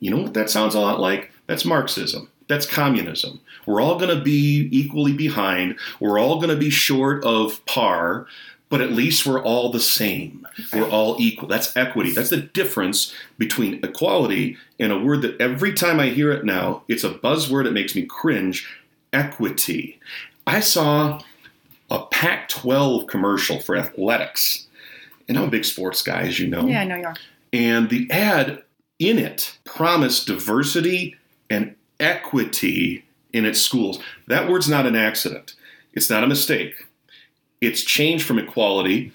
You 0.02 0.12
know 0.12 0.24
what 0.24 0.34
that 0.34 0.50
sounds 0.50 0.76
a 0.76 0.82
lot 0.82 1.00
like? 1.00 1.32
That's 1.48 1.64
Marxism. 1.64 2.30
That's 2.50 2.66
communism. 2.66 3.40
We're 3.66 3.82
all 3.82 3.98
going 3.98 4.16
to 4.16 4.22
be 4.22 4.68
equally 4.72 5.14
behind. 5.14 5.80
We're 6.02 6.20
all 6.20 6.36
going 6.36 6.50
to 6.50 6.58
be 6.58 6.70
short 6.70 7.24
of 7.24 7.66
par, 7.66 8.28
but 8.74 8.82
at 8.82 8.92
least 8.92 9.24
we're 9.24 9.40
all 9.40 9.70
the 9.70 9.80
same. 9.80 10.48
We're 10.74 10.90
all 10.90 11.16
equal. 11.20 11.48
That's 11.48 11.78
equity. 11.78 12.12
That's 12.12 12.32
the 12.32 12.38
difference 12.38 13.14
between 13.38 13.76
equality 13.84 14.58
and 14.80 14.92
a 14.92 14.98
word 14.98 15.22
that 15.22 15.40
every 15.40 15.74
time 15.74 16.00
I 16.00 16.08
hear 16.08 16.32
it 16.32 16.44
now, 16.44 16.82
it's 16.88 17.04
a 17.04 17.12
buzzword 17.12 17.66
that 17.66 17.74
makes 17.74 17.94
me 17.94 18.04
cringe 18.08 18.68
equity. 19.14 20.00
I 20.48 20.60
saw 20.60 21.22
a 21.92 22.08
Pac 22.08 22.50
12 22.50 23.06
commercial 23.06 23.60
for 23.60 23.78
athletics. 23.78 24.66
And 25.30 25.38
I'm 25.38 25.44
a 25.44 25.52
big 25.52 25.66
sports 25.66 26.02
guy, 26.02 26.24
as 26.24 26.40
you 26.40 26.48
know. 26.48 26.66
Yeah, 26.66 26.82
I 26.82 26.86
know 26.86 26.96
you 26.96 27.06
are. 27.06 27.16
And 27.54 27.92
the 27.92 28.10
ad 28.10 28.64
in 28.98 29.20
it 29.20 29.56
promised 29.66 30.26
diversity 30.26 31.16
and 31.48 31.76
equity 32.00 33.06
in 33.34 33.46
its 33.46 33.62
schools. 33.62 34.00
That 34.26 34.50
word's 34.50 34.68
not 34.68 34.88
an 34.88 34.96
accident, 34.96 35.54
it's 35.94 36.10
not 36.10 36.24
a 36.24 36.28
mistake. 36.28 36.88
It's 37.64 37.82
changed 37.82 38.26
from 38.26 38.40
equality 38.40 39.14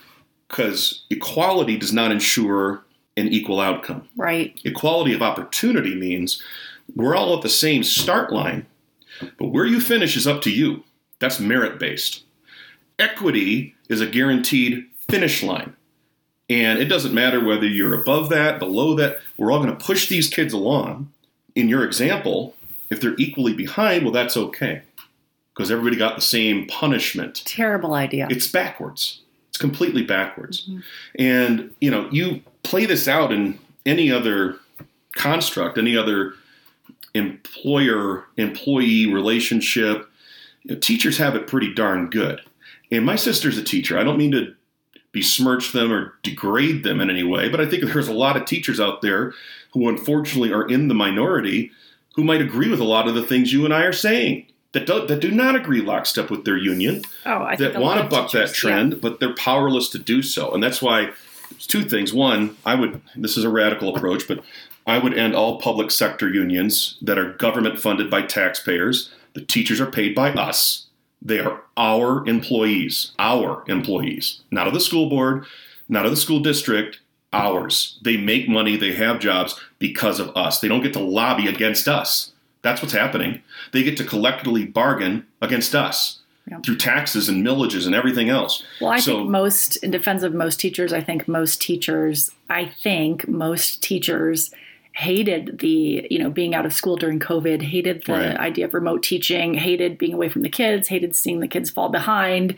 because 0.48 1.04
equality 1.10 1.76
does 1.76 1.92
not 1.92 2.10
ensure 2.10 2.82
an 3.16 3.28
equal 3.28 3.60
outcome. 3.60 4.08
Right. 4.16 4.58
Equality 4.64 5.12
of 5.12 5.22
opportunity 5.22 5.94
means 5.94 6.42
we're 6.96 7.14
all 7.14 7.36
at 7.36 7.42
the 7.42 7.50
same 7.50 7.84
start 7.84 8.32
line, 8.32 8.66
but 9.38 9.48
where 9.48 9.66
you 9.66 9.80
finish 9.80 10.16
is 10.16 10.26
up 10.26 10.40
to 10.42 10.50
you. 10.50 10.84
That's 11.18 11.38
merit 11.38 11.78
based. 11.78 12.22
Equity 12.98 13.74
is 13.90 14.00
a 14.00 14.06
guaranteed 14.06 14.86
finish 15.10 15.42
line. 15.42 15.74
And 16.48 16.78
it 16.78 16.86
doesn't 16.86 17.12
matter 17.12 17.44
whether 17.44 17.66
you're 17.66 18.00
above 18.00 18.30
that, 18.30 18.58
below 18.58 18.94
that, 18.94 19.18
we're 19.36 19.52
all 19.52 19.62
going 19.62 19.76
to 19.76 19.84
push 19.84 20.08
these 20.08 20.30
kids 20.30 20.54
along. 20.54 21.12
In 21.54 21.68
your 21.68 21.84
example, 21.84 22.54
if 22.88 23.00
they're 23.00 23.16
equally 23.18 23.52
behind, 23.52 24.04
well, 24.04 24.12
that's 24.12 24.36
okay 24.36 24.82
because 25.58 25.72
everybody 25.72 25.96
got 25.96 26.14
the 26.14 26.22
same 26.22 26.68
punishment. 26.68 27.42
Terrible 27.44 27.94
idea. 27.94 28.28
It's 28.30 28.46
backwards. 28.46 29.22
It's 29.48 29.58
completely 29.58 30.04
backwards. 30.04 30.68
Mm-hmm. 30.68 30.80
And, 31.18 31.74
you 31.80 31.90
know, 31.90 32.08
you 32.12 32.42
play 32.62 32.86
this 32.86 33.08
out 33.08 33.32
in 33.32 33.58
any 33.84 34.12
other 34.12 34.54
construct, 35.16 35.76
any 35.76 35.96
other 35.96 36.34
employer 37.12 38.24
employee 38.36 39.12
relationship. 39.12 40.08
You 40.62 40.74
know, 40.74 40.80
teachers 40.80 41.18
have 41.18 41.34
it 41.34 41.48
pretty 41.48 41.74
darn 41.74 42.08
good. 42.08 42.40
And 42.92 43.04
my 43.04 43.16
sister's 43.16 43.58
a 43.58 43.64
teacher. 43.64 43.98
I 43.98 44.04
don't 44.04 44.16
mean 44.16 44.30
to 44.32 44.54
besmirch 45.10 45.72
them 45.72 45.92
or 45.92 46.14
degrade 46.22 46.84
them 46.84 47.00
in 47.00 47.10
any 47.10 47.24
way, 47.24 47.48
but 47.48 47.60
I 47.60 47.66
think 47.66 47.82
there's 47.82 48.06
a 48.06 48.12
lot 48.12 48.36
of 48.36 48.44
teachers 48.44 48.78
out 48.78 49.02
there 49.02 49.34
who 49.72 49.88
unfortunately 49.88 50.52
are 50.52 50.68
in 50.68 50.86
the 50.86 50.94
minority 50.94 51.72
who 52.14 52.22
might 52.22 52.42
agree 52.42 52.70
with 52.70 52.80
a 52.80 52.84
lot 52.84 53.08
of 53.08 53.16
the 53.16 53.24
things 53.24 53.52
you 53.52 53.64
and 53.64 53.74
I 53.74 53.82
are 53.82 53.92
saying 53.92 54.46
that 54.78 54.86
do, 54.86 55.06
that 55.06 55.20
do 55.20 55.30
not 55.30 55.56
agree 55.56 55.80
lockstep 55.80 56.30
with 56.30 56.44
their 56.44 56.56
union 56.56 57.02
oh, 57.26 57.56
that 57.56 57.78
want 57.78 58.00
to 58.00 58.08
buck 58.08 58.30
that 58.32 58.52
trend, 58.52 59.00
but 59.00 59.20
they're 59.20 59.34
powerless 59.34 59.88
to 59.90 59.98
do 59.98 60.22
so. 60.22 60.52
And 60.52 60.62
that's 60.62 60.82
why 60.82 61.10
there's 61.50 61.66
two 61.66 61.84
things. 61.84 62.12
One, 62.12 62.56
I 62.64 62.74
would 62.74 63.00
this 63.16 63.36
is 63.36 63.44
a 63.44 63.50
radical 63.50 63.94
approach, 63.94 64.28
but 64.28 64.44
I 64.86 64.98
would 64.98 65.16
end 65.16 65.34
all 65.34 65.60
public 65.60 65.90
sector 65.90 66.28
unions 66.28 66.96
that 67.02 67.18
are 67.18 67.32
government 67.34 67.78
funded 67.78 68.10
by 68.10 68.22
taxpayers. 68.22 69.12
The 69.34 69.44
teachers 69.44 69.80
are 69.80 69.90
paid 69.90 70.14
by 70.14 70.32
us. 70.32 70.86
They 71.20 71.40
are 71.40 71.62
our 71.76 72.26
employees, 72.26 73.12
our 73.18 73.64
employees, 73.66 74.40
not 74.50 74.68
of 74.68 74.74
the 74.74 74.80
school 74.80 75.08
board, 75.08 75.44
not 75.88 76.06
of 76.06 76.12
the 76.12 76.16
school 76.16 76.40
district, 76.40 77.00
ours. 77.32 77.98
They 78.02 78.16
make 78.16 78.48
money, 78.48 78.76
they 78.76 78.94
have 78.94 79.18
jobs 79.18 79.60
because 79.78 80.20
of 80.20 80.34
us. 80.36 80.60
They 80.60 80.68
don't 80.68 80.82
get 80.82 80.92
to 80.94 81.00
lobby 81.00 81.48
against 81.48 81.88
us. 81.88 82.32
That's 82.62 82.82
what's 82.82 82.94
happening. 82.94 83.42
They 83.72 83.82
get 83.82 83.96
to 83.98 84.04
collectively 84.04 84.64
bargain 84.64 85.26
against 85.40 85.74
us 85.74 86.18
Yeah. 86.50 86.58
through 86.60 86.76
taxes 86.76 87.28
and 87.28 87.46
millages 87.46 87.86
and 87.86 87.94
everything 87.94 88.28
else. 88.30 88.62
Well, 88.80 88.90
I 88.90 89.00
So- 89.00 89.18
think 89.18 89.30
most, 89.30 89.76
in 89.76 89.90
defense 89.90 90.22
of 90.22 90.34
most 90.34 90.58
teachers, 90.58 90.92
I 90.92 91.00
think 91.00 91.28
most 91.28 91.60
teachers, 91.60 92.30
I 92.48 92.64
think 92.66 93.28
most 93.28 93.82
teachers 93.82 94.50
hated 94.98 95.60
the 95.60 96.04
you 96.10 96.18
know 96.18 96.28
being 96.28 96.56
out 96.56 96.66
of 96.66 96.72
school 96.72 96.96
during 96.96 97.20
covid 97.20 97.62
hated 97.62 98.02
the 98.06 98.12
right. 98.14 98.36
idea 98.38 98.64
of 98.64 98.74
remote 98.74 99.00
teaching 99.00 99.54
hated 99.54 99.96
being 99.96 100.12
away 100.12 100.28
from 100.28 100.42
the 100.42 100.48
kids 100.48 100.88
hated 100.88 101.14
seeing 101.14 101.38
the 101.38 101.46
kids 101.46 101.70
fall 101.70 101.88
behind 101.88 102.56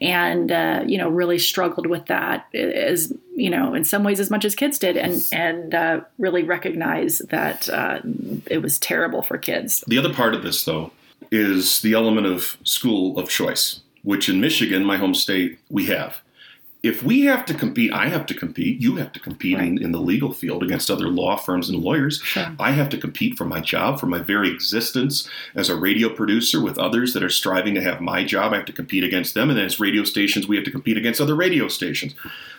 and 0.00 0.50
uh, 0.50 0.82
you 0.84 0.98
know 0.98 1.08
really 1.08 1.38
struggled 1.38 1.86
with 1.86 2.04
that 2.06 2.52
as 2.56 3.12
you 3.36 3.48
know 3.48 3.72
in 3.72 3.84
some 3.84 4.02
ways 4.02 4.18
as 4.18 4.30
much 4.30 4.44
as 4.44 4.56
kids 4.56 4.80
did 4.80 4.96
and 4.96 5.24
and 5.32 5.76
uh, 5.76 6.00
really 6.18 6.42
recognize 6.42 7.18
that 7.30 7.68
uh, 7.68 8.00
it 8.46 8.60
was 8.60 8.80
terrible 8.80 9.22
for 9.22 9.38
kids 9.38 9.84
the 9.86 9.96
other 9.96 10.12
part 10.12 10.34
of 10.34 10.42
this 10.42 10.64
though 10.64 10.90
is 11.30 11.82
the 11.82 11.92
element 11.92 12.26
of 12.26 12.56
school 12.64 13.16
of 13.16 13.28
choice 13.28 13.80
which 14.02 14.28
in 14.28 14.40
michigan 14.40 14.84
my 14.84 14.96
home 14.96 15.14
state 15.14 15.60
we 15.70 15.86
have 15.86 16.20
if 16.86 17.02
we 17.02 17.22
have 17.22 17.44
to 17.46 17.54
compete, 17.54 17.92
I 17.92 18.08
have 18.08 18.26
to 18.26 18.34
compete, 18.34 18.80
you 18.80 18.96
have 18.96 19.12
to 19.12 19.20
compete 19.20 19.56
right. 19.56 19.66
in, 19.66 19.82
in, 19.82 19.92
the 19.92 20.00
legal 20.00 20.32
field 20.32 20.62
against 20.62 20.90
other 20.90 21.08
law 21.08 21.36
firms 21.36 21.68
and 21.68 21.82
lawyers. 21.82 22.20
Sure. 22.22 22.54
I 22.60 22.70
have 22.70 22.88
to 22.90 22.98
compete 22.98 23.36
for 23.36 23.44
my 23.44 23.60
job, 23.60 23.98
for 23.98 24.06
my 24.06 24.20
very 24.20 24.50
existence 24.50 25.28
as 25.54 25.68
a 25.68 25.76
radio 25.76 26.08
producer 26.08 26.62
with 26.62 26.78
others 26.78 27.12
that 27.14 27.22
are 27.24 27.28
striving 27.28 27.74
to 27.74 27.82
have 27.82 28.00
my 28.00 28.24
job. 28.24 28.52
I 28.52 28.56
have 28.56 28.66
to 28.66 28.72
compete 28.72 29.02
against 29.02 29.34
them. 29.34 29.50
And 29.50 29.58
then 29.58 29.66
as 29.66 29.80
radio 29.80 30.04
stations, 30.04 30.46
we 30.46 30.56
have 30.56 30.64
to 30.64 30.70
compete 30.70 30.96
against 30.96 31.20
other 31.20 31.34
radio 31.34 31.66
stations. 31.66 32.14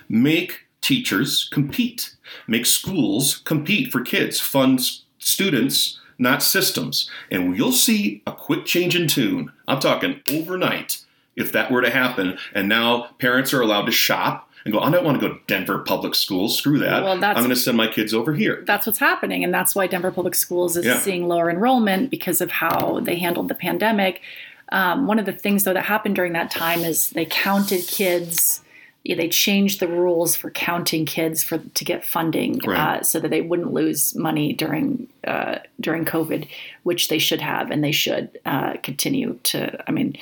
Make 0.09 0.65
teachers 0.81 1.47
compete, 1.51 2.15
make 2.47 2.65
schools 2.65 3.37
compete 3.37 3.91
for 3.91 4.01
kids, 4.01 4.39
fund 4.39 4.81
students, 5.19 5.99
not 6.17 6.43
systems. 6.43 7.09
And 7.31 7.57
you'll 7.57 7.71
see 7.71 8.21
a 8.27 8.31
quick 8.31 8.65
change 8.65 8.95
in 8.95 9.07
tune. 9.07 9.51
I'm 9.67 9.79
talking 9.79 10.21
overnight 10.31 11.03
if 11.37 11.53
that 11.53 11.71
were 11.71 11.81
to 11.81 11.89
happen. 11.89 12.37
And 12.53 12.67
now 12.67 13.11
parents 13.19 13.53
are 13.53 13.61
allowed 13.61 13.85
to 13.85 13.91
shop 13.91 14.49
and 14.65 14.73
go, 14.73 14.81
I 14.81 14.91
don't 14.91 15.05
want 15.05 15.21
to 15.21 15.25
go 15.25 15.33
to 15.33 15.39
Denver 15.47 15.79
Public 15.79 16.13
Schools. 16.13 16.57
Screw 16.57 16.79
that. 16.79 17.03
Well, 17.03 17.23
I'm 17.23 17.35
going 17.35 17.49
to 17.49 17.55
send 17.55 17.77
my 17.77 17.87
kids 17.87 18.13
over 18.13 18.33
here. 18.33 18.63
That's 18.67 18.85
what's 18.85 18.99
happening. 18.99 19.43
And 19.45 19.53
that's 19.53 19.73
why 19.73 19.87
Denver 19.87 20.11
Public 20.11 20.35
Schools 20.35 20.75
is 20.75 20.85
yeah. 20.85 20.99
seeing 20.99 21.27
lower 21.27 21.49
enrollment 21.49 22.09
because 22.09 22.41
of 22.41 22.51
how 22.51 22.99
they 22.99 23.17
handled 23.17 23.47
the 23.47 23.55
pandemic. 23.55 24.21
Um, 24.69 25.07
one 25.07 25.19
of 25.19 25.25
the 25.25 25.31
things, 25.31 25.63
though, 25.63 25.73
that 25.73 25.85
happened 25.85 26.17
during 26.17 26.33
that 26.33 26.51
time 26.51 26.81
is 26.81 27.11
they 27.11 27.25
counted 27.25 27.87
kids. 27.87 28.61
They 29.05 29.29
changed 29.29 29.79
the 29.79 29.87
rules 29.87 30.35
for 30.35 30.51
counting 30.51 31.05
kids 31.05 31.41
for 31.41 31.59
to 31.59 31.85
get 31.85 32.03
funding, 32.03 32.59
right. 32.65 32.97
uh, 32.97 33.03
so 33.03 33.21
that 33.21 33.29
they 33.29 33.39
wouldn't 33.39 33.71
lose 33.71 34.13
money 34.15 34.51
during 34.51 35.07
uh, 35.25 35.59
during 35.79 36.03
COVID, 36.03 36.49
which 36.83 37.07
they 37.07 37.19
should 37.19 37.39
have, 37.39 37.71
and 37.71 37.81
they 37.81 37.93
should 37.93 38.37
uh, 38.45 38.73
continue 38.83 39.39
to. 39.43 39.81
I 39.87 39.93
mean, 39.93 40.17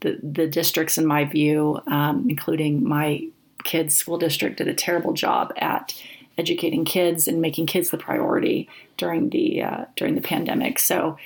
the, 0.00 0.18
the 0.22 0.46
districts, 0.46 0.98
in 0.98 1.06
my 1.06 1.24
view, 1.24 1.80
um, 1.86 2.26
including 2.28 2.86
my 2.86 3.26
kids' 3.64 3.96
school 3.96 4.18
district, 4.18 4.58
did 4.58 4.68
a 4.68 4.74
terrible 4.74 5.12
job 5.12 5.52
at 5.56 5.94
educating 6.36 6.84
kids 6.84 7.26
and 7.26 7.40
making 7.40 7.66
kids 7.66 7.90
the 7.90 7.98
priority 7.98 8.68
during 8.96 9.30
the 9.30 9.62
uh, 9.62 9.84
during 9.96 10.14
the 10.14 10.20
pandemic. 10.20 10.78
So 10.78 11.18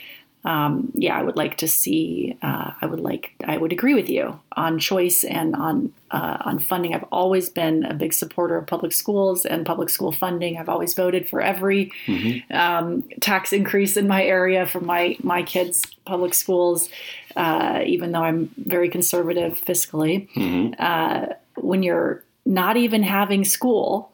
um, 0.44 0.90
yeah, 0.94 1.16
I 1.16 1.22
would 1.22 1.36
like 1.36 1.58
to 1.58 1.68
see. 1.68 2.36
Uh, 2.42 2.72
I 2.80 2.86
would 2.86 2.98
like. 2.98 3.32
I 3.44 3.56
would 3.56 3.72
agree 3.72 3.94
with 3.94 4.08
you 4.08 4.40
on 4.56 4.80
choice 4.80 5.22
and 5.22 5.54
on 5.54 5.92
uh, 6.10 6.38
on 6.40 6.58
funding. 6.58 6.94
I've 6.94 7.04
always 7.12 7.48
been 7.48 7.84
a 7.84 7.94
big 7.94 8.12
supporter 8.12 8.56
of 8.56 8.66
public 8.66 8.92
schools 8.92 9.44
and 9.44 9.64
public 9.64 9.88
school 9.88 10.10
funding. 10.10 10.58
I've 10.58 10.68
always 10.68 10.94
voted 10.94 11.28
for 11.28 11.40
every 11.40 11.92
mm-hmm. 12.06 12.54
um, 12.54 13.02
tax 13.20 13.52
increase 13.52 13.96
in 13.96 14.08
my 14.08 14.24
area 14.24 14.66
for 14.66 14.80
my 14.80 15.16
my 15.22 15.44
kids' 15.44 15.86
public 16.04 16.34
schools, 16.34 16.88
uh, 17.36 17.82
even 17.86 18.10
though 18.10 18.24
I'm 18.24 18.50
very 18.56 18.88
conservative 18.88 19.60
fiscally. 19.64 20.28
Mm-hmm. 20.32 20.74
Uh, 20.76 21.34
when 21.56 21.84
you're 21.84 22.24
not 22.44 22.76
even 22.76 23.04
having 23.04 23.44
school, 23.44 24.10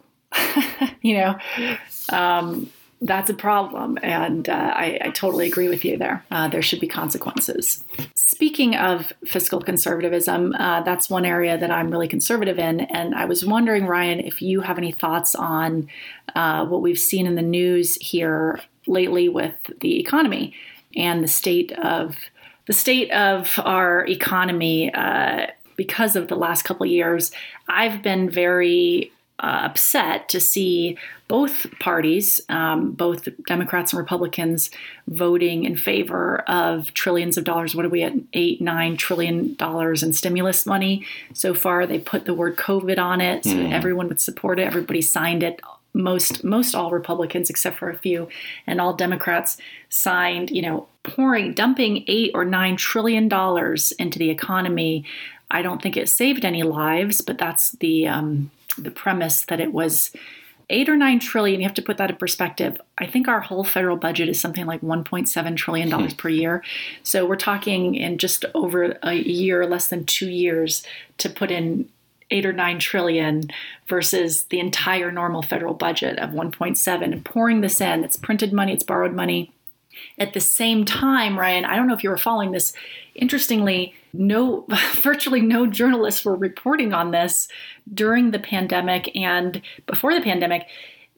you 1.01 1.15
know. 1.15 1.39
Um, 2.11 2.71
that's 3.01 3.31
a 3.31 3.35
problem. 3.35 3.99
And 4.03 4.49
uh, 4.49 4.73
I, 4.75 4.99
I, 5.05 5.11
totally 5.11 5.47
agree 5.47 5.69
with 5.69 5.85
you 5.85 5.97
there. 5.97 6.25
Uh, 6.31 6.49
there 6.49 6.63
should 6.63 6.81
be 6.81 6.89
consequences. 6.89 7.83
Speaking 8.15 8.75
of 8.75 9.13
fiscal 9.25 9.61
conservatism, 9.61 10.55
uh, 10.55 10.83
that's 10.83 11.09
one 11.09 11.25
area 11.25 11.57
that 11.57 11.71
I'm 11.71 11.91
really 11.91 12.09
conservative 12.09 12.59
in. 12.59 12.81
And 12.81 13.15
I 13.15 13.25
was 13.27 13.45
wondering, 13.45 13.87
Ryan, 13.87 14.21
if 14.21 14.43
you 14.43 14.63
have 14.63 14.79
any 14.79 14.91
thoughts 14.91 15.35
on 15.37 15.89
uh, 16.35 16.67
what 16.67 16.83
we've 16.83 16.99
seen 16.99 17.27
in 17.27 17.37
the 17.37 17.43
news 17.43 17.95
here 17.97 18.61
lately 18.87 19.29
with 19.29 19.55
the 19.81 20.01
economy 20.01 20.55
and 20.97 21.23
the 21.23 21.29
state 21.29 21.73
of 21.73 22.17
the 22.67 22.73
state 22.73 23.11
of 23.13 23.59
our 23.65 24.07
economy 24.07 24.93
uh, 24.93 25.47
because 25.77 26.17
of 26.17 26.29
the 26.29 26.37
last 26.37 26.65
couple 26.65 26.85
years. 26.85 27.31
I've 27.69 28.03
been 28.03 28.29
very 28.29 29.11
uh, 29.41 29.61
upset 29.65 30.29
to 30.31 30.41
see 30.41 30.97
both 31.29 31.67
parties, 31.79 32.41
um, 32.49 32.93
both 32.93 33.29
Democrats 33.47 33.93
and 33.93 33.99
Republicans, 33.99 34.71
voting 35.07 35.65
in 35.65 35.77
favor 35.77 36.39
of 36.49 36.93
trillions 36.95 37.37
of 37.37 37.45
dollars. 37.45 37.75
What 37.75 37.85
are 37.85 37.91
we 37.91 38.03
at? 38.03 38.15
Eight, 38.33 38.61
nine 38.61 38.97
trillion 38.97 39.55
dollars 39.55 40.03
in 40.03 40.13
stimulus 40.13 40.67
money 40.67 41.07
so 41.35 41.55
far. 41.55 41.87
They 41.87 41.99
put 41.99 42.25
the 42.25 42.35
word 42.35 42.57
COVID 42.57 42.99
on 42.99 43.21
it, 43.21 43.45
so 43.45 43.51
mm. 43.51 43.73
everyone 43.73 44.09
would 44.09 44.21
support 44.21 44.59
it. 44.59 44.67
Everybody 44.67 45.03
signed 45.03 45.43
it. 45.43 45.61
Most, 45.95 46.45
most 46.45 46.75
all 46.75 46.91
Republicans, 46.91 47.51
except 47.51 47.79
for 47.79 47.91
a 47.91 47.99
few, 47.99 48.29
and 48.67 48.81
all 48.81 48.95
Democrats 48.95 49.59
signed. 49.89 50.51
You 50.51 50.63
know, 50.63 50.89
pouring, 51.03 51.55
dumping 51.55 52.05
eight 52.07 52.31
or 52.35 52.45
nine 52.45 52.77
trillion 52.77 53.29
dollars 53.29 53.93
into 53.93 54.19
the 54.19 54.31
economy. 54.31 55.05
I 55.51 55.63
don't 55.63 55.83
think 55.83 55.97
it 55.97 56.09
saved 56.09 56.45
any 56.45 56.63
lives, 56.63 57.21
but 57.21 57.39
that's 57.39 57.73
the 57.73 58.07
um, 58.07 58.51
the 58.83 58.91
premise 58.91 59.45
that 59.45 59.61
it 59.61 59.73
was 59.73 60.13
eight 60.71 60.89
or 60.89 60.97
nine 60.97 61.19
trillion. 61.19 61.61
You 61.61 61.67
have 61.67 61.75
to 61.75 61.83
put 61.83 61.97
that 61.97 62.11
in 62.11 62.17
perspective. 62.17 62.81
I 62.99 63.07
think 63.07 63.27
our 63.29 63.41
whole 63.41 63.65
federal 63.65 63.97
budget 63.97 64.29
is 64.29 64.41
something 64.41 64.67
like 64.67 64.81
1.7 64.83 65.57
trillion 65.57 65.89
dollars 65.89 66.13
hmm. 66.13 66.19
per 66.19 66.29
year. 66.29 66.65
So 67.03 67.25
we're 67.25 67.37
talking 67.37 67.95
in 67.95 68.19
just 68.19 68.45
over 68.55 68.99
a 69.03 69.15
year, 69.15 69.67
less 69.67 69.89
than 69.89 70.05
two 70.05 70.29
years, 70.29 70.83
to 71.19 71.31
put 71.31 71.51
in 71.51 71.89
eight 72.31 72.45
or 72.45 72.53
nine 72.53 72.79
trillion 72.79 73.49
versus 73.89 74.45
the 74.45 74.61
entire 74.61 75.11
normal 75.11 75.43
federal 75.43 75.73
budget 75.73 76.19
of 76.19 76.31
1.7 76.31 77.03
and 77.03 77.25
pouring 77.25 77.63
this 77.63 77.81
in. 77.81 78.05
It's 78.05 78.17
printed 78.17 78.53
money, 78.53 78.75
it's 78.75 78.85
borrowed 78.85 79.15
money. 79.15 79.53
At 80.19 80.35
the 80.35 80.41
same 80.41 80.85
time, 80.85 81.39
Ryan, 81.39 81.65
I 81.65 81.75
don't 81.75 81.89
know 81.89 81.95
if 81.95 82.05
you 82.05 82.11
were 82.11 82.19
following 82.19 82.53
this. 82.53 82.73
Interestingly, 83.19 83.95
no 84.13 84.65
virtually 84.95 85.41
no 85.41 85.67
journalists 85.67 86.25
were 86.25 86.37
reporting 86.37 86.95
on 86.95 87.11
this 87.11 87.49
during 87.93 88.31
the 88.31 88.39
pandemic 88.39 89.15
and 89.15 89.61
before 89.87 90.15
the 90.15 90.21
pandemic. 90.21 90.67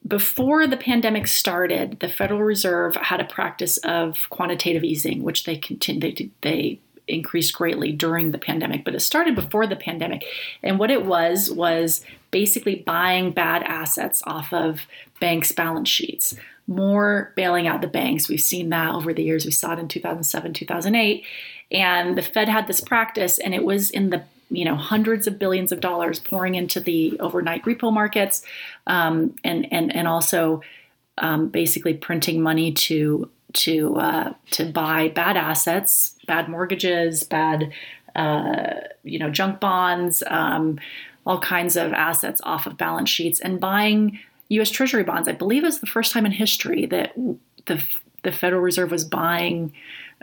Before 0.07 0.67
the 0.67 0.79
pandemic 0.79 1.27
started, 1.27 2.01
the 2.01 2.09
Federal 2.09 2.43
Reserve 2.43 2.97
had 2.97 3.21
a 3.21 3.25
practice 3.25 3.77
of 3.79 4.31
quantitative 4.31 4.83
easing, 4.83 5.23
which 5.23 5.45
they 5.45 5.57
continued 5.57 6.31
they 6.41 6.81
increased 7.11 7.55
greatly 7.55 7.93
during 7.93 8.31
the 8.31 8.39
pandemic, 8.39 8.85
but 8.85 8.95
it 8.95 9.01
started 9.01 9.35
before 9.35 9.67
the 9.67 9.77
pandemic. 9.77 10.25
And 10.63 10.79
what 10.79 10.91
it 10.91 11.05
was 11.05 11.51
was 11.51 12.05
basically 12.31 12.77
buying 12.77 13.33
bad 13.33 13.63
assets 13.65 14.23
off 14.27 14.53
of 14.53 14.87
banks' 15.21 15.53
balance 15.53 15.89
sheets 15.89 16.37
more 16.71 17.33
bailing 17.35 17.67
out 17.67 17.81
the 17.81 17.89
banks. 17.89 18.29
We've 18.29 18.41
seen 18.41 18.71
that 18.71 18.95
over 18.95 19.13
the 19.13 19.25
years. 19.25 19.45
We 19.45 19.51
saw 19.51 19.73
it 19.73 19.81
in 19.81 19.89
2007, 19.89 20.53
2008. 20.53 21.27
And 21.73 22.17
the 22.17 22.23
Fed 22.23 22.49
had 22.49 22.69
this 22.69 22.81
practice, 22.81 23.39
and 23.39 23.55
it 23.55 23.65
was 23.65 23.91
in 23.91 24.11
the 24.11 24.23
you 24.53 24.65
know 24.65 24.77
hundreds 24.77 25.27
of 25.27 25.39
billions 25.39 25.71
of 25.71 25.81
dollars 25.81 26.19
pouring 26.19 26.55
into 26.55 26.81
the 26.81 27.19
overnight 27.21 27.65
repo 27.65 27.93
markets, 27.93 28.45
um, 28.87 29.35
and 29.45 29.73
and 29.73 29.95
and 29.95 30.09
also 30.09 30.63
um, 31.19 31.49
basically 31.49 31.95
printing 31.95 32.41
money 32.41 32.73
to 32.73 33.29
to 33.53 33.97
uh, 33.97 34.33
to 34.53 34.65
buy 34.67 35.09
bad 35.09 35.37
assets, 35.37 36.17
bad 36.27 36.49
mortgages, 36.49 37.23
bad 37.23 37.73
uh, 38.15 38.75
you 39.05 39.19
know 39.19 39.31
junk 39.31 39.61
bonds, 39.61 40.23
um, 40.27 40.79
all 41.27 41.41
kinds 41.41 41.77
of 41.77 41.93
assets 41.93 42.41
off 42.45 42.67
of 42.67 42.77
balance 42.77 43.11
sheets, 43.11 43.41
and 43.41 43.61
buying 43.61 44.19
U.S. 44.49 44.71
Treasury 44.71 45.05
bonds. 45.05 45.29
I 45.29 45.33
believe 45.33 45.63
it 45.63 45.67
was 45.67 45.81
the 45.81 45.87
first 45.87 46.13
time 46.13 46.27
in 46.27 46.33
history 46.33 46.87
that 46.87 47.15
the 47.67 47.83
the 48.23 48.33
Federal 48.33 48.63
Reserve 48.63 48.91
was 48.91 49.05
buying 49.05 49.73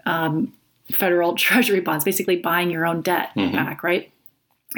um, 0.06 0.54
federal 0.92 1.36
Treasury 1.36 1.80
bonds, 1.80 2.06
basically 2.06 2.38
buying 2.38 2.70
your 2.70 2.86
own 2.86 3.02
debt 3.02 3.30
mm-hmm. 3.36 3.56
back, 3.56 3.84
right? 3.84 4.12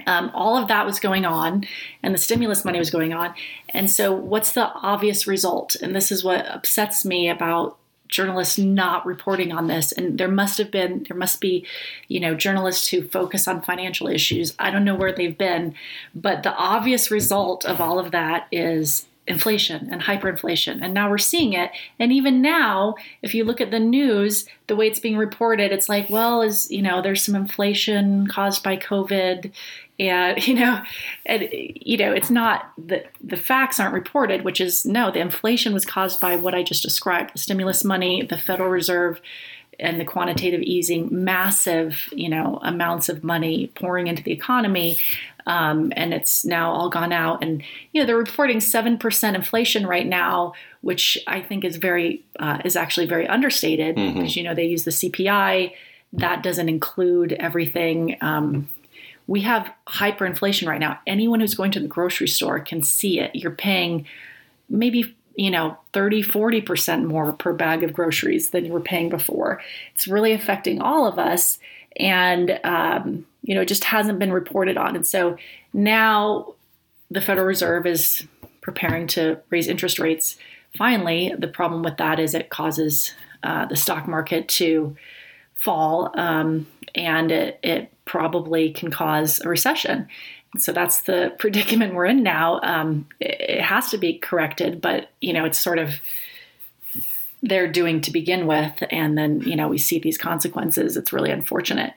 Um, 0.06 0.32
all 0.36 0.56
of 0.56 0.68
that 0.68 0.86
was 0.86 1.00
going 1.00 1.26
on, 1.26 1.66
and 2.04 2.14
the 2.14 2.20
stimulus 2.20 2.64
money 2.64 2.78
was 2.78 2.92
going 2.92 3.12
on. 3.12 3.34
And 3.70 3.90
so, 3.90 4.14
what's 4.14 4.54
the 4.54 4.68
obvious 4.68 5.26
result? 5.26 5.76
And 5.76 5.96
this 5.96 6.12
is 6.12 6.24
what 6.24 6.46
upsets 6.46 7.04
me 7.04 7.28
about 7.28 7.80
journalists 8.10 8.58
not 8.58 9.06
reporting 9.06 9.52
on 9.52 9.68
this 9.68 9.92
and 9.92 10.18
there 10.18 10.28
must 10.28 10.58
have 10.58 10.72
been 10.72 11.06
there 11.08 11.18
must 11.18 11.40
be 11.40 11.66
you 12.08 12.20
know 12.20 12.36
journalists 12.36 12.90
who 12.90 13.02
focus 13.08 13.48
on 13.48 13.62
financial 13.62 14.08
issues 14.08 14.54
i 14.60 14.70
don't 14.70 14.84
know 14.84 14.96
where 14.96 15.14
they've 15.14 15.38
been 15.38 15.74
but 16.14 16.44
the 16.44 16.54
obvious 16.56 17.10
result 17.10 17.64
of 17.66 17.80
all 17.80 18.00
of 18.00 18.12
that 18.12 18.48
is 18.52 19.06
inflation 19.30 19.88
and 19.92 20.02
hyperinflation. 20.02 20.80
And 20.82 20.94
now 20.94 21.10
we're 21.10 21.20
seeing 21.20 21.54
it. 21.54 21.72
And 22.00 22.12
even 22.12 22.42
now, 22.42 22.96
if 23.22 23.36
you 23.36 23.46
look 23.46 23.62
at 23.62 23.70
the 23.70 23.80
news, 23.80 24.46
the 24.68 24.76
way 24.76 24.88
it's 24.88 25.00
being 25.00 25.18
reported, 25.18 25.72
it's 25.72 25.88
like, 25.88 26.10
well, 26.10 26.42
is, 26.42 26.70
you 26.72 26.82
know, 26.82 27.02
there's 27.02 27.24
some 27.24 27.36
inflation 27.36 28.28
caused 28.28 28.64
by 28.64 28.76
COVID. 28.76 29.52
And, 30.00 30.48
you 30.48 30.54
know, 30.56 30.82
and, 31.26 31.50
you 31.52 31.98
know, 31.98 32.12
it's 32.12 32.30
not 32.30 32.72
the, 32.78 33.04
the 33.22 33.38
facts 33.38 33.80
aren't 33.80 33.94
reported, 33.94 34.44
which 34.44 34.62
is 34.62 34.86
no, 34.86 35.12
the 35.12 35.20
inflation 35.20 35.74
was 35.74 35.86
caused 35.86 36.20
by 36.20 36.36
what 36.36 36.56
I 36.56 36.64
just 36.64 36.84
described 36.84 37.34
the 37.34 37.40
stimulus 37.40 37.84
money, 37.84 38.24
the 38.24 38.38
Federal 38.38 38.70
Reserve 38.70 39.22
and 39.80 40.00
the 40.00 40.06
quantitative 40.06 40.62
easing, 40.62 41.08
massive, 41.12 42.10
you 42.12 42.28
know, 42.28 42.60
amounts 42.64 43.08
of 43.08 43.24
money 43.24 43.68
pouring 43.76 44.08
into 44.08 44.22
the 44.22 44.34
economy 44.34 44.98
um, 45.50 45.92
and 45.96 46.14
it's 46.14 46.46
now 46.46 46.72
all 46.72 46.90
gone 46.90 47.12
out. 47.12 47.44
And 47.44 47.64
you 47.92 48.02
know 48.02 48.06
they're 48.06 48.16
reporting 48.18 48.62
seven 48.62 48.98
percent 48.98 49.36
inflation 49.36 49.86
right 49.86 50.06
now, 50.06 50.54
which 50.82 51.18
I 51.28 51.42
think 51.42 51.66
is 51.66 51.78
very 51.78 52.24
uh, 52.40 52.60
is 52.64 52.76
actually 52.76 53.08
very 53.08 53.28
understated 53.28 53.96
mm-hmm. 53.96 54.20
because 54.20 54.36
you 54.36 54.44
know 54.44 54.54
they 54.54 54.66
use 54.66 54.86
the 54.86 54.92
CPI. 54.92 55.74
That 56.14 56.44
doesn't 56.44 56.70
include 56.70 57.34
everything. 57.34 58.18
Um, 58.22 58.70
we 59.30 59.42
have 59.42 59.72
hyperinflation 59.88 60.68
right 60.68 60.80
now. 60.80 61.00
Anyone 61.06 61.40
who's 61.40 61.56
going 61.56 61.72
to 61.72 61.80
the 61.80 61.88
grocery 61.88 62.28
store 62.28 62.60
can 62.60 62.84
see 62.84 63.20
it. 63.20 63.36
You're 63.36 63.52
paying 63.52 64.06
maybe 64.70 65.16
you 65.36 65.50
know 65.50 65.78
30 65.94 66.24
40% 66.24 67.06
more 67.06 67.32
per 67.34 67.54
bag 67.54 67.84
of 67.84 67.94
groceries 67.94 68.50
than 68.50 68.66
you 68.66 68.74
were 68.74 68.82
paying 68.82 69.10
before 69.10 69.62
it's 69.96 70.08
really 70.08 70.34
affecting 70.34 70.82
all 70.82 71.08
of 71.08 71.18
us 71.18 71.60
and 71.96 72.60
um, 72.64 73.26
you 73.44 73.56
know, 73.56 73.62
it 73.62 73.68
just 73.68 73.84
hasn't 73.84 74.20
been 74.20 74.32
reported 74.32 74.78
on. 74.78 74.96
And 74.96 75.06
so 75.06 75.38
now 75.74 76.54
the 77.10 77.22
Federal 77.22 77.48
Reserve 77.48 77.86
is 77.86 78.28
preparing 78.62 79.08
to 79.08 79.40
raise 79.50 79.68
interest 79.68 80.00
rates. 80.00 80.38
Finally, 80.78 81.34
the 81.38 81.48
problem 81.48 81.82
with 81.82 81.98
that 81.98 82.20
is 82.20 82.34
it 82.34 82.50
causes 82.50 83.14
uh, 83.44 83.66
the 83.66 83.76
stock 83.76 84.08
market 84.08 84.48
to 84.48 84.96
fall, 85.56 86.12
um, 86.18 86.68
and 86.94 87.32
it, 87.32 87.60
it, 87.64 87.92
probably 88.10 88.72
can 88.72 88.90
cause 88.90 89.40
a 89.42 89.48
recession. 89.48 90.08
So 90.58 90.72
that's 90.72 91.02
the 91.02 91.32
predicament 91.40 91.94
we're 91.94 92.06
in 92.06 92.24
now. 92.24 92.60
Um, 92.64 93.08
it, 93.20 93.40
it 93.40 93.62
has 93.62 93.92
to 93.92 93.98
be 93.98 94.18
corrected, 94.18 94.82
but 94.82 95.12
you 95.22 95.32
know, 95.32 95.46
it's 95.46 95.60
sort 95.60 95.78
of 95.78 96.02
they're 97.42 97.72
doing 97.72 98.02
to 98.02 98.12
begin 98.12 98.48
with, 98.48 98.74
and 98.92 99.18
then 99.18 99.42
you 99.42 99.56
know 99.56 99.68
we 99.70 99.78
see 99.78 100.00
these 100.00 100.18
consequences. 100.18 100.98
It's 100.98 101.14
really 101.14 101.32
unfortunate. 101.32 101.94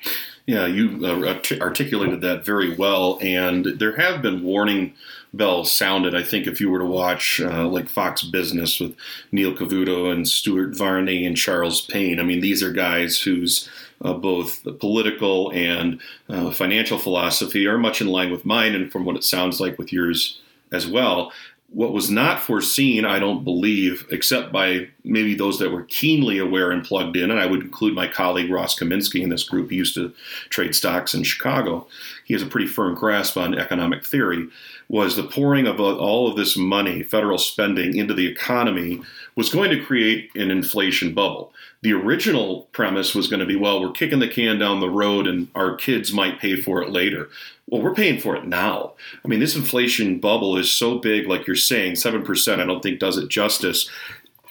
Yeah, 0.46 0.66
you 0.66 1.00
uh, 1.04 1.40
articulated 1.60 2.20
that 2.20 2.44
very 2.44 2.76
well, 2.76 3.18
and 3.20 3.64
there 3.64 3.96
have 3.96 4.22
been 4.22 4.44
warning 4.44 4.94
bells 5.34 5.72
sounded. 5.72 6.14
I 6.14 6.22
think 6.22 6.46
if 6.46 6.60
you 6.60 6.70
were 6.70 6.78
to 6.78 6.84
watch 6.84 7.40
uh, 7.40 7.66
like 7.66 7.88
Fox 7.88 8.22
Business 8.22 8.78
with 8.78 8.94
Neil 9.32 9.54
Cavuto 9.54 10.12
and 10.12 10.28
Stuart 10.28 10.76
Varney 10.76 11.26
and 11.26 11.36
Charles 11.36 11.80
Payne, 11.80 12.20
I 12.20 12.22
mean 12.22 12.40
these 12.40 12.62
are 12.62 12.72
guys 12.72 13.20
whose 13.20 13.68
uh, 14.02 14.12
both 14.14 14.62
political 14.78 15.50
and 15.52 16.00
uh, 16.28 16.50
financial 16.50 16.98
philosophy 16.98 17.66
are 17.66 17.78
much 17.78 18.00
in 18.00 18.08
line 18.08 18.30
with 18.30 18.44
mine, 18.44 18.74
and 18.74 18.90
from 18.90 19.04
what 19.04 19.16
it 19.16 19.24
sounds 19.24 19.60
like 19.60 19.78
with 19.78 19.92
yours 19.92 20.40
as 20.70 20.86
well 20.86 21.32
what 21.72 21.92
was 21.92 22.10
not 22.10 22.42
foreseen, 22.42 23.04
I 23.06 23.18
don't 23.18 23.44
believe, 23.44 24.06
except 24.10 24.52
by 24.52 24.88
maybe 25.04 25.34
those 25.34 25.58
that 25.58 25.70
were 25.70 25.84
keenly 25.84 26.38
aware 26.38 26.70
and 26.70 26.84
plugged 26.84 27.16
in, 27.16 27.30
and 27.30 27.40
I 27.40 27.46
would 27.46 27.62
include 27.62 27.94
my 27.94 28.06
colleague 28.06 28.50
Ross 28.50 28.78
Kaminsky 28.78 29.22
in 29.22 29.30
this 29.30 29.44
group. 29.44 29.70
He 29.70 29.76
used 29.76 29.94
to 29.94 30.12
trade 30.50 30.74
stocks 30.74 31.14
in 31.14 31.22
Chicago. 31.22 31.86
He 32.24 32.34
has 32.34 32.42
a 32.42 32.46
pretty 32.46 32.66
firm 32.66 32.94
grasp 32.94 33.38
on 33.38 33.58
economic 33.58 34.04
theory. 34.04 34.48
Was 34.88 35.16
the 35.16 35.22
pouring 35.22 35.66
of 35.66 35.80
all 35.80 36.28
of 36.28 36.36
this 36.36 36.58
money, 36.58 37.02
federal 37.02 37.38
spending, 37.38 37.96
into 37.96 38.12
the 38.12 38.26
economy 38.26 39.00
was 39.34 39.48
going 39.48 39.70
to 39.70 39.82
create 39.82 40.30
an 40.34 40.50
inflation 40.50 41.14
bubble. 41.14 41.52
The 41.80 41.92
original 41.92 42.68
premise 42.72 43.14
was 43.14 43.28
going 43.28 43.40
to 43.40 43.46
be, 43.46 43.56
well, 43.56 43.80
we're 43.80 43.92
kicking 43.92 44.18
the 44.18 44.28
can 44.28 44.58
down 44.58 44.80
the 44.80 44.90
road 44.90 45.26
and 45.26 45.48
our 45.54 45.74
kids 45.74 46.12
might 46.12 46.40
pay 46.40 46.60
for 46.60 46.82
it 46.82 46.90
later. 46.90 47.28
Well, 47.66 47.82
we're 47.82 47.94
paying 47.94 48.20
for 48.20 48.36
it 48.36 48.46
now. 48.46 48.92
I 49.24 49.28
mean, 49.28 49.40
this 49.40 49.56
inflation 49.56 50.18
bubble 50.18 50.56
is 50.56 50.70
so 50.70 50.98
big, 50.98 51.26
like 51.26 51.46
you're 51.46 51.56
saying, 51.56 51.94
7%, 51.94 52.60
I 52.60 52.66
don't 52.66 52.82
think 52.82 53.00
does 53.00 53.16
it 53.16 53.28
justice 53.28 53.88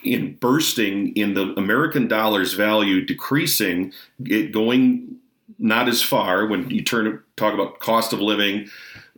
in 0.04 0.36
bursting 0.36 1.16
in 1.16 1.34
the 1.36 1.54
American 1.58 2.08
dollar's 2.08 2.54
value 2.54 3.06
decreasing, 3.06 3.94
it 4.26 4.52
going 4.52 5.18
not 5.60 5.88
as 5.88 6.02
far 6.02 6.48
when 6.48 6.70
you 6.70 6.84
turn 6.84 7.22
talk 7.36 7.54
about 7.54 7.80
cost 7.80 8.14
of 8.14 8.20
living. 8.20 8.68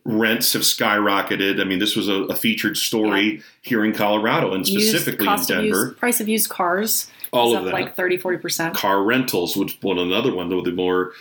Rents 0.06 0.54
have 0.54 0.64
skyrocketed. 0.64 1.62
I 1.62 1.64
mean, 1.64 1.80
this 1.80 1.96
was 1.96 2.10
a, 2.10 2.24
a 2.24 2.36
featured 2.36 2.78
story 2.78 3.36
yeah. 3.36 3.42
here 3.62 3.86
in 3.86 3.94
Colorado 3.94 4.54
and 4.54 4.68
specifically 4.68 5.28
in 5.28 5.44
Denver. 5.46 5.64
Used, 5.64 5.98
price 5.98 6.20
of 6.20 6.28
used 6.28 6.50
cars 6.50 7.10
all 7.34 7.58
of 7.58 7.66
that. 7.66 7.74
like 7.74 7.96
30, 7.96 8.20
40%. 8.20 8.74
Car 8.74 9.04
rentals, 9.04 9.58
which 9.58 9.78
one 9.82 9.98
another 9.98 10.34
one, 10.34 10.50
though 10.50 10.62
the 10.62 10.72
more 10.72 11.14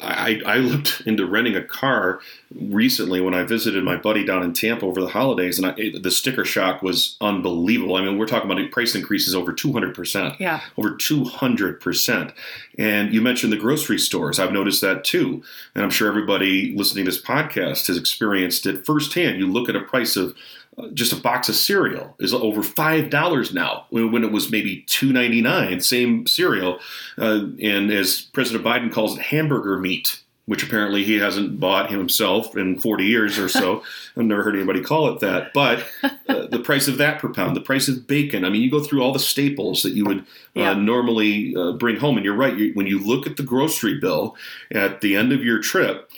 I, 0.00 0.40
I 0.46 0.56
looked 0.58 1.02
into 1.06 1.26
renting 1.26 1.56
a 1.56 1.62
car 1.62 2.20
recently 2.54 3.20
when 3.20 3.34
I 3.34 3.42
visited 3.44 3.84
my 3.84 3.96
buddy 3.96 4.24
down 4.24 4.42
in 4.42 4.52
Tampa 4.52 4.86
over 4.86 5.00
the 5.00 5.08
holidays, 5.08 5.58
and 5.58 5.66
I, 5.66 5.98
the 5.98 6.10
sticker 6.10 6.44
shock 6.44 6.82
was 6.82 7.16
unbelievable. 7.20 7.96
I 7.96 8.02
mean, 8.02 8.18
we're 8.18 8.26
talking 8.26 8.50
about 8.50 8.70
price 8.70 8.94
increases 8.94 9.34
over 9.34 9.52
200%. 9.52 10.38
Yeah. 10.38 10.60
Over 10.76 10.92
200%. 10.92 12.32
And 12.78 13.12
you 13.12 13.20
mentioned 13.20 13.52
the 13.52 13.56
grocery 13.56 13.98
stores. 13.98 14.38
I've 14.38 14.52
noticed 14.52 14.80
that 14.80 15.04
too. 15.04 15.42
And 15.74 15.84
I'm 15.84 15.90
sure 15.90 16.08
everybody 16.08 16.74
listening 16.76 17.04
to 17.04 17.10
this 17.10 17.20
podcast 17.20 17.88
has 17.88 17.96
experienced 17.96 18.66
it 18.66 18.86
firsthand. 18.86 19.38
You 19.38 19.50
look 19.50 19.68
at 19.68 19.76
a 19.76 19.80
price 19.80 20.16
of 20.16 20.36
just 20.92 21.12
a 21.12 21.16
box 21.16 21.48
of 21.48 21.54
cereal 21.54 22.14
is 22.18 22.32
over 22.32 22.62
five 22.62 23.10
dollars 23.10 23.52
now 23.52 23.86
when 23.90 24.24
it 24.24 24.32
was 24.32 24.50
maybe 24.50 24.82
two 24.82 25.12
ninety 25.12 25.40
nine. 25.40 25.80
Same 25.80 26.26
cereal, 26.26 26.78
uh, 27.16 27.46
and 27.62 27.90
as 27.90 28.22
President 28.32 28.64
Biden 28.64 28.92
calls 28.92 29.16
it, 29.16 29.22
hamburger 29.22 29.78
meat, 29.78 30.22
which 30.46 30.62
apparently 30.62 31.04
he 31.04 31.18
hasn't 31.18 31.58
bought 31.58 31.90
himself 31.90 32.56
in 32.56 32.78
forty 32.78 33.06
years 33.06 33.38
or 33.38 33.48
so. 33.48 33.82
I've 34.16 34.24
never 34.24 34.42
heard 34.42 34.56
anybody 34.56 34.82
call 34.82 35.08
it 35.08 35.20
that. 35.20 35.52
But 35.52 35.86
uh, 36.02 36.46
the 36.50 36.60
price 36.60 36.88
of 36.88 36.98
that 36.98 37.18
per 37.20 37.32
pound, 37.32 37.56
the 37.56 37.60
price 37.60 37.88
of 37.88 38.06
bacon. 38.06 38.44
I 38.44 38.48
mean, 38.48 38.62
you 38.62 38.70
go 38.70 38.82
through 38.82 39.02
all 39.02 39.12
the 39.12 39.18
staples 39.18 39.82
that 39.82 39.92
you 39.92 40.04
would 40.04 40.20
uh, 40.20 40.22
yeah. 40.54 40.74
normally 40.74 41.54
uh, 41.56 41.72
bring 41.72 41.96
home, 41.96 42.16
and 42.16 42.24
you're 42.24 42.34
right. 42.34 42.56
You, 42.56 42.72
when 42.74 42.86
you 42.86 42.98
look 42.98 43.26
at 43.26 43.36
the 43.36 43.42
grocery 43.42 43.98
bill 43.98 44.36
at 44.70 45.00
the 45.00 45.16
end 45.16 45.32
of 45.32 45.44
your 45.44 45.60
trip, 45.60 46.10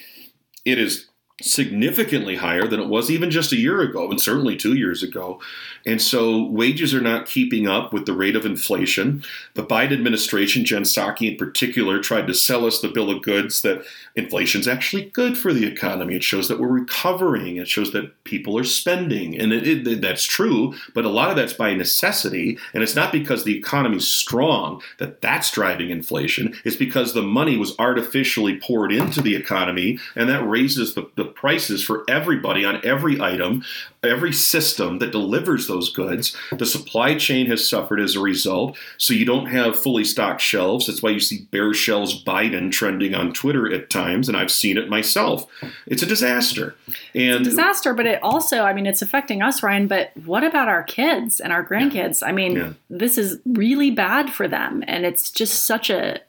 it 0.64 0.78
is 0.78 1.09
significantly 1.42 2.36
higher 2.36 2.66
than 2.66 2.80
it 2.80 2.88
was 2.88 3.10
even 3.10 3.30
just 3.30 3.52
a 3.52 3.56
year 3.56 3.80
ago 3.80 4.10
and 4.10 4.20
certainly 4.20 4.56
two 4.56 4.74
years 4.74 5.02
ago. 5.02 5.40
And 5.86 6.00
so 6.00 6.44
wages 6.44 6.94
are 6.94 7.00
not 7.00 7.26
keeping 7.26 7.66
up 7.66 7.92
with 7.92 8.06
the 8.06 8.12
rate 8.12 8.36
of 8.36 8.44
inflation. 8.44 9.24
The 9.54 9.64
Biden 9.64 9.92
administration, 9.92 10.64
Jen 10.64 10.82
Psaki 10.82 11.30
in 11.30 11.36
particular, 11.36 11.98
tried 12.00 12.26
to 12.26 12.34
sell 12.34 12.66
us 12.66 12.80
the 12.80 12.88
bill 12.88 13.10
of 13.10 13.22
goods 13.22 13.62
that 13.62 13.84
inflation's 14.14 14.68
actually 14.68 15.06
good 15.10 15.38
for 15.38 15.52
the 15.52 15.66
economy. 15.66 16.16
It 16.16 16.24
shows 16.24 16.48
that 16.48 16.60
we're 16.60 16.68
recovering. 16.68 17.56
It 17.56 17.68
shows 17.68 17.92
that 17.92 18.24
people 18.24 18.58
are 18.58 18.64
spending. 18.64 19.38
And 19.38 19.52
it, 19.52 19.86
it, 19.86 20.00
that's 20.00 20.24
true, 20.24 20.74
but 20.94 21.04
a 21.04 21.10
lot 21.10 21.30
of 21.30 21.36
that's 21.36 21.54
by 21.54 21.72
necessity. 21.74 22.58
And 22.74 22.82
it's 22.82 22.96
not 22.96 23.12
because 23.12 23.44
the 23.44 23.56
economy's 23.56 24.08
strong 24.08 24.82
that 24.98 25.20
that's 25.22 25.50
driving 25.50 25.90
inflation. 25.90 26.54
It's 26.64 26.76
because 26.76 27.14
the 27.14 27.22
money 27.22 27.56
was 27.56 27.74
artificially 27.78 28.58
poured 28.58 28.92
into 28.92 29.22
the 29.22 29.36
economy 29.36 29.98
and 30.14 30.28
that 30.28 30.46
raises 30.46 30.94
the, 30.94 31.08
the 31.16 31.29
prices 31.34 31.84
for 31.84 32.04
everybody 32.08 32.64
on 32.64 32.80
every 32.84 33.20
item, 33.20 33.64
every 34.02 34.32
system 34.32 34.98
that 34.98 35.12
delivers 35.12 35.66
those 35.66 35.92
goods. 35.92 36.36
The 36.52 36.66
supply 36.66 37.16
chain 37.16 37.46
has 37.46 37.68
suffered 37.68 38.00
as 38.00 38.16
a 38.16 38.20
result, 38.20 38.76
so 38.96 39.14
you 39.14 39.24
don't 39.24 39.46
have 39.46 39.78
fully 39.78 40.04
stocked 40.04 40.40
shelves. 40.40 40.86
That's 40.86 41.02
why 41.02 41.10
you 41.10 41.20
see 41.20 41.46
bare 41.50 41.74
shelves 41.74 42.22
Biden 42.22 42.70
trending 42.72 43.14
on 43.14 43.32
Twitter 43.32 43.72
at 43.72 43.90
times, 43.90 44.28
and 44.28 44.36
I've 44.36 44.50
seen 44.50 44.76
it 44.76 44.88
myself. 44.88 45.46
It's 45.86 46.02
a 46.02 46.06
disaster. 46.06 46.74
And 47.14 47.44
disaster, 47.44 47.94
but 47.94 48.06
it 48.06 48.22
also, 48.22 48.62
I 48.62 48.72
mean, 48.72 48.86
it's 48.86 49.02
affecting 49.02 49.42
us, 49.42 49.62
Ryan. 49.62 49.86
But 49.86 50.12
what 50.24 50.44
about 50.44 50.68
our 50.68 50.82
kids 50.82 51.40
and 51.40 51.52
our 51.52 51.64
grandkids? 51.64 52.22
Yeah. 52.22 52.28
I 52.28 52.32
mean, 52.32 52.56
yeah. 52.56 52.72
this 52.88 53.18
is 53.18 53.38
really 53.44 53.90
bad 53.90 54.30
for 54.32 54.48
them, 54.48 54.84
and 54.86 55.04
it's 55.04 55.30
just 55.30 55.64
such 55.64 55.90
a 55.90 56.20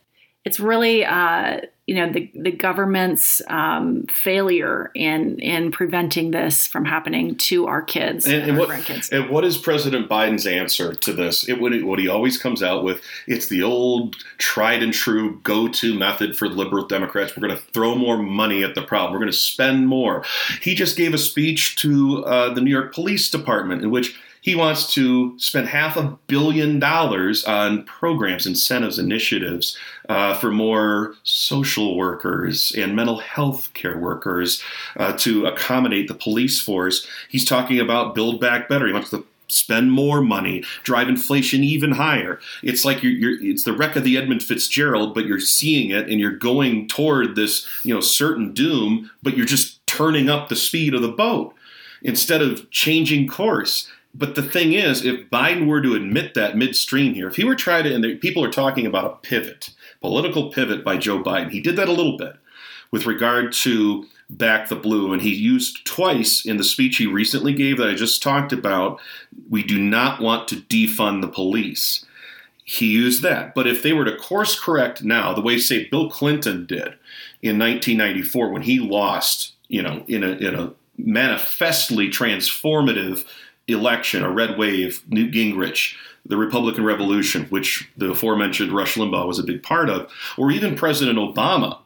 it's 0.43 0.59
really 0.59 1.05
uh, 1.05 1.61
you 1.87 1.95
know 1.95 2.11
the 2.11 2.31
the 2.35 2.51
government's 2.51 3.41
um, 3.47 4.05
failure 4.09 4.91
in 4.93 5.39
in 5.39 5.71
preventing 5.71 6.31
this 6.31 6.67
from 6.67 6.85
happening 6.85 7.35
to 7.35 7.67
our 7.67 7.81
kids 7.81 8.25
and, 8.25 8.35
and, 8.35 8.49
and 8.51 8.57
what, 8.57 8.69
grandkids. 8.69 9.11
And 9.11 9.29
what 9.29 9.43
is 9.43 9.57
President 9.57 10.07
Biden's 10.07 10.45
answer 10.45 10.93
to 10.93 11.13
this? 11.13 11.49
It, 11.49 11.59
what, 11.59 11.73
what 11.83 11.97
he 11.97 12.07
always 12.07 12.37
comes 12.37 12.61
out 12.61 12.83
with 12.83 13.01
it's 13.27 13.47
the 13.47 13.63
old 13.63 14.15
tried 14.37 14.83
and 14.83 14.93
true 14.93 15.39
go 15.43 15.67
to 15.67 15.97
method 15.97 16.37
for 16.37 16.47
liberal 16.47 16.85
Democrats. 16.85 17.35
We're 17.35 17.47
going 17.47 17.59
to 17.59 17.65
throw 17.73 17.95
more 17.95 18.17
money 18.17 18.63
at 18.63 18.75
the 18.75 18.83
problem. 18.83 19.13
We're 19.13 19.19
going 19.19 19.31
to 19.31 19.37
spend 19.37 19.87
more. 19.87 20.23
He 20.61 20.75
just 20.75 20.95
gave 20.95 21.13
a 21.13 21.17
speech 21.17 21.77
to 21.77 22.23
uh, 22.25 22.53
the 22.53 22.61
New 22.61 22.71
York 22.71 22.93
Police 22.93 23.29
Department 23.29 23.83
in 23.83 23.89
which 23.89 24.19
he 24.41 24.55
wants 24.55 24.91
to 24.95 25.37
spend 25.39 25.67
half 25.67 25.95
a 25.95 26.17
billion 26.27 26.79
dollars 26.79 27.45
on 27.45 27.83
programs, 27.83 28.45
incentives, 28.45 28.99
initiatives 28.99 29.77
uh, 30.09 30.33
for 30.33 30.51
more 30.51 31.15
social 31.23 31.95
workers 31.95 32.73
and 32.75 32.95
mental 32.95 33.19
health 33.19 33.71
care 33.73 33.97
workers 33.97 34.61
uh, 34.97 35.13
to 35.17 35.45
accommodate 35.45 36.07
the 36.07 36.15
police 36.15 36.59
force. 36.59 37.07
He's 37.29 37.45
talking 37.45 37.79
about 37.79 38.15
Build 38.15 38.41
Back 38.41 38.67
Better. 38.67 38.87
He 38.87 38.93
wants 38.93 39.11
to 39.11 39.25
spend 39.47 39.91
more 39.91 40.21
money, 40.21 40.63
drive 40.83 41.09
inflation 41.09 41.63
even 41.63 41.91
higher. 41.91 42.39
It's 42.63 42.85
like 42.85 43.03
you're, 43.03 43.11
you're, 43.11 43.43
it's 43.43 43.63
the 43.63 43.73
wreck 43.73 43.95
of 43.95 44.03
the 44.03 44.17
Edmund 44.17 44.43
Fitzgerald, 44.43 45.13
but 45.13 45.25
you're 45.25 45.39
seeing 45.39 45.91
it 45.91 46.09
and 46.09 46.19
you're 46.19 46.31
going 46.31 46.87
toward 46.87 47.35
this, 47.35 47.67
you 47.83 47.93
know, 47.93 48.01
certain 48.01 48.53
doom, 48.53 49.11
but 49.21 49.35
you're 49.37 49.45
just 49.45 49.85
turning 49.85 50.29
up 50.29 50.49
the 50.49 50.55
speed 50.55 50.93
of 50.93 51.01
the 51.01 51.09
boat 51.09 51.53
instead 52.01 52.41
of 52.41 52.69
changing 52.71 53.27
course. 53.27 53.91
But 54.13 54.35
the 54.35 54.43
thing 54.43 54.73
is, 54.73 55.05
if 55.05 55.29
Biden 55.29 55.67
were 55.67 55.81
to 55.81 55.95
admit 55.95 56.33
that 56.33 56.57
midstream 56.57 57.13
here, 57.13 57.27
if 57.27 57.37
he 57.37 57.45
were 57.45 57.55
trying 57.55 57.85
to, 57.85 57.95
and 57.95 58.21
people 58.21 58.43
are 58.43 58.51
talking 58.51 58.85
about 58.85 59.05
a 59.05 59.15
pivot, 59.27 59.69
political 60.01 60.51
pivot 60.51 60.83
by 60.83 60.97
Joe 60.97 61.23
Biden, 61.23 61.51
he 61.51 61.61
did 61.61 61.77
that 61.77 61.87
a 61.87 61.93
little 61.93 62.17
bit 62.17 62.35
with 62.91 63.05
regard 63.05 63.53
to 63.53 64.05
back 64.29 64.69
the 64.69 64.75
blue. 64.75 65.13
And 65.13 65.21
he 65.21 65.33
used 65.33 65.85
twice 65.85 66.45
in 66.45 66.57
the 66.57 66.63
speech 66.63 66.97
he 66.97 67.07
recently 67.07 67.53
gave 67.53 67.77
that 67.77 67.89
I 67.89 67.95
just 67.95 68.21
talked 68.21 68.53
about 68.53 68.99
we 69.49 69.63
do 69.63 69.79
not 69.79 70.21
want 70.21 70.47
to 70.49 70.55
defund 70.55 71.21
the 71.21 71.27
police. 71.27 72.05
He 72.63 72.91
used 72.91 73.21
that. 73.23 73.53
But 73.53 73.67
if 73.67 73.83
they 73.83 73.93
were 73.93 74.05
to 74.05 74.15
course 74.15 74.59
correct 74.59 75.03
now, 75.03 75.33
the 75.33 75.41
way, 75.41 75.57
say, 75.57 75.87
Bill 75.89 76.09
Clinton 76.09 76.65
did 76.65 76.95
in 77.41 77.59
1994 77.59 78.49
when 78.49 78.61
he 78.61 78.79
lost, 78.79 79.53
you 79.67 79.81
know, 79.81 80.03
in 80.07 80.23
a, 80.23 80.31
in 80.31 80.55
a 80.55 80.73
manifestly 80.97 82.09
transformative 82.09 83.25
election, 83.71 84.23
a 84.23 84.29
red 84.29 84.57
wave, 84.57 85.03
Newt 85.07 85.33
Gingrich, 85.33 85.95
the 86.25 86.37
Republican 86.37 86.83
Revolution, 86.83 87.45
which 87.45 87.89
the 87.97 88.11
aforementioned 88.11 88.71
Rush 88.71 88.95
Limbaugh 88.95 89.27
was 89.27 89.39
a 89.39 89.43
big 89.43 89.63
part 89.63 89.89
of, 89.89 90.11
or 90.37 90.51
even 90.51 90.75
President 90.75 91.17
Obama 91.17 91.79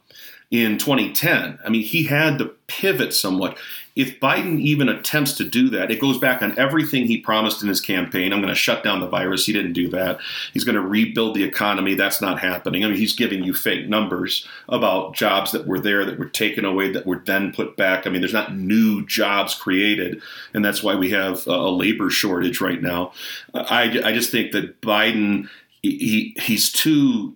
in 0.52 0.78
2010. 0.78 1.60
I 1.64 1.70
mean, 1.70 1.84
he 1.84 2.04
had 2.04 2.38
to 2.40 2.46
pivot 2.68 3.14
somewhat. 3.14 3.58
If 3.96 4.20
Biden 4.20 4.60
even 4.60 4.90
attempts 4.90 5.34
to 5.34 5.44
do 5.46 5.70
that, 5.70 5.90
it 5.90 6.02
goes 6.02 6.18
back 6.18 6.42
on 6.42 6.58
everything 6.60 7.06
he 7.06 7.18
promised 7.18 7.62
in 7.62 7.70
his 7.70 7.80
campaign. 7.80 8.34
I'm 8.34 8.42
going 8.42 8.54
to 8.54 8.60
shut 8.60 8.84
down 8.84 9.00
the 9.00 9.08
virus. 9.08 9.46
He 9.46 9.54
didn't 9.54 9.74
do 9.74 9.88
that. 9.90 10.20
He's 10.54 10.66
going 10.66 10.76
to 10.76 10.82
rebuild 10.82 11.36
the 11.36 11.44
economy. 11.44 11.94
That's 11.94 12.22
not 12.22 12.40
happening. 12.40 12.84
I 12.84 12.90
mean, 12.90 12.98
he's 12.98 13.16
giving 13.16 13.44
you 13.44 13.54
fake 13.54 13.88
numbers 13.88 14.46
about 14.68 15.16
jobs 15.16 15.54
that 15.54 15.66
were 15.66 15.80
there 15.80 16.04
that 16.04 16.20
were 16.20 16.30
taken 16.30 16.66
away 16.66 16.92
that 16.92 17.06
were 17.06 17.24
then 17.26 17.54
put 17.54 17.78
back. 17.78 18.06
I 18.06 18.10
mean, 18.10 18.22
there's 18.22 18.34
not 18.34 18.56
new 18.56 19.06
jobs 19.06 19.56
created, 19.56 20.22
and 20.54 20.66
that's 20.66 20.84
why 20.84 20.96
we 20.96 21.12
have 21.12 21.48
a 21.48 21.70
labor 21.70 22.10
shortage 22.10 22.60
right 22.60 22.82
now. 22.82 23.14
I, 23.54 24.02
I 24.04 24.12
just 24.12 24.30
think 24.30 24.52
that 24.52 24.82
Biden 24.82 25.48
he, 25.90 26.36
he's 26.40 26.72
too 26.72 27.36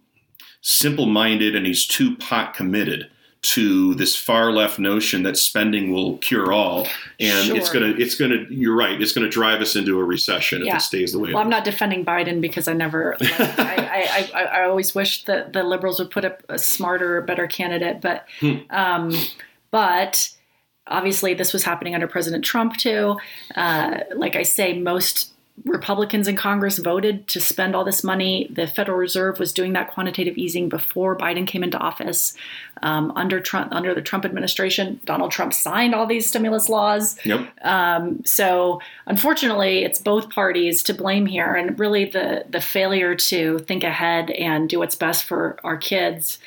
simple 0.62 1.06
minded 1.06 1.56
and 1.56 1.66
he's 1.66 1.86
too 1.88 2.16
pot 2.18 2.54
committed 2.54 3.10
to 3.42 3.96
this 3.96 4.16
far 4.18 4.52
left 4.52 4.80
notion 4.80 5.24
that 5.24 5.38
spending 5.38 5.94
will 5.94 6.18
cure 6.18 6.52
all 6.52 6.86
and 7.22 7.48
sure. 7.48 7.56
it's 7.56 7.70
going 7.70 7.96
to 7.96 8.02
it's 8.02 8.16
to 8.18 8.46
you're 8.50 8.76
right 8.76 9.02
it's 9.02 9.14
going 9.14 9.24
to 9.24 9.30
drive 9.30 9.62
us 9.62 9.78
into 9.78 9.98
a 9.98 10.04
recession 10.04 10.66
yeah. 10.66 10.74
if 10.74 10.82
it 10.82 10.84
stays 10.84 11.14
the 11.14 11.20
way 11.20 11.32
well 11.32 11.42
i'm 11.42 11.50
not 11.50 11.64
defending 11.64 12.04
biden 12.04 12.42
because 12.42 12.68
i 12.68 12.74
never 12.74 13.16
like, 13.22 13.40
I, 13.40 13.86
I, 13.88 14.30
I, 14.34 14.44
I, 14.44 14.64
always 14.66 14.94
wish 14.94 15.24
that 15.24 15.54
the 15.54 15.64
liberals 15.64 16.00
would 16.00 16.12
put 16.12 16.26
up 16.26 16.44
a 16.50 16.60
smarter 16.60 17.22
better 17.22 17.48
candidate 17.48 18.02
but 18.02 18.26
hmm. 18.42 18.58
um, 18.72 19.14
but 19.72 20.32
obviously 20.88 21.34
this 21.34 21.54
was 21.54 21.64
happening 21.64 21.96
under 21.96 22.08
president 22.08 22.44
trump 22.44 22.76
too 22.76 23.18
uh, 23.56 24.02
like 24.16 24.36
i 24.36 24.44
say 24.44 24.78
most 24.78 25.34
Republicans 25.66 26.28
in 26.28 26.36
Congress 26.36 26.78
voted 26.78 27.28
to 27.28 27.40
spend 27.40 27.76
all 27.76 27.84
this 27.84 28.04
money. 28.04 28.50
The 28.52 28.68
Federal 28.68 28.98
Reserve 28.98 29.40
was 29.40 29.54
doing 29.54 29.74
that 29.74 29.90
quantitative 29.92 30.38
easing 30.38 30.70
before 30.70 31.18
Biden 31.18 31.46
came 31.46 31.64
into 31.64 31.78
office. 31.78 32.34
Um, 32.82 33.12
under 33.16 33.40
Trump, 33.42 33.74
under 33.74 33.94
the 33.94 34.02
Trump 34.02 34.24
administration, 34.26 35.02
Donald 35.04 35.32
Trump 35.32 35.54
signed 35.54 35.94
all 35.94 36.08
these 36.08 36.28
stimulus 36.28 36.70
laws. 36.70 37.18
Yep. 37.26 37.50
Um, 37.64 38.24
so 38.26 38.82
unfortunately, 39.06 39.84
it's 39.84 40.00
both 40.00 40.30
parties 40.30 40.82
to 40.84 40.94
blame 40.94 41.26
here, 41.26 41.54
and 41.54 41.78
really 41.78 42.06
the 42.06 42.46
the 42.50 42.62
failure 42.62 43.16
to 43.16 43.60
think 43.60 43.84
ahead 43.84 44.30
and 44.32 44.70
do 44.70 44.80
what's 44.80 44.96
best 44.96 45.26
for 45.26 45.60
our 45.64 45.78
kids 45.78 46.40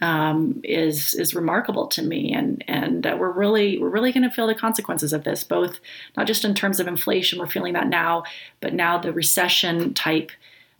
um, 0.00 0.60
is 0.64 1.14
is 1.14 1.34
remarkable 1.34 1.86
to 1.88 2.02
me, 2.02 2.32
and 2.32 2.62
and 2.68 3.06
uh, 3.06 3.16
we're 3.18 3.32
really 3.32 3.78
we're 3.78 3.88
really 3.88 4.12
going 4.12 4.28
to 4.28 4.30
feel 4.30 4.46
the 4.46 4.54
consequences 4.54 5.12
of 5.12 5.24
this, 5.24 5.44
both 5.44 5.80
not 6.16 6.26
just 6.26 6.44
in 6.44 6.54
terms 6.54 6.80
of 6.80 6.86
inflation, 6.86 7.38
we're 7.38 7.46
feeling 7.46 7.74
that 7.74 7.88
now, 7.88 8.24
but 8.60 8.74
now 8.74 8.98
the 8.98 9.12
recession 9.12 9.94
type 9.94 10.30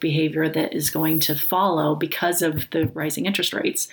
behavior 0.00 0.48
that 0.48 0.72
is 0.72 0.90
going 0.90 1.18
to 1.18 1.34
follow 1.34 1.94
because 1.94 2.42
of 2.42 2.70
the 2.70 2.86
rising 2.88 3.26
interest 3.26 3.52
rates 3.52 3.88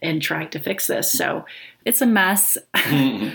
and 0.00 0.22
trying 0.22 0.48
to 0.48 0.60
fix 0.60 0.86
this. 0.86 1.10
So 1.10 1.44
it's 1.84 2.00
a 2.00 2.06
mess. 2.06 2.56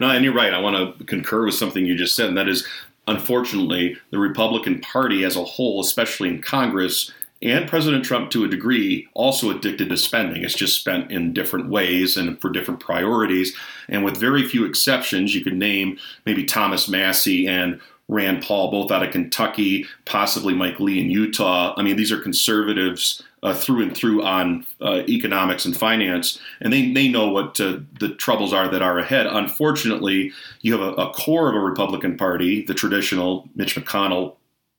No, 0.00 0.08
and 0.10 0.24
you're 0.24 0.34
right. 0.34 0.52
I 0.52 0.58
want 0.58 0.98
to 0.98 1.04
concur 1.04 1.44
with 1.44 1.54
something 1.54 1.86
you 1.86 1.94
just 1.94 2.16
said, 2.16 2.28
and 2.28 2.36
that 2.36 2.48
is 2.48 2.66
unfortunately, 3.06 3.96
the 4.10 4.18
Republican 4.18 4.80
Party 4.80 5.24
as 5.24 5.36
a 5.36 5.44
whole, 5.44 5.80
especially 5.80 6.28
in 6.28 6.40
Congress, 6.40 7.12
and 7.44 7.68
President 7.68 8.04
Trump, 8.04 8.30
to 8.30 8.44
a 8.44 8.48
degree, 8.48 9.06
also 9.14 9.50
addicted 9.50 9.90
to 9.90 9.96
spending. 9.96 10.42
It's 10.42 10.54
just 10.54 10.80
spent 10.80 11.12
in 11.12 11.34
different 11.34 11.68
ways 11.68 12.16
and 12.16 12.40
for 12.40 12.50
different 12.50 12.80
priorities. 12.80 13.54
And 13.88 14.04
with 14.04 14.16
very 14.16 14.48
few 14.48 14.64
exceptions, 14.64 15.34
you 15.34 15.44
could 15.44 15.56
name 15.56 15.98
maybe 16.24 16.44
Thomas 16.44 16.88
Massie 16.88 17.46
and 17.46 17.80
Rand 18.08 18.42
Paul, 18.42 18.70
both 18.70 18.90
out 18.90 19.02
of 19.02 19.12
Kentucky, 19.12 19.86
possibly 20.04 20.54
Mike 20.54 20.80
Lee 20.80 21.00
in 21.00 21.10
Utah. 21.10 21.74
I 21.76 21.82
mean, 21.82 21.96
these 21.96 22.12
are 22.12 22.20
conservatives 22.20 23.22
uh, 23.42 23.54
through 23.54 23.82
and 23.82 23.94
through 23.94 24.24
on 24.24 24.66
uh, 24.80 25.02
economics 25.08 25.64
and 25.64 25.76
finance, 25.76 26.38
and 26.60 26.72
they, 26.72 26.92
they 26.92 27.08
know 27.08 27.28
what 27.28 27.60
uh, 27.60 27.78
the 28.00 28.14
troubles 28.16 28.52
are 28.54 28.68
that 28.68 28.82
are 28.82 28.98
ahead. 28.98 29.26
Unfortunately, 29.26 30.32
you 30.62 30.72
have 30.72 30.80
a, 30.80 30.92
a 30.94 31.12
core 31.12 31.48
of 31.50 31.54
a 31.54 31.60
Republican 31.60 32.16
Party, 32.16 32.62
the 32.64 32.74
traditional 32.74 33.48
Mitch 33.54 33.76
McConnell 33.76 34.36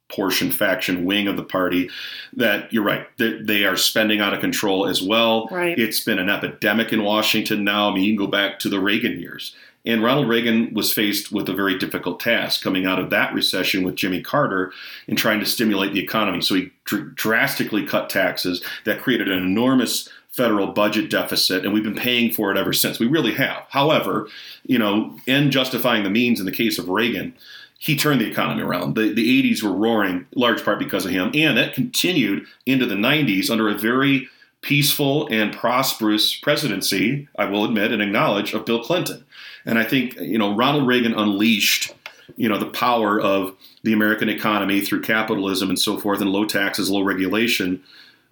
portion 0.07 0.51
faction 0.51 1.03
wing 1.03 1.27
of 1.27 1.35
the 1.35 1.43
party 1.43 1.89
that 2.33 2.71
you're 2.71 2.83
right 2.83 3.07
they, 3.17 3.41
they, 3.41 3.63
are 3.63 3.75
spending 3.75 4.19
out 4.19 4.33
of 4.33 4.39
control 4.39 4.85
as 4.85 5.01
well 5.01 5.47
right. 5.49 5.79
it's 5.79 6.01
been 6.01 6.19
an 6.19 6.29
epidemic 6.29 6.93
in 6.93 7.03
washington 7.03 7.63
now 7.63 7.89
i 7.89 7.93
mean 7.93 8.03
you 8.03 8.15
can 8.15 8.25
go 8.25 8.29
back 8.29 8.59
to 8.59 8.69
the 8.69 8.79
reagan 8.79 9.19
years 9.19 9.55
and 9.83 10.03
ronald 10.03 10.29
reagan 10.29 10.71
was 10.75 10.93
faced 10.93 11.31
with 11.31 11.49
a 11.49 11.53
very 11.53 11.75
difficult 11.77 12.19
task 12.19 12.61
coming 12.61 12.85
out 12.85 12.99
of 12.99 13.09
that 13.09 13.33
recession 13.33 13.83
with 13.83 13.95
jimmy 13.95 14.21
carter 14.21 14.71
and 15.07 15.17
trying 15.17 15.39
to 15.39 15.45
stimulate 15.45 15.91
the 15.91 16.03
economy 16.03 16.39
so 16.39 16.53
he 16.53 16.71
dr- 16.83 17.15
drastically 17.15 17.83
cut 17.83 18.07
taxes 18.07 18.63
that 18.83 19.01
created 19.01 19.27
an 19.27 19.39
enormous 19.39 20.07
federal 20.35 20.67
budget 20.67 21.09
deficit, 21.09 21.63
and 21.63 21.73
we've 21.73 21.85
been 21.85 21.95
paying 21.95 22.29
for 22.29 22.51
it 22.51 22.57
ever 22.57 22.73
since. 22.73 22.99
We 22.99 23.07
really 23.07 23.33
have. 23.35 23.63
However, 23.69 24.27
you 24.63 24.77
know, 24.77 25.17
in 25.25 25.49
justifying 25.49 26.03
the 26.03 26.09
means 26.09 26.41
in 26.41 26.45
the 26.45 26.51
case 26.51 26.77
of 26.77 26.89
Reagan, 26.89 27.33
he 27.77 27.95
turned 27.95 28.21
the 28.21 28.29
economy 28.29 28.61
around. 28.61 28.95
The, 28.95 29.13
the 29.13 29.43
80s 29.43 29.61
were 29.61 29.73
roaring, 29.73 30.25
large 30.35 30.63
part 30.63 30.79
because 30.79 31.05
of 31.05 31.11
him, 31.11 31.31
and 31.33 31.57
that 31.57 31.73
continued 31.73 32.45
into 32.65 32.85
the 32.85 32.95
90s 32.95 33.49
under 33.49 33.69
a 33.69 33.75
very 33.75 34.29
peaceful 34.61 35.27
and 35.27 35.53
prosperous 35.53 36.35
presidency, 36.35 37.27
I 37.37 37.45
will 37.45 37.65
admit 37.65 37.91
and 37.91 38.01
acknowledge, 38.01 38.53
of 38.53 38.65
Bill 38.65 38.83
Clinton. 38.83 39.23
And 39.63 39.77
I 39.77 39.83
think, 39.83 40.15
you 40.19 40.39
know, 40.39 40.55
Ronald 40.55 40.87
Reagan 40.87 41.13
unleashed, 41.13 41.93
you 42.35 42.49
know, 42.49 42.57
the 42.57 42.65
power 42.65 43.21
of 43.21 43.55
the 43.83 43.93
American 43.93 44.27
economy 44.27 44.81
through 44.81 45.01
capitalism 45.01 45.69
and 45.69 45.77
so 45.77 45.99
forth, 45.99 46.19
and 46.19 46.31
low 46.31 46.45
taxes, 46.45 46.89
low 46.89 47.01
regulation, 47.01 47.83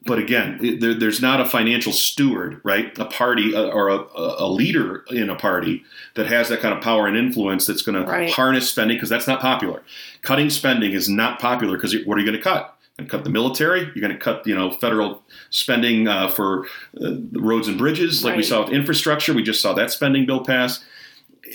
but 0.05 0.19
again, 0.19 0.79
there, 0.79 0.93
there's 0.93 1.21
not 1.21 1.39
a 1.39 1.45
financial 1.45 1.93
steward, 1.93 2.59
right? 2.63 2.97
A 2.97 3.05
party 3.05 3.55
uh, 3.55 3.67
or 3.67 3.89
a, 3.89 4.05
a, 4.15 4.47
leader 4.47 5.03
in 5.09 5.29
a 5.29 5.35
party 5.35 5.83
that 6.15 6.27
has 6.27 6.49
that 6.49 6.59
kind 6.59 6.73
of 6.73 6.83
power 6.83 7.07
and 7.07 7.15
influence 7.15 7.65
that's 7.65 7.81
going 7.81 8.05
right. 8.05 8.27
to 8.27 8.33
harness 8.33 8.69
spending 8.69 8.97
because 8.97 9.09
that's 9.09 9.27
not 9.27 9.39
popular. 9.39 9.81
Cutting 10.21 10.49
spending 10.49 10.91
is 10.91 11.07
not 11.07 11.39
popular 11.39 11.77
because 11.77 11.95
what 12.05 12.17
are 12.17 12.21
you 12.21 12.25
going 12.25 12.37
to 12.37 12.43
cut? 12.43 12.77
And 12.99 13.09
cut 13.09 13.23
the 13.23 13.31
military. 13.31 13.79
You're 13.79 14.07
going 14.07 14.13
to 14.13 14.19
cut, 14.19 14.45
you 14.45 14.53
know, 14.53 14.69
federal 14.69 15.23
spending 15.49 16.07
uh, 16.07 16.29
for 16.29 16.67
uh, 17.01 17.15
roads 17.31 17.67
and 17.67 17.75
bridges, 17.75 18.23
like 18.23 18.33
right. 18.33 18.37
we 18.37 18.43
saw 18.43 18.63
with 18.63 18.73
infrastructure. 18.73 19.33
We 19.33 19.41
just 19.41 19.63
saw 19.63 19.73
that 19.73 19.89
spending 19.89 20.27
bill 20.27 20.45
pass 20.45 20.83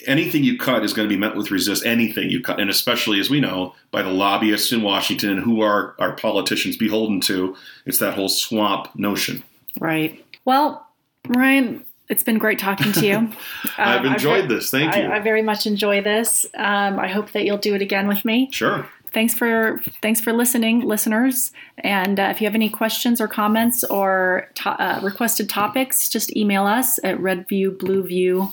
anything 0.07 0.45
you 0.45 0.59
cut 0.59 0.84
is 0.84 0.93
going 0.93 1.09
to 1.09 1.14
be 1.14 1.18
met 1.18 1.36
with 1.36 1.51
resist. 1.51 1.84
Anything 1.84 2.30
you 2.30 2.41
cut, 2.41 2.61
and 2.61 2.70
especially 2.70 3.20
as 3.20 3.30
we 3.30 3.41
know 3.41 3.74
by 3.91 4.03
the 4.03 4.11
lobbyists 4.11 4.72
in 4.72 4.82
Washington 4.82 5.30
and 5.30 5.41
who 5.41 5.61
are 5.61 5.95
our 5.99 6.12
politicians 6.12 6.76
beholden 6.76 7.20
to, 7.22 7.57
it's 7.86 7.99
that 7.99 8.14
whole 8.14 8.28
swamp 8.28 8.95
notion. 8.95 9.43
Right. 9.80 10.24
Well, 10.45 10.86
Ryan, 11.26 11.84
it's 12.09 12.22
been 12.22 12.39
great 12.39 12.59
talking 12.59 12.93
to 12.93 13.07
you. 13.07 13.30
I've 13.78 14.05
um, 14.05 14.12
enjoyed 14.12 14.45
I've, 14.45 14.49
this. 14.49 14.70
Thank 14.70 14.97
you. 14.97 15.03
I, 15.03 15.16
I, 15.16 15.20
very 15.20 15.43
much 15.43 15.66
enjoy 15.66 16.01
this. 16.01 16.47
Um, 16.55 16.99
I 16.99 17.09
hope 17.09 17.32
that 17.32 17.45
you'll 17.45 17.59
do 17.59 17.74
it 17.74 17.82
again 17.82 18.09
with 18.09 18.24
me. 18.24 18.49
Sure. 18.53 18.89
Thanks 19.12 19.32
for 19.32 19.80
thanks 20.03 20.20
for 20.20 20.34
listening, 20.34 20.80
listeners. 20.80 21.51
And 21.78 22.20
uh, 22.20 22.24
if 22.24 22.43
you 22.43 22.47
have 22.47 22.55
any 22.55 22.68
questions 22.68 23.22
or 23.22 23.28
comments 23.28 23.82
or 23.84 24.51
to- 24.57 24.70
uh, 24.70 25.01
requested 25.03 25.49
topics, 25.49 26.11
just 26.11 26.36
email 26.36 26.66
us 26.66 26.99
at 27.03 27.18
redviewblueview 27.18 28.53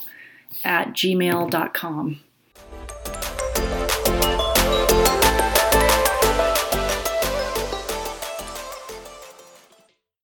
at 0.63 0.93
gmail.com. 0.93 2.19